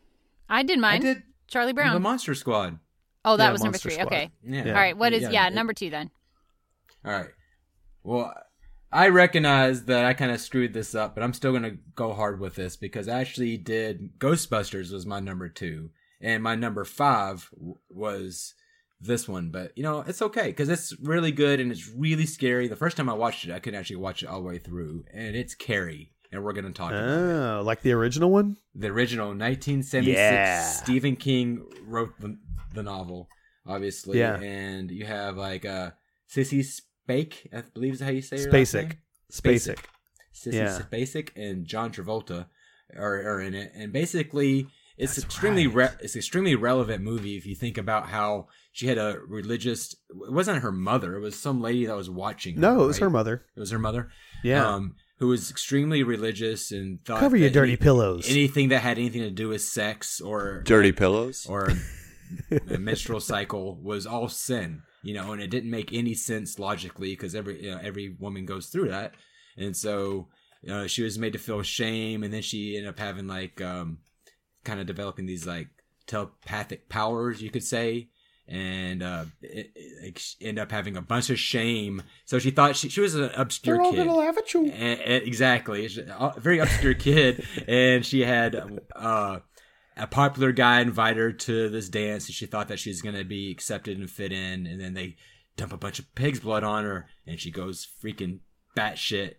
I 0.49 0.63
did 0.63 0.80
mine. 0.80 0.95
I 0.95 0.99
did 0.99 1.23
Charlie 1.47 1.73
Brown, 1.73 1.93
the 1.93 1.99
Monster 1.99 2.36
Squad. 2.36 2.80
Oh, 3.26 3.38
that 3.38 3.45
Yeah, 3.47 3.51
was 3.51 3.63
number 3.63 3.78
three. 3.78 3.91
Squad. 3.93 4.07
Okay. 4.07 4.32
Yeah. 4.43 4.67
All 4.67 4.74
right. 4.74 4.97
What 4.97 5.13
is 5.13 5.30
yeah, 5.30 5.47
it- 5.47 5.53
number 5.53 5.74
two 5.74 5.89
then? 5.89 6.09
All 7.05 7.11
right. 7.11 7.30
Well, 8.03 8.34
I 8.91 9.09
recognize 9.09 9.86
that 9.86 10.05
I 10.05 10.13
kind 10.13 10.32
of 10.32 10.41
screwed 10.41 10.74
this 10.74 10.95
up, 10.95 11.13
but 11.15 11.24
I'm 11.24 11.34
still 11.34 11.51
going 11.51 11.63
to 11.63 11.78
go 11.95 12.13
hard 12.13 12.39
with 12.39 12.55
this 12.55 12.76
because 12.76 13.07
I 13.07 13.20
actually 13.22 13.55
did 13.57 14.17
Ghostbusters 14.20 14.91
was 14.91 15.05
my 15.05 15.20
number 15.20 15.47
2 15.47 15.89
and 16.22 16.41
my 16.43 16.55
number 16.55 16.84
5 16.84 17.49
w- 17.53 17.76
was 17.89 18.55
this 18.99 19.28
one, 19.30 19.49
but 19.51 19.72
you 19.78 19.84
know, 19.84 20.03
it's 20.07 20.22
okay 20.22 20.51
cuz 20.51 20.67
it's 20.67 20.93
really 21.01 21.32
good 21.32 21.59
and 21.59 21.72
it's 21.72 21.88
really 21.88 22.26
scary. 22.26 22.67
The 22.67 22.76
first 22.76 22.97
time 22.97 23.09
I 23.09 23.13
watched 23.13 23.45
it, 23.45 23.51
I 23.51 23.59
couldn't 23.59 23.80
actually 23.80 23.95
watch 23.97 24.24
it 24.24 24.28
all 24.28 24.41
the 24.41 24.47
way 24.47 24.57
through, 24.57 25.05
and 25.13 25.36
it's 25.38 25.55
Carrie, 25.55 26.11
and 26.32 26.43
we're 26.43 26.51
going 26.53 26.65
to 26.65 26.72
talk 26.74 26.91
about 26.91 27.03
it. 27.07 27.11
oh, 27.11 27.61
like 27.63 27.82
the 27.82 27.93
original 27.93 28.30
one. 28.32 28.57
The 28.76 28.88
original 28.88 29.28
1976 29.28 30.17
Yeah. 30.17 30.63
Stephen 30.63 31.15
King 31.15 31.65
wrote 31.86 32.20
the, 32.20 32.38
the 32.74 32.84
novel, 32.84 33.30
obviously, 33.65 34.20
Yeah. 34.20 34.39
and 34.39 34.89
you 34.91 35.05
have 35.05 35.38
like 35.38 35.65
uh 35.65 35.91
Sissy 36.30 36.63
Spake, 36.63 37.47
I 37.53 37.63
believe 37.74 37.93
is 37.93 38.01
how 38.01 38.09
you 38.11 38.22
say 38.22 38.38
her 38.38 38.51
last 38.51 38.74
Spacek. 38.74 38.93
Spacek. 39.32 39.80
Sissy 40.34 40.53
Yeah. 40.53 40.80
Spacek 40.80 41.30
and 41.36 41.65
John 41.65 41.91
Travolta 41.91 42.47
are, 42.95 43.15
are 43.36 43.41
in 43.41 43.53
it, 43.53 43.72
and 43.76 43.91
basically 43.91 44.67
it's 44.97 45.17
extremely 45.17 45.65
re- 45.67 45.95
it's 46.01 46.15
extremely 46.15 46.55
relevant 46.55 47.03
movie 47.03 47.38
if 47.38 47.45
you 47.45 47.55
think 47.55 47.78
about 47.78 48.07
how 48.09 48.47
she 48.72 48.88
had 48.88 48.97
a 48.97 49.17
religious. 49.28 49.93
It 50.09 50.32
wasn't 50.34 50.61
her 50.61 50.72
mother; 50.72 51.15
it 51.15 51.22
was 51.22 51.39
some 51.39 51.61
lady 51.61 51.86
that 51.86 51.95
was 51.95 52.09
watching. 52.09 52.55
Her, 52.55 52.61
No, 52.61 52.84
it 52.84 52.88
was 52.88 52.97
right? 52.97 53.05
her 53.05 53.09
mother. 53.09 53.45
It 53.55 53.59
was 53.59 53.72
her 53.72 53.80
mother. 53.80 54.09
Yeah. 54.43 54.67
um, 54.67 54.95
who 55.20 55.28
was 55.28 55.51
extremely 55.51 56.01
religious 56.01 56.72
and 56.72 57.03
thought 57.03 57.20
Cover 57.20 57.36
your 57.38 57.49
dirty 57.49 57.74
any- 57.74 57.78
pillows. 57.78 58.30
Anything 58.30 58.70
that 58.70 58.80
had 58.80 58.97
anything 58.97 59.22
to 59.22 59.30
do 59.32 59.49
with 59.49 59.61
sex 59.61 60.22
or 60.22 60.61
Dirty 60.65 60.91
pillows. 60.93 61.45
or 61.49 61.70
the 62.49 62.77
menstrual 62.77 63.19
cycle 63.19 63.75
was 63.82 64.05
all 64.05 64.27
sin, 64.30 64.82
you 65.03 65.13
know, 65.13 65.32
and 65.32 65.41
it 65.41 65.49
didn't 65.49 65.69
make 65.71 65.93
any 65.93 66.13
sense 66.13 66.59
logically 66.59 67.11
because 67.13 67.36
every 67.36 67.63
you 67.65 67.71
know, 67.71 67.80
every 67.82 68.15
woman 68.19 68.45
goes 68.45 68.67
through 68.67 68.89
that, 68.89 69.13
and 69.57 69.75
so 69.75 70.27
you 70.61 70.69
know, 70.69 70.88
she 70.88 71.03
was 71.03 71.17
made 71.17 71.34
to 71.34 71.39
feel 71.39 71.61
shame, 71.61 72.23
and 72.23 72.34
then 72.34 72.41
she 72.41 72.75
ended 72.75 72.89
up 72.89 72.99
having 72.99 73.27
like 73.27 73.61
um, 73.61 73.99
kind 74.63 74.80
of 74.80 74.88
developing 74.88 75.25
these 75.25 75.47
like 75.47 75.67
telepathic 76.07 76.89
powers, 76.89 77.41
you 77.41 77.49
could 77.49 77.63
say. 77.63 78.09
And 78.51 79.03
uh, 79.03 79.25
it, 79.43 79.71
it, 79.75 80.17
she 80.17 80.57
up 80.57 80.71
having 80.71 80.97
a 80.97 81.03
bunch 81.03 81.30
of 81.30 81.38
shame. 81.38 82.01
So 82.25 82.39
she 82.39 82.49
thought 82.49 82.75
she, 82.75 82.89
she 82.89 82.99
was 82.99 83.13
an 83.13 83.30
obscure 83.36 83.77
kid. 83.91 84.07
laugh 84.07 84.39
at 84.39 84.51
you. 84.55 84.65
And- 84.65 84.99
and- 84.99 85.23
exactly, 85.23 85.86
a 85.86 86.34
very 86.39 86.57
obscure 86.57 86.93
kid, 86.95 87.45
and 87.67 88.03
she 88.03 88.21
had 88.21 88.80
uh, 88.95 89.39
a 90.00 90.08
popular 90.08 90.52
guy 90.52 90.82
invite 90.82 91.18
her 91.18 91.32
to 91.32 91.70
this 91.70 91.89
dance, 91.89 92.28
and 92.28 92.36
she 92.36 92.45
thought 92.45 92.68
that 92.70 92.80
she's 92.80 93.02
gonna 93.02 93.24
be 93.24 93.52
accepted 93.52 93.97
and 94.00 94.10
fit 94.10 94.32
in, 94.32 94.66
and 94.66 94.80
then 94.80 94.93
they 94.93 95.16
dump 95.58 95.74
a 95.74 95.78
bunch 95.78 96.00
of 96.00 96.14
pig's 96.16 96.39
blood 96.39 96.64
on 96.64 96.84
her, 96.86 97.08
and 97.28 97.39
she 97.39 97.52
goes 97.52 97.88
freaking 98.04 98.39
batshit 98.78 99.36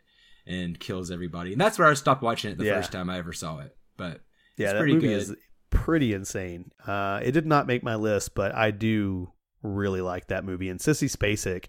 and 0.46 0.78
kills 0.80 1.10
everybody, 1.10 1.52
and 1.52 1.60
that's 1.60 1.78
where 1.78 1.88
I 1.88 1.94
stopped 1.94 2.22
watching 2.22 2.50
it 2.50 2.58
the 2.58 2.64
Yeah. 2.64 2.76
first 2.76 2.92
time 2.92 3.08
I 3.10 3.18
ever 3.18 3.32
saw 3.32 3.58
it. 3.60 3.76
But 3.96 4.22
Yeah, 4.56 4.66
it's 4.66 4.72
that 4.72 4.78
pretty 4.78 4.94
movie 4.94 5.08
good. 5.08 5.16
is 5.18 5.36
pretty 5.70 6.12
insane. 6.12 6.72
Uh, 6.86 7.20
it 7.22 7.32
did 7.32 7.46
not 7.46 7.66
make 7.66 7.82
my 7.82 7.94
list, 7.94 8.34
but 8.34 8.54
I 8.54 8.70
do 8.70 9.32
really 9.62 10.00
like 10.00 10.26
that 10.28 10.44
movie. 10.44 10.68
And 10.68 10.80
Sissy 10.80 11.08
Spacek 11.14 11.66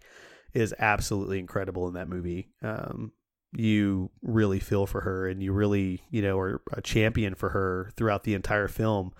is 0.53 0.73
absolutely 0.79 1.39
incredible 1.39 1.87
in 1.87 1.93
that 1.93 2.09
movie. 2.09 2.49
Um, 2.61 3.11
you 3.53 4.09
really 4.21 4.59
feel 4.59 4.85
for 4.85 5.01
her, 5.01 5.27
and 5.27 5.43
you 5.43 5.51
really, 5.51 6.01
you 6.09 6.21
know, 6.21 6.39
are 6.39 6.61
a 6.71 6.81
champion 6.81 7.35
for 7.35 7.49
her 7.49 7.91
throughout 7.95 8.23
the 8.23 8.33
entire 8.33 8.67
film. 8.67 9.13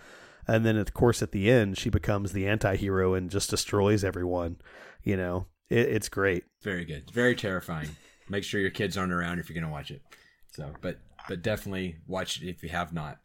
And 0.47 0.65
then, 0.65 0.77
of 0.77 0.93
course, 0.93 1.21
at 1.21 1.31
the 1.31 1.49
end, 1.51 1.77
she 1.77 1.89
becomes 1.89 2.31
the 2.31 2.47
anti-hero 2.47 3.13
and 3.13 3.29
just 3.29 3.49
destroys 3.49 4.03
everyone. 4.03 4.57
You 5.03 5.17
know, 5.17 5.47
it, 5.69 5.87
it's 5.89 6.09
great. 6.09 6.45
very 6.61 6.85
good, 6.85 7.11
very 7.11 7.35
terrifying. 7.35 7.89
Make 8.29 8.43
sure 8.43 8.61
your 8.61 8.69
kids 8.69 8.97
aren't 8.97 9.13
around 9.13 9.39
if 9.39 9.49
you're 9.49 9.59
gonna 9.59 9.71
watch 9.71 9.91
it. 9.91 10.01
So, 10.51 10.71
but 10.81 10.99
but 11.27 11.41
definitely 11.41 11.97
watch 12.07 12.41
it 12.41 12.49
if 12.49 12.63
you 12.63 12.69
have 12.69 12.93
not. 12.93 13.19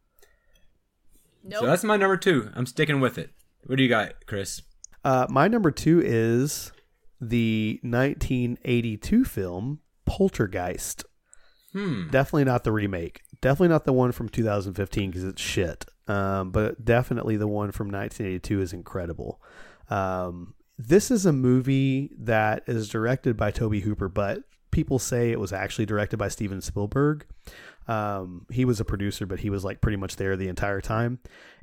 Nope. 1.42 1.60
So 1.60 1.66
that's 1.66 1.84
my 1.84 1.96
number 1.96 2.16
two. 2.16 2.50
I'm 2.54 2.66
sticking 2.66 3.00
with 3.00 3.18
it. 3.18 3.30
What 3.66 3.76
do 3.76 3.82
you 3.82 3.88
got, 3.88 4.26
Chris? 4.26 4.62
Uh, 5.04 5.26
my 5.30 5.46
number 5.46 5.70
two 5.70 6.02
is 6.04 6.72
the 7.20 7.78
1982 7.82 9.24
film 9.24 9.80
Poltergeist. 10.06 11.04
Hmm. 11.72 12.08
Definitely 12.10 12.44
not 12.44 12.64
the 12.64 12.72
remake. 12.72 13.22
Definitely 13.40 13.68
not 13.68 13.84
the 13.84 13.92
one 13.92 14.12
from 14.12 14.28
2015 14.28 15.10
because 15.10 15.24
it's 15.24 15.42
shit. 15.42 15.84
Um, 16.08 16.50
but 16.52 16.84
definitely 16.84 17.36
the 17.36 17.48
one 17.48 17.72
from 17.72 17.88
1982 17.88 18.60
is 18.60 18.72
incredible. 18.72 19.42
Um, 19.90 20.54
this 20.78 21.10
is 21.10 21.26
a 21.26 21.32
movie 21.32 22.10
that 22.18 22.62
is 22.66 22.88
directed 22.88 23.36
by 23.36 23.50
Tobe 23.50 23.82
Hooper, 23.82 24.08
but 24.08 24.42
people 24.70 24.98
say 24.98 25.30
it 25.30 25.40
was 25.40 25.52
actually 25.52 25.86
directed 25.86 26.18
by 26.18 26.28
Steven 26.28 26.60
Spielberg. 26.60 27.26
Um, 27.88 28.46
he 28.50 28.64
was 28.64 28.80
a 28.80 28.84
producer, 28.84 29.26
but 29.26 29.40
he 29.40 29.50
was 29.50 29.64
like 29.64 29.80
pretty 29.80 29.96
much 29.96 30.16
there 30.16 30.36
the 30.36 30.48
entire 30.48 30.80
time. 30.80 31.18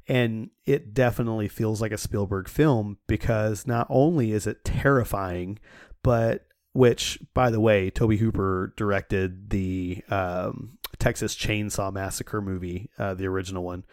And 0.08 0.50
it 0.66 0.94
definitely 0.94 1.48
feels 1.48 1.82
like 1.82 1.92
a 1.92 1.98
Spielberg 1.98 2.50
film 2.50 2.98
because 3.08 3.66
not 3.66 3.88
only 3.90 4.32
is 4.32 4.48
it 4.48 4.66
terrifying, 4.66 5.60
but 6.02 6.46
which, 6.74 7.20
by 7.34 7.50
the 7.50 7.60
way, 7.60 7.90
Tobe 7.90 8.18
Hooper 8.18 8.74
directed 8.76 9.50
the 9.50 10.04
um, 10.10 10.78
Texas 11.00 11.36
Chainsaw 11.36 11.94
Massacre 11.94 12.42
movie, 12.42 12.90
uh, 12.98 13.14
the 13.14 13.28
original 13.28 13.64
one, 13.64 13.86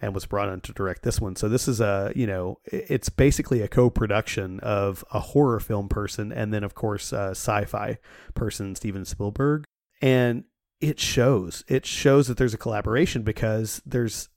and 0.00 0.14
was 0.14 0.26
brought 0.26 0.48
on 0.48 0.60
to 0.62 0.72
direct 0.72 1.02
this 1.02 1.20
one. 1.20 1.34
So 1.34 1.48
this 1.48 1.66
is 1.66 1.80
a, 1.80 2.12
you 2.14 2.26
know, 2.26 2.60
it's 2.64 3.08
basically 3.08 3.62
a 3.62 3.68
co-production 3.68 4.60
of 4.60 5.04
a 5.12 5.18
horror 5.18 5.60
film 5.60 5.88
person 5.88 6.32
and 6.32 6.54
then, 6.54 6.62
of 6.62 6.74
course, 6.74 7.12
a 7.12 7.30
sci-fi 7.30 7.98
person, 8.34 8.74
Steven 8.76 9.04
Spielberg, 9.04 9.64
and 10.00 10.44
it 10.80 11.00
shows. 11.00 11.64
It 11.66 11.84
shows 11.84 12.28
that 12.28 12.36
there's 12.36 12.54
a 12.54 12.58
collaboration 12.58 13.22
because 13.22 13.82
there's 13.84 14.28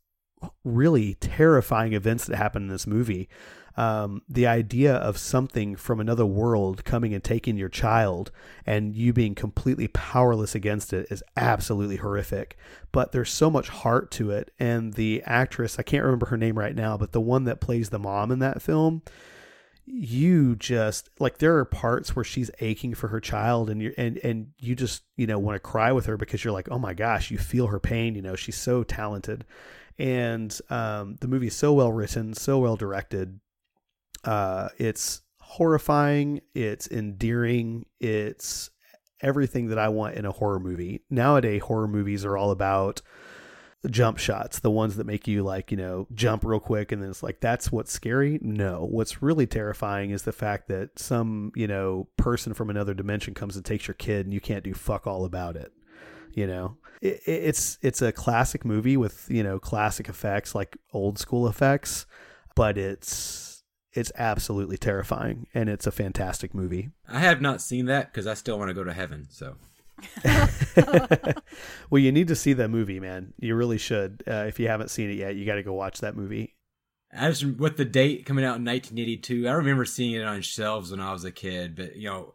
really 0.64 1.16
terrifying 1.16 1.94
events 1.94 2.26
that 2.26 2.36
happen 2.36 2.64
in 2.64 2.70
this 2.70 2.88
movie. 2.88 3.30
Um, 3.78 4.22
the 4.28 4.48
idea 4.48 4.96
of 4.96 5.18
something 5.18 5.76
from 5.76 6.00
another 6.00 6.26
world 6.26 6.84
coming 6.84 7.14
and 7.14 7.24
taking 7.24 7.58
your 7.58 7.70
child 7.70 8.32
and 8.66 8.94
you 8.94 9.14
being 9.14 9.34
completely 9.34 9.88
powerless 9.88 10.56
against 10.56 10.92
it 10.92 11.08
is 11.10 11.24
absolutely 11.38 11.96
horrific. 11.96 12.58
But 12.92 13.12
there's 13.12 13.30
so 13.30 13.50
much 13.50 13.70
heart 13.70 14.12
to 14.12 14.32
it. 14.32 14.52
And 14.60 14.94
the 14.94 15.24
actress, 15.26 15.80
I 15.80 15.84
can't 15.84 16.04
remember 16.04 16.26
her 16.28 16.38
name 16.38 16.60
right 16.60 16.76
now, 16.76 16.98
but 16.98 17.14
the 17.14 17.22
one 17.22 17.46
that 17.46 17.62
plays 17.62 17.90
the 17.90 18.00
mom 18.00 18.30
in 18.30 18.40
that 18.40 18.62
film, 18.62 19.04
you 19.86 20.56
just 20.56 21.10
like 21.20 21.40
there 21.40 21.58
are 21.58 21.66
parts 21.66 22.16
where 22.16 22.24
she's 22.24 22.52
aching 22.60 22.94
for 22.94 23.08
her 23.08 23.20
child 23.20 23.70
and 23.70 23.82
you 23.82 23.94
and 23.98 24.18
and 24.18 24.52
you 24.60 24.76
just 24.76 25.04
you 25.18 25.26
know 25.26 25.40
want 25.40 25.56
to 25.56 25.60
cry 25.60 25.92
with 25.92 26.06
her 26.06 26.18
because 26.18 26.44
you're 26.44 26.54
like 26.54 26.70
oh 26.72 26.78
my 26.78 26.94
gosh 26.94 27.32
you 27.32 27.38
feel 27.38 27.68
her 27.68 27.80
pain 27.80 28.16
you 28.16 28.22
know 28.22 28.36
she's 28.36 28.56
so 28.56 28.84
talented 28.84 29.44
and 30.00 30.60
um 30.70 31.16
the 31.22 31.28
movie 31.28 31.48
is 31.48 31.56
so 31.56 31.74
well 31.74 31.92
written 31.92 32.34
so 32.34 32.60
well 32.60 32.76
directed 32.76 33.40
uh 34.26 34.70
it's 34.78 35.22
horrifying 35.40 36.42
it's 36.54 36.88
endearing 36.90 37.86
it's 38.00 38.70
everything 39.22 39.68
that 39.68 39.78
i 39.78 39.90
want 39.90 40.16
in 40.16 40.26
a 40.26 40.32
horror 40.32 40.60
movie 40.60 41.02
nowadays 41.10 41.62
horror 41.64 41.88
movies 41.88 42.26
are 42.26 42.38
all 42.38 42.52
about 42.52 43.02
jump 43.90 44.20
shots, 44.20 44.60
the 44.60 44.70
ones 44.70 44.96
that 44.98 45.08
make 45.08 45.28
you 45.28 45.44
like, 45.44 45.72
you 45.72 45.78
know, 45.78 46.08
jump 46.14 46.44
real 46.46 46.60
quick 46.60 46.92
and 46.92 47.02
then 47.02 47.10
it's 47.10 47.24
like 47.24 47.40
that's 47.40 47.72
what's 47.72 47.92
scary. 47.92 48.38
No, 48.42 48.86
what's 48.86 49.22
really 49.22 49.48
terrifying 49.48 50.12
is 50.12 50.24
the 50.24 50.32
fact 50.32 50.68
that 50.68 51.00
some, 51.00 51.52
you 51.56 51.68
know, 51.68 52.08
person 52.18 52.54
from 52.54 52.70
another 52.70 52.94
dimension 52.94 53.34
comes 53.34 53.56
and 53.56 53.66
takes 53.66 53.88
your 53.88 53.96
kid 53.96 54.26
and 54.26 54.34
you 54.34 54.42
can't 54.42 54.64
do 54.64 54.74
fuck 54.74 55.08
all 55.08 55.26
about 55.26 55.56
it. 55.56 55.72
You 56.34 56.48
know, 56.48 56.78
it, 57.02 57.22
it's 57.26 57.78
it's 57.82 58.02
a 58.02 58.12
classic 58.12 58.64
movie 58.64 58.98
with 58.98 59.26
you 59.30 59.44
know 59.44 59.60
classic 59.60 60.08
effects 60.08 60.56
like 60.56 60.78
old 60.94 61.20
school 61.20 61.48
effects, 61.48 62.06
but 62.56 62.78
it's 62.78 63.64
it's 63.94 64.12
absolutely 64.16 64.78
terrifying, 64.78 65.48
and 65.54 65.70
it's 65.70 65.88
a 65.88 65.92
fantastic 65.92 66.54
movie. 66.54 66.92
I 67.10 67.20
have 67.20 67.42
not 67.42 67.62
seen 67.62 67.88
that 67.88 68.12
because 68.12 68.28
I 68.28 68.36
still 68.36 68.58
want 68.58 68.70
to 68.70 68.74
go 68.74 68.84
to 68.84 68.94
heaven. 68.94 69.28
So 69.30 69.58
well, 71.90 72.00
you 72.00 72.12
need 72.12 72.28
to 72.28 72.36
see 72.36 72.54
that 72.54 72.70
movie, 72.70 73.00
man. 73.00 73.34
You 73.40 73.56
really 73.56 73.78
should. 73.78 74.24
Uh, 74.28 74.46
if 74.48 74.60
you 74.60 74.68
haven't 74.68 74.90
seen 74.90 75.10
it 75.10 75.16
yet, 75.16 75.36
you 75.36 75.46
got 75.46 75.56
to 75.56 75.64
go 75.64 75.74
watch 75.74 76.00
that 76.00 76.16
movie. 76.16 76.56
as 77.12 77.46
with 77.46 77.78
the 77.78 77.86
date 77.86 78.26
coming 78.26 78.46
out 78.46 78.58
in 78.58 78.66
1982, 78.66 79.48
I 79.48 79.54
remember 79.54 79.86
seeing 79.86 80.14
it 80.14 80.24
on 80.24 80.42
shelves 80.42 80.92
when 80.92 81.00
I 81.00 81.12
was 81.12 81.24
a 81.24 81.32
kid. 81.32 81.76
But 81.76 81.96
you 81.96 82.10
know, 82.10 82.34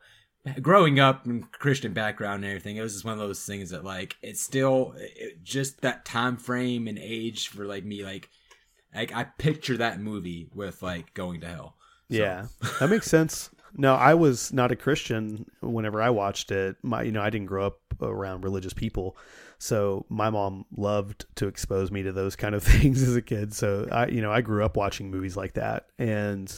growing 0.62 1.00
up 1.00 1.26
in 1.26 1.42
Christian 1.44 1.92
background 1.92 2.44
and 2.44 2.52
everything, 2.52 2.76
it 2.76 2.82
was 2.82 2.92
just 2.94 3.04
one 3.04 3.14
of 3.14 3.18
those 3.18 3.44
things 3.44 3.70
that 3.70 3.84
like 3.84 4.16
it's 4.22 4.40
still 4.40 4.94
it, 4.96 5.42
just 5.42 5.80
that 5.82 6.04
time 6.04 6.36
frame 6.36 6.88
and 6.88 6.98
age 6.98 7.48
for 7.48 7.64
like 7.66 7.84
me. 7.84 8.04
Like, 8.04 8.28
like 8.94 9.14
I 9.14 9.24
picture 9.24 9.76
that 9.78 10.00
movie 10.00 10.48
with 10.54 10.82
like 10.82 11.14
going 11.14 11.40
to 11.40 11.48
hell. 11.48 11.76
So- 12.10 12.16
Yeah, 12.18 12.46
that 12.80 12.90
makes 12.90 13.06
sense. 13.06 13.50
No, 13.78 13.94
I 13.94 14.14
was 14.14 14.52
not 14.54 14.72
a 14.72 14.76
Christian 14.76 15.44
whenever 15.60 16.00
I 16.00 16.08
watched 16.08 16.50
it. 16.50 16.76
My, 16.82 17.02
you 17.02 17.12
know, 17.12 17.20
I 17.20 17.28
didn't 17.28 17.48
grow 17.48 17.66
up 17.66 17.78
around 18.00 18.42
religious 18.42 18.72
people, 18.72 19.16
so 19.58 20.06
my 20.08 20.30
mom 20.30 20.64
loved 20.74 21.26
to 21.36 21.46
expose 21.46 21.90
me 21.90 22.02
to 22.04 22.12
those 22.12 22.36
kind 22.36 22.54
of 22.54 22.62
things 22.64 23.02
as 23.02 23.16
a 23.16 23.20
kid. 23.22 23.52
So 23.52 23.86
I, 23.92 24.06
you 24.06 24.22
know, 24.22 24.32
I 24.32 24.40
grew 24.40 24.64
up 24.64 24.76
watching 24.78 25.10
movies 25.10 25.36
like 25.36 25.54
that, 25.54 25.88
and 25.98 26.50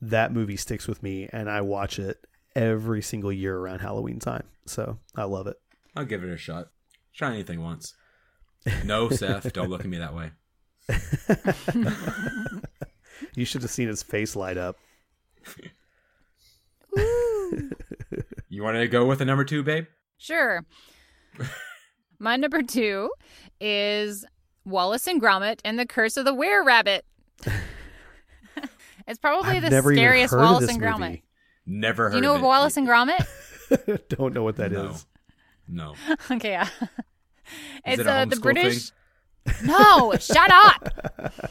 that 0.00 0.32
movie 0.32 0.56
sticks 0.56 0.86
with 0.86 1.02
me, 1.02 1.28
and 1.32 1.50
I 1.50 1.60
watch 1.62 1.98
it 1.98 2.24
every 2.56 3.02
single 3.02 3.32
year 3.32 3.56
around 3.56 3.80
Halloween 3.80 4.18
time. 4.18 4.44
So 4.66 4.98
I 5.16 5.24
love 5.24 5.46
it. 5.46 5.56
I'll 5.96 6.04
give 6.04 6.24
it 6.24 6.30
a 6.30 6.36
shot. 6.36 6.68
Try 7.14 7.32
anything 7.32 7.62
once. 7.62 7.94
No, 8.84 9.08
Seth, 9.10 9.52
don't 9.52 9.68
look 9.70 9.80
at 9.80 9.86
me 9.86 9.98
that 9.98 10.14
way. 10.14 10.30
You 13.36 13.44
should 13.44 13.62
have 13.62 13.70
seen 13.70 13.88
his 13.88 14.02
face 14.02 14.36
light 14.36 14.56
up. 14.56 14.76
You 18.48 18.62
want 18.62 18.76
to 18.76 18.86
go 18.88 19.06
with 19.06 19.18
the 19.18 19.24
number 19.24 19.44
two, 19.44 19.62
babe? 19.62 19.86
Sure. 20.18 20.64
My 22.18 22.36
number 22.36 22.62
two 22.62 23.10
is 23.60 24.24
Wallace 24.64 25.06
and 25.06 25.20
Gromit 25.20 25.60
and 25.64 25.78
the 25.78 25.86
Curse 25.86 26.16
of 26.16 26.24
the 26.24 26.34
Were 26.34 26.62
Rabbit. 26.64 27.04
it's 29.06 29.18
probably 29.20 29.56
I've 29.56 29.62
the 29.70 29.82
scariest 29.82 30.36
Wallace 30.36 30.70
and 30.70 30.80
Gromit. 30.80 30.98
movie. 31.00 31.23
Never 31.66 32.04
heard. 32.04 32.12
Do 32.12 32.16
you 32.18 32.22
know 32.22 32.32
of 32.32 32.36
of 32.36 32.42
it. 32.42 32.46
Wallace 32.46 32.76
and 32.76 32.86
Gromit? 32.86 34.08
Don't 34.08 34.34
know 34.34 34.42
what 34.42 34.56
that 34.56 34.72
is. 34.72 35.06
No. 35.68 35.94
No. 35.96 36.14
okay, 36.36 36.52
yeah. 36.52 36.68
Is 36.80 37.98
It's 37.98 38.00
it 38.00 38.06
a 38.06 38.10
uh, 38.12 38.24
the 38.26 38.36
homeschool 38.36 38.42
British. 38.42 38.90
No, 39.62 40.12
shut 40.18 40.50
up. 40.50 41.50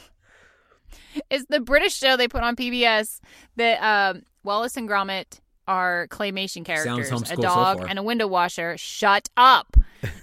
It's 1.29 1.45
the 1.47 1.59
British 1.59 1.95
show 1.95 2.17
they 2.17 2.27
put 2.27 2.41
on 2.43 2.55
PBS 2.55 3.19
that 3.55 3.77
um, 3.81 4.23
Wallace 4.43 4.77
and 4.77 4.89
Gromit 4.89 5.39
are 5.67 6.07
claymation 6.09 6.65
characters, 6.65 7.31
a 7.31 7.35
dog 7.35 7.79
far. 7.79 7.87
and 7.87 7.99
a 7.99 8.03
window 8.03 8.27
washer. 8.27 8.77
Shut 8.77 9.29
up. 9.37 9.77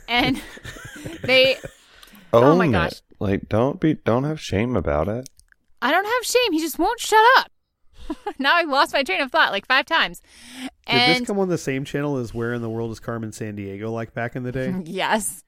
And 0.09 0.41
they 1.23 1.57
Oh 2.33 2.57
my 2.57 2.69
gosh. 2.69 2.93
it. 2.93 3.03
Like, 3.19 3.49
don't 3.49 3.81
be, 3.81 3.95
don't 3.95 4.25
have 4.25 4.41
shame 4.41 4.77
about 4.77 5.09
it. 5.09 5.29
I 5.83 5.91
don't 5.91 6.05
have 6.05 6.25
shame. 6.25 6.53
He 6.53 6.61
just 6.61 6.79
won't 6.79 7.01
shut 7.01 7.25
up. 7.39 7.51
now 8.39 8.55
I've 8.55 8.69
lost 8.69 8.93
my 8.93 9.03
train 9.03 9.21
of 9.21 9.31
thought 9.31 9.53
like 9.53 9.67
five 9.67 9.87
times. 9.87 10.21
Did 10.89 11.21
this 11.21 11.27
come 11.27 11.39
on 11.39 11.49
the 11.49 11.59
same 11.59 11.85
channel 11.85 12.17
as 12.17 12.35
Where 12.35 12.53
in 12.53 12.63
the 12.63 12.71
World 12.71 12.91
is 12.93 13.01
Carmen 13.01 13.31
Sandiego 13.31 13.93
like 13.93 14.15
back 14.15 14.37
in 14.37 14.43
the 14.43 14.53
day? 14.53 14.75
yes, 14.85 15.45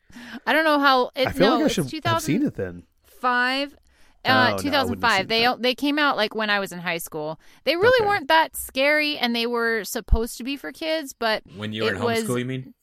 I 0.47 0.53
don't 0.53 0.65
know 0.65 0.79
how. 0.79 1.11
It, 1.17 1.29
I 1.29 1.33
feel 1.33 1.49
no, 1.49 1.55
like 1.55 1.63
I 1.63 1.67
it's 1.67 1.75
should 1.75 1.89
2000, 1.89 2.13
have 2.15 2.23
seen 2.23 2.43
it 2.47 2.55
then. 2.55 2.85
five. 3.07 3.75
Oh, 4.25 4.29
no, 4.29 4.35
I 4.35 4.37
Uh, 4.51 4.55
wouldn't 4.55 4.63
2005. 4.63 5.19
seen 5.21 5.27
They 5.29 5.43
that. 5.43 5.63
they 5.63 5.75
came 5.75 5.99
out 5.99 6.17
like 6.17 6.35
when 6.35 6.49
I 6.49 6.61
was 6.61 6.71
in 6.71 6.79
high 6.79 6.99
school. 6.99 7.41
They 7.65 7.75
really 7.77 7.97
Okay. 8.03 8.09
weren't 8.09 8.29
that 8.29 8.57
scary, 8.57 9.19
and 9.19 9.35
they 9.35 9.47
were 9.49 9.83
supposed 9.85 10.37
to 10.39 10.45
be 10.45 10.57
for 10.57 10.71
kids. 10.71 11.13
But 11.13 11.43
When 11.57 11.73
you 11.73 11.85
were 11.85 11.95
in 11.95 12.03
was- 12.03 12.23
homeschool, 12.25 12.39
you 12.39 12.45
mean? 12.45 12.75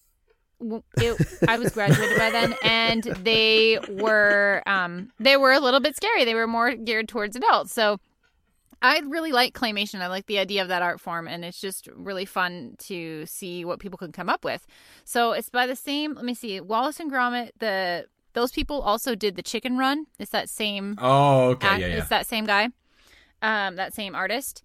it, 0.97 1.17
I 1.47 1.57
was 1.57 1.71
graduated 1.71 2.17
by 2.17 2.29
then, 2.31 2.53
and 2.63 3.03
they 3.23 3.79
were 3.89 4.61
um 4.65 5.09
they 5.19 5.37
were 5.37 5.53
a 5.53 5.59
little 5.61 5.79
bit 5.79 5.95
scary. 5.95 6.25
They 6.25 6.35
were 6.35 6.47
more 6.47 6.75
geared 6.75 7.07
towards 7.07 7.37
adults. 7.37 7.71
So 7.71 7.99
I 8.81 8.99
really 8.99 9.31
like 9.31 9.53
claymation. 9.53 10.01
I 10.01 10.07
like 10.07 10.25
the 10.27 10.39
idea 10.39 10.61
of 10.61 10.69
that 10.69 10.81
art 10.81 11.01
form, 11.01 11.27
and 11.27 11.43
it's 11.43 11.59
just 11.59 11.87
really 11.93 12.25
fun 12.25 12.75
to 12.79 13.25
see 13.25 13.65
what 13.65 13.79
people 13.79 13.97
can 13.97 14.11
come 14.11 14.29
up 14.29 14.45
with. 14.45 14.65
So 15.03 15.33
it's 15.33 15.49
by 15.49 15.67
the 15.67 15.75
same. 15.75 16.13
Let 16.13 16.25
me 16.25 16.33
see, 16.33 16.59
Wallace 16.61 16.99
and 16.99 17.11
Gromit. 17.11 17.51
The 17.59 18.07
those 18.33 18.51
people 18.51 18.81
also 18.81 19.15
did 19.15 19.35
the 19.35 19.41
Chicken 19.41 19.77
Run. 19.77 20.05
It's 20.17 20.31
that 20.31 20.49
same 20.49 20.95
Oh, 20.99 21.49
okay, 21.49 21.67
act- 21.67 21.81
yeah, 21.81 21.87
yeah. 21.87 21.97
It's 21.97 22.09
that 22.09 22.27
same 22.27 22.45
guy, 22.45 22.69
um, 23.41 23.75
that 23.75 23.93
same 23.93 24.15
artist. 24.15 24.63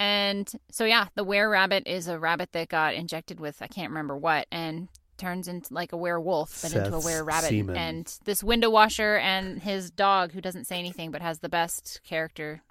And 0.00 0.50
so, 0.70 0.84
yeah, 0.84 1.06
the 1.14 1.22
were 1.22 1.48
rabbit 1.48 1.86
is 1.86 2.08
a 2.08 2.18
rabbit 2.18 2.50
that 2.52 2.68
got 2.68 2.94
injected 2.94 3.38
with 3.38 3.62
I 3.62 3.68
can't 3.68 3.90
remember 3.90 4.16
what, 4.16 4.46
and 4.50 4.88
turns 5.18 5.46
into 5.46 5.72
like 5.72 5.92
a 5.92 5.96
werewolf, 5.96 6.62
but 6.62 6.74
into 6.74 6.88
a 6.88 7.00
Seth's 7.00 7.04
were 7.04 7.22
rabbit. 7.22 7.48
semen. 7.50 7.76
And 7.76 8.18
this 8.24 8.42
window 8.42 8.70
washer 8.70 9.16
and 9.18 9.62
his 9.62 9.90
dog, 9.92 10.32
who 10.32 10.40
doesn't 10.40 10.66
say 10.66 10.78
anything 10.80 11.12
but 11.12 11.22
has 11.22 11.38
the 11.38 11.48
best 11.48 12.00
character 12.02 12.62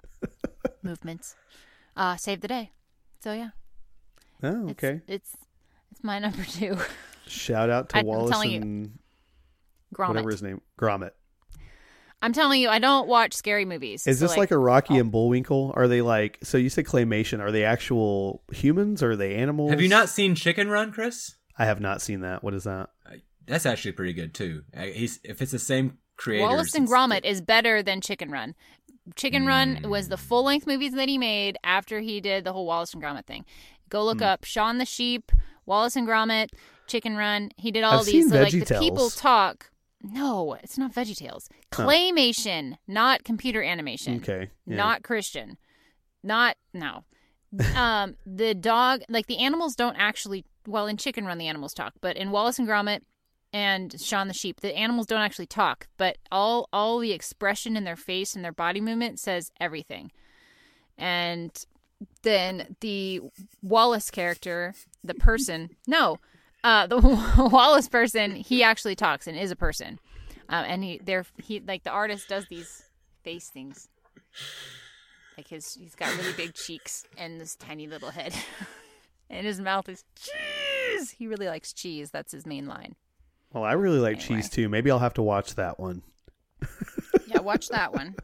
movements, 0.82 1.34
uh, 1.96 2.16
saved 2.16 2.42
the 2.42 2.48
day. 2.48 2.72
So 3.20 3.32
yeah, 3.32 3.50
Oh, 4.42 4.70
okay. 4.70 5.00
It's 5.06 5.36
it's 5.90 6.02
my 6.02 6.18
number 6.20 6.44
two, 6.44 6.76
Shout 7.26 7.70
out 7.70 7.88
to 7.90 7.98
I'm 7.98 8.06
Wallace 8.06 8.30
telling 8.30 8.50
you, 8.50 8.60
and 8.60 8.98
Gromit. 9.94 10.08
whatever 10.08 10.30
his 10.30 10.42
name, 10.42 10.60
Gromit. 10.80 11.10
I'm 12.24 12.32
telling 12.32 12.60
you, 12.60 12.68
I 12.68 12.78
don't 12.78 13.08
watch 13.08 13.34
scary 13.34 13.64
movies. 13.64 14.06
Is 14.06 14.20
So, 14.20 14.26
this 14.26 14.36
like, 14.36 14.52
a 14.52 14.58
Rocky 14.58 14.94
oh. 14.94 15.00
and 15.00 15.10
Bullwinkle? 15.10 15.72
Are 15.74 15.88
they 15.88 16.02
like? 16.02 16.38
So 16.44 16.56
you 16.56 16.68
said 16.70 16.84
claymation? 16.84 17.40
Are 17.40 17.50
they 17.50 17.64
actual 17.64 18.44
humans? 18.52 19.02
Or 19.02 19.12
are 19.12 19.16
they 19.16 19.34
animals? 19.34 19.70
Have 19.72 19.80
you 19.80 19.88
not 19.88 20.08
seen 20.08 20.36
Chicken 20.36 20.68
Run, 20.68 20.92
Chris? 20.92 21.34
I 21.58 21.64
have 21.64 21.80
not 21.80 22.00
seen 22.00 22.20
that. 22.20 22.44
What 22.44 22.54
is 22.54 22.62
that? 22.64 22.90
That's 23.46 23.66
actually 23.66 23.92
pretty 23.92 24.12
good 24.12 24.34
too. 24.34 24.62
Uh, 24.76 24.82
He's 24.82 25.18
if 25.24 25.42
it's 25.42 25.50
the 25.50 25.58
same 25.58 25.98
creators. 26.16 26.48
Wallace 26.48 26.74
and 26.76 26.84
it's- 26.84 26.96
Gromit 26.96 27.24
is 27.24 27.40
better 27.40 27.82
than 27.82 28.00
Chicken 28.00 28.30
Run. 28.30 28.54
Chicken 29.16 29.46
Run 29.46 29.80
was 29.84 30.08
the 30.08 30.16
full 30.16 30.44
length 30.44 30.66
movies 30.66 30.92
that 30.92 31.08
he 31.08 31.18
made 31.18 31.56
after 31.64 32.00
he 32.00 32.20
did 32.20 32.44
the 32.44 32.52
whole 32.52 32.66
Wallace 32.66 32.94
and 32.94 33.02
Gromit 33.02 33.26
thing. 33.26 33.44
Go 33.88 34.04
look 34.04 34.22
up 34.22 34.44
Shaun 34.44 34.78
the 34.78 34.86
Sheep, 34.86 35.32
Wallace 35.66 35.96
and 35.96 36.06
Gromit, 36.06 36.48
Chicken 36.86 37.16
Run. 37.16 37.50
He 37.56 37.70
did 37.70 37.82
all 37.84 38.00
I've 38.00 38.06
these. 38.06 38.30
So 38.30 38.40
like 38.40 38.52
the 38.52 38.78
people 38.78 39.10
talk. 39.10 39.70
No, 40.02 40.54
it's 40.54 40.78
not 40.78 40.92
VeggieTales. 40.92 41.46
Claymation, 41.70 42.76
not 42.88 43.22
computer 43.22 43.62
animation. 43.62 44.16
Okay, 44.16 44.50
yeah. 44.66 44.76
Not 44.76 45.02
Christian. 45.02 45.58
Not 46.22 46.56
no. 46.72 47.04
um, 47.76 48.16
the 48.24 48.54
dog, 48.54 49.02
like 49.08 49.26
the 49.26 49.38
animals, 49.38 49.76
don't 49.76 49.96
actually. 49.96 50.44
Well, 50.66 50.86
in 50.86 50.96
Chicken 50.96 51.26
Run, 51.26 51.38
the 51.38 51.48
animals 51.48 51.74
talk, 51.74 51.94
but 52.00 52.16
in 52.16 52.30
Wallace 52.30 52.58
and 52.58 52.68
Gromit 52.68 53.00
and 53.52 54.00
Shaun 54.00 54.28
the 54.28 54.34
Sheep, 54.34 54.60
the 54.60 54.74
animals 54.76 55.06
don't 55.06 55.20
actually 55.20 55.46
talk, 55.46 55.88
but 55.98 56.16
all 56.30 56.68
all 56.72 56.98
the 56.98 57.12
expression 57.12 57.76
in 57.76 57.84
their 57.84 57.96
face 57.96 58.34
and 58.34 58.44
their 58.44 58.52
body 58.52 58.80
movement 58.80 59.18
says 59.20 59.52
everything. 59.60 60.10
And 60.96 61.52
then 62.22 62.76
the 62.80 63.20
Wallace 63.62 64.10
character, 64.10 64.74
the 65.04 65.14
person, 65.14 65.70
no, 65.86 66.18
uh, 66.64 66.86
the 66.86 66.98
Wallace 67.52 67.88
person, 67.88 68.34
he 68.36 68.62
actually 68.62 68.96
talks 68.96 69.26
and 69.26 69.38
is 69.38 69.50
a 69.50 69.56
person, 69.56 69.98
uh, 70.48 70.64
and 70.66 70.82
he, 70.82 71.00
they're 71.04 71.26
he 71.42 71.60
like 71.60 71.82
the 71.82 71.90
artist 71.90 72.28
does 72.28 72.46
these 72.48 72.84
face 73.22 73.48
things, 73.48 73.88
like 75.36 75.48
his 75.48 75.74
he's 75.74 75.94
got 75.94 76.16
really 76.16 76.32
big 76.32 76.54
cheeks 76.54 77.04
and 77.18 77.40
this 77.40 77.54
tiny 77.56 77.86
little 77.86 78.10
head, 78.10 78.34
and 79.30 79.46
his 79.46 79.60
mouth 79.60 79.88
is 79.88 80.04
cheese. 80.16 81.10
He 81.10 81.26
really 81.26 81.48
likes 81.48 81.72
cheese. 81.72 82.10
That's 82.10 82.32
his 82.32 82.46
main 82.46 82.66
line. 82.66 82.96
Well, 83.52 83.64
I 83.64 83.72
really 83.72 83.98
like 83.98 84.16
Anyway. 84.18 84.40
cheese 84.42 84.48
too. 84.50 84.68
Maybe 84.68 84.90
I'll 84.90 84.98
have 84.98 85.14
to 85.14 85.22
watch 85.22 85.54
that 85.56 85.78
one. 85.80 86.02
Yeah, 87.26 87.40
watch 87.40 87.68
that 87.68 87.94
one. 87.94 88.14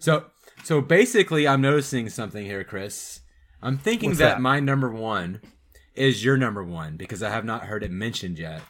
So 0.00 0.24
so 0.64 0.80
basically, 0.80 1.46
I'm 1.46 1.60
noticing 1.60 2.08
something 2.08 2.44
here, 2.44 2.64
Chris. 2.64 3.20
I'm 3.62 3.78
thinking 3.78 4.10
that, 4.14 4.18
that? 4.18 4.40
my 4.40 4.58
number 4.58 4.90
one 4.90 5.40
is 5.94 6.24
your 6.24 6.36
number 6.36 6.64
one 6.64 6.96
because 6.96 7.22
I 7.22 7.30
have 7.30 7.44
not 7.44 7.64
heard 7.66 7.84
it 7.84 7.90
mentioned 7.92 8.38
yet. 8.40 8.62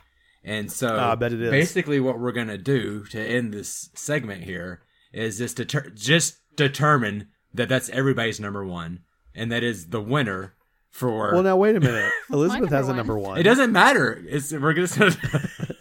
And 0.45 0.70
so 0.70 0.97
Ah, 0.99 1.12
I 1.12 1.14
bet 1.14 1.32
it 1.32 1.40
is. 1.40 1.51
basically 1.51 2.01
what 2.01 2.18
we're 2.18 2.32
gonna 2.32 2.59
do 2.59 3.05
to 3.07 3.18
end 3.20 3.55
this 3.55 3.88
segment 3.95 4.45
here 4.45 4.82
is 5.12 5.38
just 5.38 5.57
deter- 5.57 5.90
just 5.95 6.38
determine 6.57 7.28
that 7.55 7.68
that's 7.70 7.88
everybody's 7.90 8.40
number 8.40 8.64
one, 8.66 9.01
and 9.34 9.51
that 9.53 9.62
is 9.62 9.86
the 9.88 10.01
winner 10.03 10.55
for. 10.90 11.32
Well, 11.32 11.43
now 11.43 11.57
wait 11.57 11.76
a 11.76 11.80
minute. 11.80 12.12
Elizabeth 12.30 12.62
number 12.70 12.76
has 12.76 12.86
a 12.86 12.88
one. 12.88 12.97
number 12.97 13.18
one. 13.18 13.38
it 13.38 13.45
doesn't 13.45 13.72
matter. 13.72 14.22
It's 14.28 14.53
we're 14.53 14.74
gonna. 14.74 14.88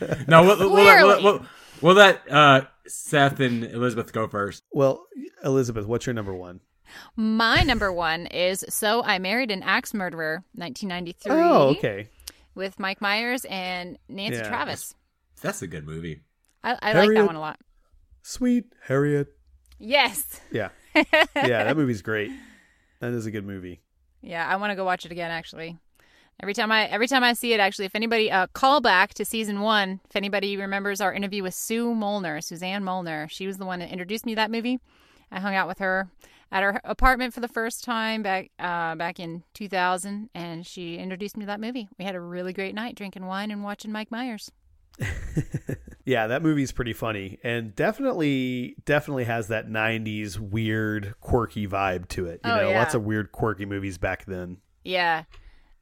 no, 0.28 0.42
we'll, 0.42 0.58
we'll, 0.58 0.72
we'll, 0.72 0.84
Clearly. 0.84 1.22
we'll, 1.22 1.46
we'll 1.80 1.94
let 1.94 2.30
uh, 2.30 2.62
Seth 2.86 3.40
and 3.40 3.64
Elizabeth 3.64 4.12
go 4.12 4.28
first. 4.28 4.62
Well, 4.72 5.06
Elizabeth, 5.44 5.86
what's 5.86 6.06
your 6.06 6.14
number 6.14 6.34
one? 6.34 6.60
My 7.16 7.62
number 7.62 7.92
one 7.92 8.26
is 8.26 8.64
So 8.68 9.02
I 9.02 9.18
Married 9.18 9.50
an 9.50 9.62
Axe 9.62 9.92
Murderer, 9.92 10.44
1993. 10.54 11.32
Oh, 11.32 11.68
okay. 11.76 12.08
With 12.54 12.78
Mike 12.78 13.00
Myers 13.00 13.44
and 13.48 13.98
Nancy 14.08 14.38
Yeah. 14.38 14.48
Travis. 14.48 14.94
That's 15.42 15.62
a 15.62 15.66
good 15.66 15.84
movie. 15.86 16.22
I, 16.62 16.78
I 16.80 16.92
like 16.94 17.10
that 17.14 17.26
one 17.26 17.36
a 17.36 17.40
lot. 17.40 17.58
Sweet 18.22 18.64
Harriet. 18.82 19.28
Yes. 19.78 20.40
Yeah. 20.50 20.70
yeah, 20.94 21.64
that 21.64 21.76
movie's 21.76 22.02
great. 22.02 22.30
That 23.00 23.12
is 23.12 23.26
a 23.26 23.30
good 23.30 23.44
movie. 23.46 23.82
Yeah, 24.22 24.46
I 24.48 24.56
want 24.56 24.70
to 24.70 24.74
go 24.74 24.84
watch 24.84 25.04
it 25.04 25.12
again. 25.12 25.30
Actually, 25.30 25.76
every 26.40 26.54
time 26.54 26.70
I 26.72 26.86
every 26.86 27.08
time 27.08 27.22
I 27.24 27.32
see 27.32 27.52
it, 27.52 27.60
actually, 27.60 27.86
if 27.86 27.94
anybody 27.94 28.30
uh, 28.30 28.46
call 28.48 28.80
back 28.80 29.14
to 29.14 29.24
season 29.24 29.60
one, 29.60 30.00
if 30.08 30.16
anybody 30.16 30.56
remembers 30.56 31.00
our 31.00 31.12
interview 31.12 31.42
with 31.42 31.54
Sue 31.54 31.94
Molnar, 31.94 32.40
Suzanne 32.40 32.84
Molnar, 32.84 33.28
she 33.28 33.46
was 33.46 33.58
the 33.58 33.66
one 33.66 33.78
that 33.80 33.90
introduced 33.90 34.26
me 34.26 34.32
to 34.32 34.36
that 34.36 34.50
movie. 34.50 34.78
I 35.30 35.40
hung 35.40 35.54
out 35.54 35.68
with 35.68 35.78
her 35.80 36.08
at 36.52 36.62
her 36.62 36.80
apartment 36.84 37.34
for 37.34 37.40
the 37.40 37.48
first 37.48 37.82
time 37.84 38.22
back 38.22 38.50
uh, 38.58 38.94
back 38.94 39.18
in 39.18 39.42
2000, 39.54 40.30
and 40.34 40.64
she 40.66 40.96
introduced 40.96 41.36
me 41.36 41.42
to 41.42 41.46
that 41.48 41.60
movie. 41.60 41.88
We 41.98 42.04
had 42.04 42.14
a 42.14 42.20
really 42.20 42.52
great 42.52 42.74
night 42.74 42.94
drinking 42.94 43.26
wine 43.26 43.50
and 43.50 43.64
watching 43.64 43.90
Mike 43.92 44.10
Myers. 44.10 44.50
yeah, 46.04 46.26
that 46.28 46.42
movie's 46.42 46.72
pretty 46.72 46.92
funny 46.92 47.38
and 47.44 47.74
definitely 47.76 48.76
definitely 48.84 49.24
has 49.24 49.48
that 49.48 49.68
90s 49.68 50.38
weird 50.38 51.14
quirky 51.20 51.66
vibe 51.66 52.08
to 52.08 52.26
it. 52.26 52.40
You 52.44 52.50
Oh, 52.50 52.56
know, 52.56 52.70
yeah. 52.70 52.78
lots 52.78 52.94
of 52.94 53.02
weird 53.04 53.32
quirky 53.32 53.66
movies 53.66 53.98
back 53.98 54.24
then. 54.24 54.58
Yeah, 54.84 55.24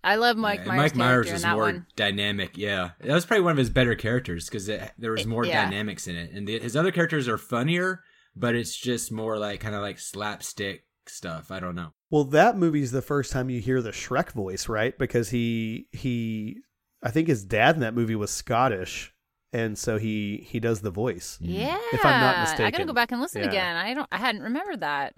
I 0.04 0.16
love 0.16 0.36
Mike 0.36 0.60
Yeah, 0.60 0.66
Myers. 0.66 0.78
Mike 0.78 0.96
Myers 0.96 1.08
character 1.26 1.30
in 1.30 1.36
is 1.36 1.42
that 1.42 1.52
more 1.54 1.62
one. 1.62 1.86
dynamic. 1.96 2.56
Yeah, 2.58 2.90
that 3.00 3.12
was 3.14 3.24
probably 3.26 3.42
one 3.44 3.52
of 3.52 3.58
his 3.58 3.70
better 3.70 3.94
characters 3.94 4.48
because 4.48 4.66
there 4.66 5.12
was 5.12 5.26
more 5.26 5.44
Yeah. 5.46 5.64
dynamics 5.64 6.06
in 6.06 6.16
it, 6.16 6.30
and 6.32 6.46
the, 6.46 6.58
his 6.60 6.76
other 6.76 6.92
characters 6.92 7.26
are 7.28 7.38
funnier, 7.38 8.02
but 8.36 8.54
it's 8.54 8.76
just 8.76 9.10
more 9.10 9.38
like 9.38 9.60
kind 9.60 9.74
of 9.74 9.80
like 9.82 9.98
slapstick 9.98 10.84
stuff. 11.06 11.50
I 11.50 11.58
don't 11.60 11.74
know. 11.74 11.92
Well, 12.10 12.24
that 12.24 12.56
movie's 12.56 12.92
the 12.92 13.02
first 13.02 13.32
time 13.32 13.50
you 13.50 13.60
hear 13.60 13.82
the 13.82 13.90
Shrek 13.90 14.30
voice, 14.32 14.68
right? 14.68 14.96
Because 14.98 15.30
he 15.30 15.88
he 15.92 16.58
I 17.02 17.10
think 17.10 17.28
his 17.28 17.44
dad 17.44 17.74
in 17.74 17.80
that 17.80 17.94
movie 17.94 18.14
was 18.14 18.30
Scottish 18.30 19.12
and 19.52 19.78
so 19.78 19.98
he 19.98 20.46
he 20.48 20.60
does 20.60 20.80
the 20.80 20.90
voice. 20.90 21.38
Mm. 21.42 21.48
Yeah, 21.58 21.78
If 21.92 22.04
I'm 22.04 22.20
not 22.20 22.40
mistaken, 22.40 22.64
I 22.66 22.70
gotta 22.70 22.84
go 22.86 22.92
back 22.92 23.12
and 23.12 23.20
listen 23.20 23.42
Yeah. 23.42 23.48
again. 23.48 23.76
I 23.76 23.94
don't. 23.94 24.08
I 24.12 24.18
hadn't 24.18 24.42
remembered 24.42 24.80
that. 24.80 25.14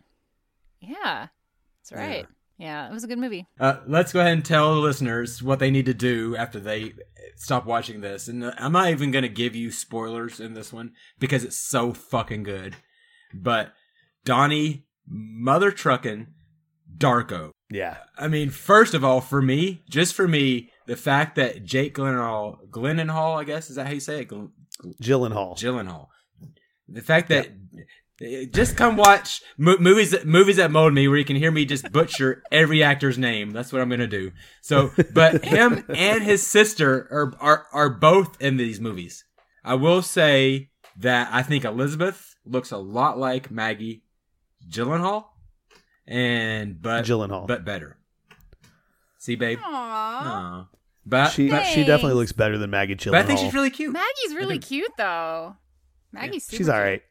Yeah, 0.80 1.28
that's 1.82 1.92
right. 1.92 2.20
Yeah, 2.20 2.26
it 2.58 2.92
was 2.92 3.04
a 3.04 3.08
good 3.08 3.18
movie. 3.18 3.46
Uh, 3.60 3.78
let's 3.86 4.12
go 4.12 4.20
ahead 4.20 4.32
and 4.32 4.44
tell 4.44 4.74
the 4.74 4.80
listeners 4.80 5.42
what 5.42 5.58
they 5.58 5.70
need 5.70 5.86
to 5.86 5.94
do 5.94 6.36
after 6.36 6.58
they 6.58 6.94
stop 7.36 7.66
watching 7.66 8.00
this. 8.00 8.28
And 8.28 8.44
uh, 8.44 8.52
I'm 8.58 8.72
not 8.72 8.90
even 8.90 9.10
going 9.10 9.22
to 9.22 9.28
give 9.28 9.54
you 9.54 9.70
spoilers 9.70 10.40
in 10.40 10.54
this 10.54 10.72
one 10.72 10.92
because 11.18 11.44
it's 11.44 11.58
so 11.58 11.92
fucking 11.92 12.42
good. 12.42 12.76
But 13.34 13.72
Donnie, 14.24 14.86
Mother 15.06 15.70
Truckin', 15.70 16.28
Darko. 16.96 17.50
Yeah. 17.70 17.98
I 18.16 18.28
mean, 18.28 18.50
first 18.50 18.94
of 18.94 19.04
all, 19.04 19.20
for 19.20 19.42
me, 19.42 19.82
just 19.88 20.14
for 20.14 20.26
me, 20.26 20.70
the 20.86 20.96
fact 20.96 21.36
that 21.36 21.64
Jake 21.64 21.94
Gyllenhaal, 21.94 22.68
Gyllenhaal, 22.70 23.40
I 23.40 23.44
guess, 23.44 23.70
is 23.70 23.76
that 23.76 23.86
how 23.86 23.92
you 23.92 24.00
say 24.00 24.20
it? 24.20 24.28
Gl- 24.28 24.50
Gyllenhaal. 25.02 25.58
Gyllenhaal. 25.58 26.06
The 26.88 27.02
fact 27.02 27.28
that 27.30 27.48
Uh, 28.20 28.46
just 28.50 28.76
come 28.76 28.96
watch 28.96 29.42
mo- 29.58 29.76
movies 29.78 30.12
that 30.12 30.26
movies 30.26 30.56
that 30.56 30.70
mold 30.70 30.94
me, 30.94 31.06
where 31.06 31.18
you 31.18 31.24
can 31.24 31.36
hear 31.36 31.50
me 31.50 31.66
just 31.66 31.92
butcher 31.92 32.42
every 32.50 32.82
actor's 32.82 33.18
name. 33.18 33.50
That's 33.50 33.72
what 33.72 33.82
I'm 33.82 33.90
gonna 33.90 34.06
do. 34.06 34.32
So, 34.62 34.90
but 35.12 35.44
him 35.44 35.84
and 35.94 36.22
his 36.22 36.46
sister 36.46 37.08
are 37.10 37.34
are 37.40 37.66
are 37.72 37.90
both 37.90 38.40
in 38.40 38.56
these 38.56 38.80
movies. 38.80 39.24
I 39.62 39.74
will 39.74 40.00
say 40.00 40.70
that 40.98 41.28
I 41.30 41.42
think 41.42 41.64
Elizabeth 41.64 42.36
looks 42.46 42.70
a 42.70 42.78
lot 42.78 43.18
like 43.18 43.50
Maggie 43.50 44.02
Gyllenhaal, 44.66 45.26
and 46.06 46.80
but 46.80 47.04
Gyllenhaal. 47.04 47.46
but 47.46 47.64
better. 47.66 47.98
See, 49.18 49.34
babe. 49.34 49.58
Aww. 49.58 49.66
Aw. 49.66 50.68
But 51.04 51.28
she 51.28 51.50
but, 51.50 51.64
she 51.64 51.84
definitely 51.84 52.14
looks 52.14 52.32
better 52.32 52.56
than 52.56 52.70
Maggie 52.70 52.96
Gyllenhaal. 52.96 53.10
but 53.12 53.20
I 53.20 53.22
think 53.24 53.40
she's 53.40 53.54
really 53.54 53.70
cute. 53.70 53.92
Maggie's 53.92 54.34
really 54.34 54.58
cute 54.58 54.90
though. 54.96 55.56
Maggie's 56.12 56.44
super 56.44 56.56
she's 56.56 56.68
all 56.68 56.78
right. 56.78 56.84
cute. 56.84 56.92
right. 56.92 57.02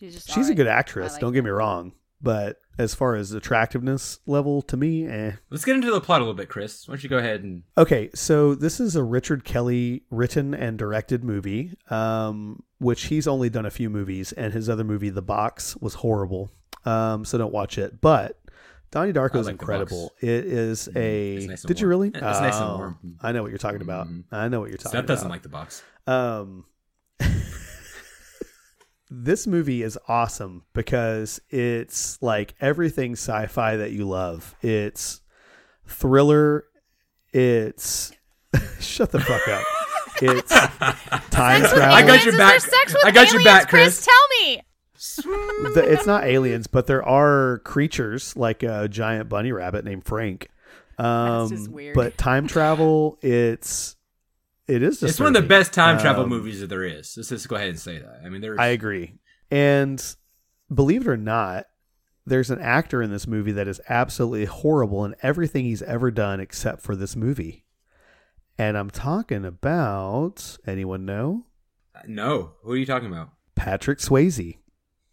She's 0.00 0.14
just 0.14 0.32
She's 0.32 0.48
a 0.48 0.54
good 0.54 0.66
actress, 0.66 1.12
like 1.12 1.20
don't 1.20 1.32
get 1.34 1.44
me 1.44 1.50
wrong. 1.50 1.92
But 2.22 2.60
as 2.78 2.94
far 2.94 3.14
as 3.14 3.32
attractiveness 3.32 4.18
level 4.26 4.60
to 4.62 4.76
me, 4.76 5.06
eh. 5.06 5.32
Let's 5.50 5.64
get 5.64 5.74
into 5.76 5.90
the 5.90 6.00
plot 6.00 6.20
a 6.20 6.24
little 6.24 6.34
bit, 6.34 6.48
Chris. 6.48 6.86
Why 6.88 6.94
don't 6.94 7.02
you 7.02 7.08
go 7.10 7.18
ahead 7.18 7.42
and 7.42 7.62
Okay, 7.78 8.10
so 8.14 8.54
this 8.54 8.80
is 8.80 8.96
a 8.96 9.02
Richard 9.02 9.44
Kelly 9.44 10.02
written 10.10 10.54
and 10.54 10.78
directed 10.78 11.22
movie, 11.24 11.76
um, 11.90 12.62
which 12.78 13.04
he's 13.04 13.26
only 13.28 13.48
done 13.50 13.64
a 13.66 13.70
few 13.70 13.88
movies, 13.90 14.32
and 14.32 14.52
his 14.52 14.68
other 14.68 14.84
movie, 14.84 15.10
The 15.10 15.22
Box, 15.22 15.76
was 15.76 15.94
horrible. 15.94 16.50
Um, 16.84 17.24
so 17.26 17.36
don't 17.38 17.52
watch 17.52 17.76
it. 17.78 18.00
But 18.00 18.38
Donnie 18.90 19.12
Darko 19.12 19.36
is 19.36 19.46
like 19.46 19.52
incredible. 19.54 20.12
It 20.20 20.28
is 20.46 20.88
a. 20.96 21.34
It's 21.36 21.46
nice 21.46 21.64
and 21.64 21.68
did 21.68 21.80
you 21.80 21.86
really? 21.88 22.08
It's 22.08 22.20
nice 22.20 22.54
and 22.56 22.64
Oh, 22.64 22.76
warm. 22.76 22.98
I 23.22 23.32
know 23.32 23.42
what 23.42 23.50
you're 23.50 23.58
talking 23.58 23.82
about. 23.82 24.08
Mhm. 24.08 24.24
I 24.32 24.48
know 24.48 24.60
what 24.60 24.68
you're 24.70 24.78
talking 24.78 24.98
about. 24.98 25.02
Seth 25.02 25.06
doesn't 25.08 25.28
like 25.30 25.42
the 25.42 25.48
box. 25.48 25.82
Um, 26.06 26.64
this 29.10 29.46
movie 29.46 29.82
is 29.82 29.98
awesome 30.08 30.62
because 30.72 31.40
it's 31.50 32.20
like 32.22 32.54
everything 32.60 33.12
sci-fi 33.12 33.76
that 33.76 33.90
you 33.90 34.06
love. 34.06 34.54
It's 34.62 35.20
thriller. 35.86 36.64
It's 37.32 38.12
shut 38.80 39.10
the 39.10 39.20
fuck 39.20 39.48
up. 39.48 39.64
It's 40.22 40.50
time 41.30 41.62
travel. 41.62 41.82
I 41.82 42.06
got 42.06 42.24
your 42.24 42.36
back. 42.36 42.50
there 42.52 42.60
sex 42.60 42.94
with 42.94 43.04
I 43.04 43.10
got 43.10 43.32
your 43.32 43.42
back, 43.42 43.68
Chris. 43.68 44.04
Tell 44.04 44.46
me. 44.46 44.62
The- 45.74 45.86
it's 45.90 46.06
not 46.06 46.24
aliens, 46.24 46.66
but 46.66 46.86
there 46.86 47.02
are 47.06 47.60
creatures 47.64 48.36
like 48.36 48.62
a 48.62 48.86
giant 48.88 49.28
bunny 49.28 49.50
rabbit 49.50 49.84
named 49.84 50.04
Frank. 50.04 50.48
Um, 50.98 51.48
just 51.48 51.68
weird. 51.70 51.94
But 51.94 52.18
time 52.18 52.46
travel, 52.46 53.18
it's 53.22 53.96
it 54.70 54.82
is. 54.82 55.02
It's 55.02 55.18
one 55.18 55.34
of 55.34 55.42
the 55.42 55.48
best 55.48 55.72
time 55.72 55.98
travel 55.98 56.24
Um, 56.24 56.28
movies 56.30 56.60
that 56.60 56.68
there 56.68 56.84
is. 56.84 57.14
Let's 57.16 57.28
just 57.28 57.48
go 57.48 57.56
ahead 57.56 57.68
and 57.70 57.78
say 57.78 57.98
that. 57.98 58.20
I 58.24 58.28
mean, 58.28 58.40
there's. 58.40 58.58
I 58.58 58.68
agree. 58.68 59.14
And 59.50 60.02
believe 60.72 61.02
it 61.02 61.08
or 61.08 61.16
not, 61.16 61.66
there's 62.26 62.50
an 62.50 62.60
actor 62.60 63.02
in 63.02 63.10
this 63.10 63.26
movie 63.26 63.52
that 63.52 63.66
is 63.66 63.80
absolutely 63.88 64.44
horrible 64.44 65.04
in 65.04 65.16
everything 65.22 65.64
he's 65.64 65.82
ever 65.82 66.10
done 66.10 66.38
except 66.40 66.82
for 66.82 66.94
this 66.94 67.16
movie. 67.16 67.64
And 68.56 68.76
I'm 68.76 68.90
talking 68.90 69.44
about 69.44 70.58
anyone 70.66 71.04
know? 71.04 71.46
no. 72.06 72.52
Who 72.62 72.72
are 72.72 72.76
you 72.76 72.86
talking 72.86 73.08
about? 73.08 73.30
Patrick 73.56 73.98
Swayze. 73.98 74.58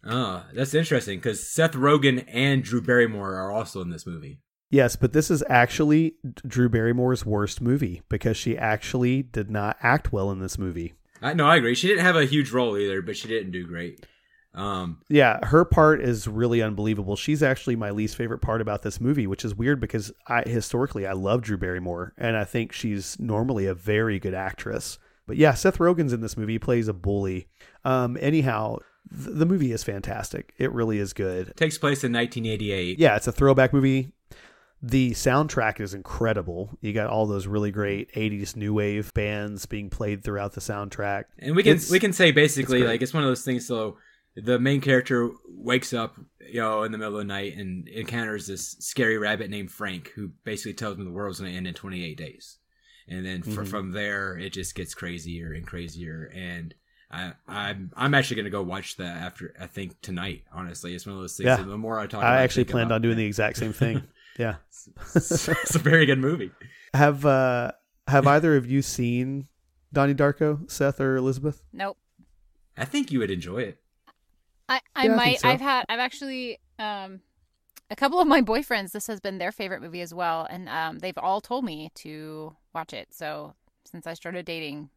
Oh, 0.04 0.44
that's 0.54 0.74
interesting 0.74 1.18
because 1.18 1.46
Seth 1.46 1.72
Rogen 1.72 2.24
and 2.28 2.62
Drew 2.62 2.80
Barrymore 2.80 3.34
are 3.34 3.50
also 3.50 3.80
in 3.80 3.90
this 3.90 4.06
movie. 4.06 4.40
Yes, 4.70 4.96
but 4.96 5.12
this 5.12 5.30
is 5.30 5.42
actually 5.48 6.14
Drew 6.46 6.68
Barrymore's 6.68 7.24
worst 7.24 7.60
movie 7.60 8.02
because 8.08 8.36
she 8.36 8.56
actually 8.58 9.22
did 9.22 9.50
not 9.50 9.76
act 9.82 10.12
well 10.12 10.30
in 10.30 10.40
this 10.40 10.58
movie. 10.58 10.94
I, 11.22 11.32
no, 11.34 11.46
I 11.46 11.56
agree. 11.56 11.74
She 11.74 11.88
didn't 11.88 12.04
have 12.04 12.16
a 12.16 12.26
huge 12.26 12.52
role 12.52 12.76
either, 12.76 13.00
but 13.02 13.16
she 13.16 13.28
didn't 13.28 13.52
do 13.52 13.66
great. 13.66 14.04
Um, 14.54 15.00
Yeah, 15.08 15.44
her 15.46 15.64
part 15.64 16.00
is 16.02 16.26
really 16.26 16.62
unbelievable. 16.62 17.16
She's 17.16 17.42
actually 17.42 17.76
my 17.76 17.90
least 17.90 18.16
favorite 18.16 18.40
part 18.40 18.60
about 18.60 18.82
this 18.82 19.00
movie, 19.00 19.26
which 19.26 19.44
is 19.44 19.54
weird 19.54 19.80
because 19.80 20.12
I 20.26 20.42
historically 20.42 21.06
I 21.06 21.12
love 21.12 21.42
Drew 21.42 21.56
Barrymore 21.56 22.12
and 22.18 22.36
I 22.36 22.44
think 22.44 22.72
she's 22.72 23.18
normally 23.20 23.66
a 23.66 23.74
very 23.74 24.18
good 24.18 24.34
actress. 24.34 24.98
But 25.26 25.36
yeah, 25.36 25.54
Seth 25.54 25.78
Rogen's 25.78 26.12
in 26.12 26.22
this 26.22 26.36
movie 26.36 26.54
he 26.54 26.58
plays 26.58 26.88
a 26.88 26.92
bully. 26.94 27.48
Um, 27.84 28.16
anyhow, 28.20 28.78
th- 29.14 29.36
the 29.36 29.46
movie 29.46 29.72
is 29.72 29.84
fantastic. 29.84 30.54
It 30.58 30.72
really 30.72 30.98
is 30.98 31.12
good. 31.12 31.54
takes 31.56 31.78
place 31.78 32.02
in 32.02 32.12
1988. 32.12 32.98
Yeah, 32.98 33.16
it's 33.16 33.26
a 33.26 33.32
throwback 33.32 33.72
movie. 33.72 34.12
The 34.80 35.10
soundtrack 35.12 35.80
is 35.80 35.92
incredible. 35.94 36.70
You 36.80 36.92
got 36.92 37.08
all 37.08 37.26
those 37.26 37.46
really 37.48 37.70
great 37.72 38.12
80s 38.14 38.54
new 38.54 38.72
wave 38.74 39.12
bands 39.14 39.66
being 39.66 39.90
played 39.90 40.22
throughout 40.22 40.52
the 40.52 40.60
soundtrack. 40.60 41.24
And 41.38 41.56
we 41.56 41.62
can 41.64 41.72
It's- 41.76 41.90
we 41.90 41.98
can 41.98 42.12
say 42.12 42.30
basically 42.30 42.80
it's 42.80 42.86
like 42.88 43.02
it's 43.02 43.12
one 43.14 43.24
of 43.24 43.28
those 43.28 43.44
things. 43.44 43.66
So 43.66 43.98
the 44.36 44.60
main 44.60 44.80
character 44.80 45.30
wakes 45.48 45.92
up, 45.92 46.14
you 46.48 46.60
know, 46.60 46.84
in 46.84 46.92
the 46.92 46.98
middle 46.98 47.14
of 47.14 47.18
the 47.18 47.24
night 47.24 47.56
and 47.56 47.88
encounters 47.88 48.46
this 48.46 48.76
scary 48.78 49.18
rabbit 49.18 49.50
named 49.50 49.72
Frank, 49.72 50.12
who 50.14 50.28
basically 50.44 50.74
tells 50.74 50.96
him 50.96 51.04
the 51.04 51.10
world's 51.10 51.40
going 51.40 51.50
to 51.50 51.56
end 51.56 51.66
in 51.66 51.74
28 51.74 52.16
days. 52.16 52.58
And 53.08 53.26
then 53.26 53.42
fr- 53.42 53.62
Mhm. 53.62 53.68
from 53.68 53.90
there, 53.92 54.38
it 54.38 54.52
just 54.52 54.76
gets 54.76 54.94
crazier 54.94 55.52
and 55.52 55.66
crazier. 55.66 56.30
And 56.32 56.72
I, 57.10 57.32
I'm 57.48 57.90
I'm 57.96 58.14
actually 58.14 58.36
going 58.36 58.44
to 58.44 58.50
go 58.50 58.62
watch 58.62 58.96
that 58.98 59.16
after 59.16 59.54
I 59.58 59.66
think 59.66 60.00
tonight. 60.02 60.44
Honestly, 60.52 60.94
it's 60.94 61.06
one 61.06 61.16
of 61.16 61.22
those 61.22 61.36
things. 61.36 61.46
Yeah. 61.46 61.56
The 61.56 61.78
more 61.78 61.98
I 61.98 62.06
talk, 62.06 62.22
I 62.22 62.42
actually 62.42 62.64
planned 62.64 62.92
on 62.92 63.00
doing 63.02 63.14
it. 63.14 63.16
the 63.16 63.26
exact 63.26 63.56
same 63.56 63.72
thing. 63.72 64.02
Yeah. 64.38 64.56
it's 65.14 65.74
a 65.74 65.78
very 65.78 66.06
good 66.06 66.18
movie. 66.18 66.50
Have 66.94 67.26
uh 67.26 67.72
have 68.06 68.26
either 68.26 68.56
of 68.56 68.66
you 68.70 68.80
seen 68.82 69.48
Donnie 69.92 70.14
Darko, 70.14 70.70
Seth 70.70 71.00
or 71.00 71.16
Elizabeth? 71.16 71.62
Nope. 71.72 71.98
I 72.76 72.84
think 72.84 73.10
you 73.12 73.18
would 73.18 73.30
enjoy 73.30 73.58
it. 73.62 73.78
I, 74.68 74.80
I 74.94 75.06
Yeah, 75.06 75.14
might. 75.16 75.24
think 75.24 75.40
so. 75.40 75.48
I've 75.48 75.60
had. 75.60 75.84
I've 75.88 75.98
actually. 75.98 76.58
Um, 76.78 77.20
a 77.90 77.96
couple 77.96 78.20
of 78.20 78.28
my 78.28 78.42
boyfriends. 78.42 78.92
This 78.92 79.06
has 79.06 79.18
been 79.18 79.38
their 79.38 79.50
favorite 79.50 79.80
movie 79.82 80.02
as 80.02 80.12
well, 80.14 80.46
and 80.48 80.68
um, 80.68 80.98
they've 80.98 81.16
all 81.18 81.40
told 81.40 81.64
me 81.64 81.90
to 81.96 82.54
watch 82.74 82.92
it. 82.92 83.08
So 83.14 83.54
since 83.84 84.06
I 84.06 84.12
started 84.14 84.44
dating, 84.44 84.90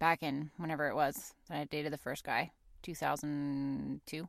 back 0.00 0.22
in 0.22 0.50
whenever 0.56 0.88
it 0.88 0.94
was 0.96 1.32
that 1.48 1.58
I 1.58 1.64
dated 1.64 1.92
the 1.92 1.98
first 1.98 2.24
guy, 2.24 2.50
two 2.82 2.94
thousand 2.94 4.00
two. 4.06 4.28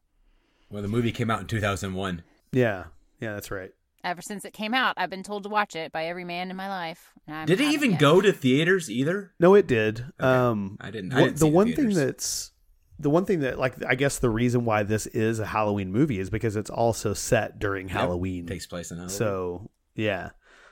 Well, 0.70 0.84
the 0.84 0.88
movie 0.88 1.12
came 1.12 1.32
out 1.32 1.42
in 1.42 1.48
2001. 1.48 2.22
Yeah. 2.52 2.86
Yeah, 3.20 3.34
that's 3.34 3.50
right. 3.50 3.72
Ever 4.04 4.22
since 4.22 4.46
it 4.46 4.54
came 4.54 4.74
out, 4.74 4.94
I've 4.98 5.10
been 5.10 5.24
told 5.24 5.44
to 5.44 5.50
watch 5.50 5.76
it 5.76 5.92
by 5.92 6.06
every 6.06 6.24
man 6.24 6.50
in 6.50 6.56
my 6.56 6.70
life. 6.70 7.12
and 7.28 7.36
I 7.36 7.46
Did 7.46 7.60
it 7.60 7.72
even 7.72 7.92
yet. 7.92 8.00
go 8.00 8.22
to 8.22 8.32
theaters 8.32 8.90
either? 8.90 9.34
No, 9.40 9.56
it 9.56 9.68
did. 9.68 10.06
Okay. 10.20 10.28
Um 10.30 10.78
I 10.80 10.90
didn't. 10.92 11.14
I 11.14 11.24
didn't 11.26 11.40
the 11.40 11.46
see 11.46 11.52
one 11.52 11.68
theaters. 11.68 11.96
thing 11.98 12.06
that's 12.06 12.52
the 12.98 13.10
one 13.10 13.26
thing 13.26 13.40
that 13.42 13.58
like 13.60 13.76
I 13.86 13.96
guess 13.96 14.20
the 14.20 14.30
reason 14.30 14.66
why 14.66 14.84
this 14.84 15.06
is 15.08 15.40
a 15.40 15.46
Halloween 15.46 15.92
movie 15.92 16.20
is 16.20 16.30
because 16.30 16.56
it's 16.56 16.70
also 16.70 17.14
set 17.14 17.60
during 17.60 17.88
Halloween. 17.90 18.46
takes 18.46 18.66
place 18.68 18.92
in 18.92 18.98
Halloween. 18.98 19.16
So 19.18 19.70
yeah. 19.96 20.30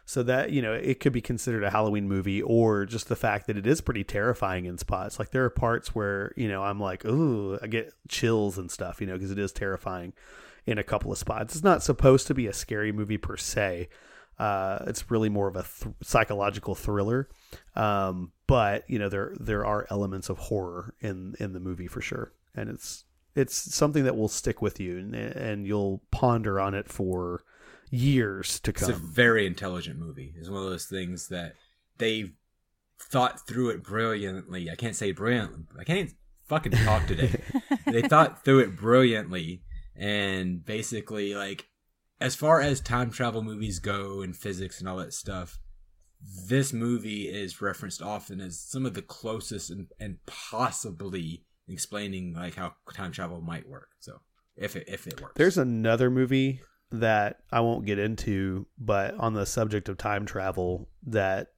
So 0.09 0.23
that, 0.23 0.51
you 0.51 0.61
know, 0.61 0.71
it 0.71 1.01
could 1.01 1.11
be 1.11 1.19
considered 1.19 1.65
a 1.65 1.69
Halloween 1.69 2.07
movie 2.07 2.41
or 2.41 2.85
just 2.85 3.09
the 3.09 3.15
fact 3.17 3.45
that 3.47 3.57
it 3.57 3.67
is 3.67 3.81
pretty 3.81 4.05
terrifying 4.05 4.63
in 4.63 4.77
spots. 4.77 5.19
Like 5.19 5.31
there 5.31 5.43
are 5.43 5.49
parts 5.49 5.93
where, 5.93 6.31
you 6.37 6.47
know, 6.47 6.63
I'm 6.63 6.79
like, 6.79 7.03
ooh, 7.03 7.59
I 7.61 7.67
get 7.67 7.91
chills 8.07 8.57
and 8.57 8.71
stuff, 8.71 9.01
you 9.01 9.07
know, 9.07 9.15
because 9.15 9.31
it 9.31 9.37
is 9.37 9.51
terrifying 9.51 10.13
in 10.65 10.77
a 10.77 10.83
couple 10.83 11.11
of 11.11 11.17
spots. 11.17 11.55
It's 11.55 11.63
not 11.63 11.83
supposed 11.83 12.25
to 12.27 12.33
be 12.33 12.47
a 12.47 12.53
scary 12.53 12.93
movie 12.93 13.17
per 13.17 13.35
se. 13.35 13.89
Uh, 14.39 14.79
it's 14.87 15.11
really 15.11 15.27
more 15.27 15.49
of 15.49 15.57
a 15.57 15.63
th- 15.63 15.93
psychological 16.01 16.73
thriller. 16.73 17.27
Um, 17.75 18.31
but 18.47 18.89
you 18.89 18.99
know, 18.99 19.09
there 19.09 19.33
there 19.37 19.65
are 19.65 19.87
elements 19.89 20.29
of 20.29 20.37
horror 20.37 20.95
in 21.01 21.35
in 21.37 21.51
the 21.51 21.59
movie 21.59 21.87
for 21.87 21.99
sure, 21.99 22.31
and 22.55 22.69
it's 22.69 23.03
it's 23.35 23.75
something 23.75 24.05
that 24.05 24.15
will 24.15 24.29
stick 24.29 24.61
with 24.61 24.79
you, 24.79 24.99
and, 24.99 25.13
and 25.13 25.67
you'll 25.67 26.01
ponder 26.11 26.61
on 26.61 26.73
it 26.75 26.87
for 26.87 27.41
years 27.89 28.59
to 28.61 28.73
come. 28.73 28.89
it's 28.89 28.99
a 28.99 29.01
very 29.01 29.45
intelligent 29.45 29.99
movie. 29.99 30.33
It's 30.37 30.49
one 30.49 30.63
of 30.63 30.69
those 30.69 30.85
things 30.85 31.27
that 31.29 31.53
they 31.97 32.31
thought 32.99 33.47
through 33.47 33.69
it 33.69 33.83
brilliantly. 33.83 34.69
I 34.69 34.75
can't 34.75 34.95
say 34.95 35.11
brilliant. 35.11 35.67
I 35.79 35.83
can't 35.83 36.11
fucking 36.47 36.71
talk 36.71 37.07
today. 37.07 37.41
they 37.85 38.01
thought 38.01 38.43
through 38.43 38.59
it 38.59 38.75
brilliantly, 38.75 39.61
and 39.95 40.63
basically, 40.65 41.35
like, 41.35 41.67
as 42.19 42.35
far 42.35 42.61
as 42.61 42.81
time 42.81 43.11
travel 43.11 43.43
movies 43.43 43.79
go 43.79 44.21
and 44.21 44.35
physics 44.35 44.79
and 44.79 44.89
all 44.89 44.97
that 44.97 45.13
stuff, 45.13 45.59
this 46.47 46.73
movie 46.73 47.27
is 47.27 47.61
referenced 47.61 48.01
often 48.01 48.41
as 48.41 48.59
some 48.59 48.85
of 48.85 48.93
the 48.93 49.01
closest 49.01 49.69
and, 49.69 49.87
and 49.99 50.17
possibly 50.25 51.43
explaining 51.67 52.33
like 52.33 52.55
how 52.55 52.73
time 52.93 53.11
travel 53.11 53.41
might 53.41 53.67
work. 53.67 53.89
So 53.99 54.21
if 54.55 54.75
it 54.75 54.85
if 54.87 55.05
it 55.05 55.21
works, 55.21 55.33
There's 55.35 55.57
another 55.57 56.09
movie 56.09 56.61
that 56.91 57.39
I 57.51 57.61
won't 57.61 57.85
get 57.85 57.99
into, 57.99 58.65
but 58.77 59.15
on 59.15 59.33
the 59.33 59.45
subject 59.45 59.89
of 59.89 59.97
time 59.97 60.25
travel 60.25 60.87
that 61.07 61.51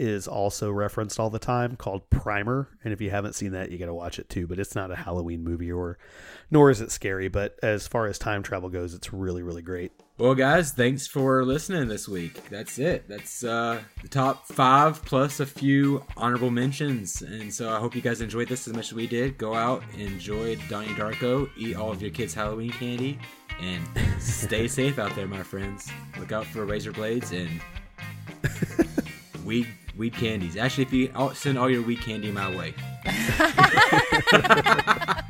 is 0.00 0.26
also 0.26 0.70
referenced 0.70 1.20
all 1.20 1.28
the 1.28 1.38
time 1.38 1.76
called 1.76 2.08
Primer. 2.08 2.70
And 2.82 2.92
if 2.92 3.02
you 3.02 3.10
haven't 3.10 3.34
seen 3.34 3.52
that, 3.52 3.70
you 3.70 3.76
got 3.76 3.86
to 3.86 3.94
watch 3.94 4.18
it 4.18 4.30
too. 4.30 4.46
But 4.46 4.58
it's 4.58 4.74
not 4.74 4.90
a 4.90 4.96
Halloween 4.96 5.44
movie 5.44 5.70
or 5.70 5.98
nor 6.50 6.70
is 6.70 6.80
it 6.80 6.90
scary. 6.90 7.28
But 7.28 7.58
as 7.62 7.86
far 7.86 8.06
as 8.06 8.18
time 8.18 8.42
travel 8.42 8.70
goes, 8.70 8.94
it's 8.94 9.12
really, 9.12 9.42
really 9.42 9.60
great. 9.60 9.92
Well, 10.16 10.34
guys, 10.34 10.72
thanks 10.72 11.06
for 11.06 11.44
listening 11.44 11.88
this 11.88 12.08
week. 12.08 12.48
That's 12.48 12.78
it. 12.78 13.08
That's 13.08 13.44
uh, 13.44 13.80
the 14.00 14.08
top 14.08 14.46
five 14.48 15.04
plus 15.04 15.40
a 15.40 15.46
few 15.46 16.02
honorable 16.16 16.50
mentions. 16.50 17.20
And 17.20 17.52
so 17.52 17.70
I 17.70 17.78
hope 17.78 17.94
you 17.94 18.00
guys 18.00 18.22
enjoyed 18.22 18.48
this 18.48 18.66
as 18.68 18.74
much 18.74 18.88
as 18.88 18.94
we 18.94 19.06
did. 19.06 19.36
Go 19.36 19.54
out, 19.54 19.82
enjoy 19.98 20.56
Donnie 20.68 20.88
Darko, 20.88 21.50
eat 21.58 21.76
all 21.76 21.90
of 21.90 22.00
your 22.00 22.10
kids' 22.10 22.34
Halloween 22.34 22.70
candy, 22.70 23.18
and 23.60 23.82
stay 24.20 24.68
safe 24.68 24.98
out 24.98 25.14
there, 25.14 25.26
my 25.26 25.42
friends. 25.42 25.90
Look 26.18 26.32
out 26.32 26.46
for 26.46 26.64
razor 26.64 26.92
blades 26.92 27.32
and 27.32 27.50
weed 29.44 29.66
weed 29.96 30.14
candies. 30.14 30.56
Actually, 30.56 30.84
if 30.84 30.92
you 30.92 31.10
I'll 31.14 31.34
send 31.34 31.58
all 31.58 31.70
your 31.70 31.82
weed 31.82 32.00
candy 32.00 32.30
my 32.30 32.54
way. 32.54 32.74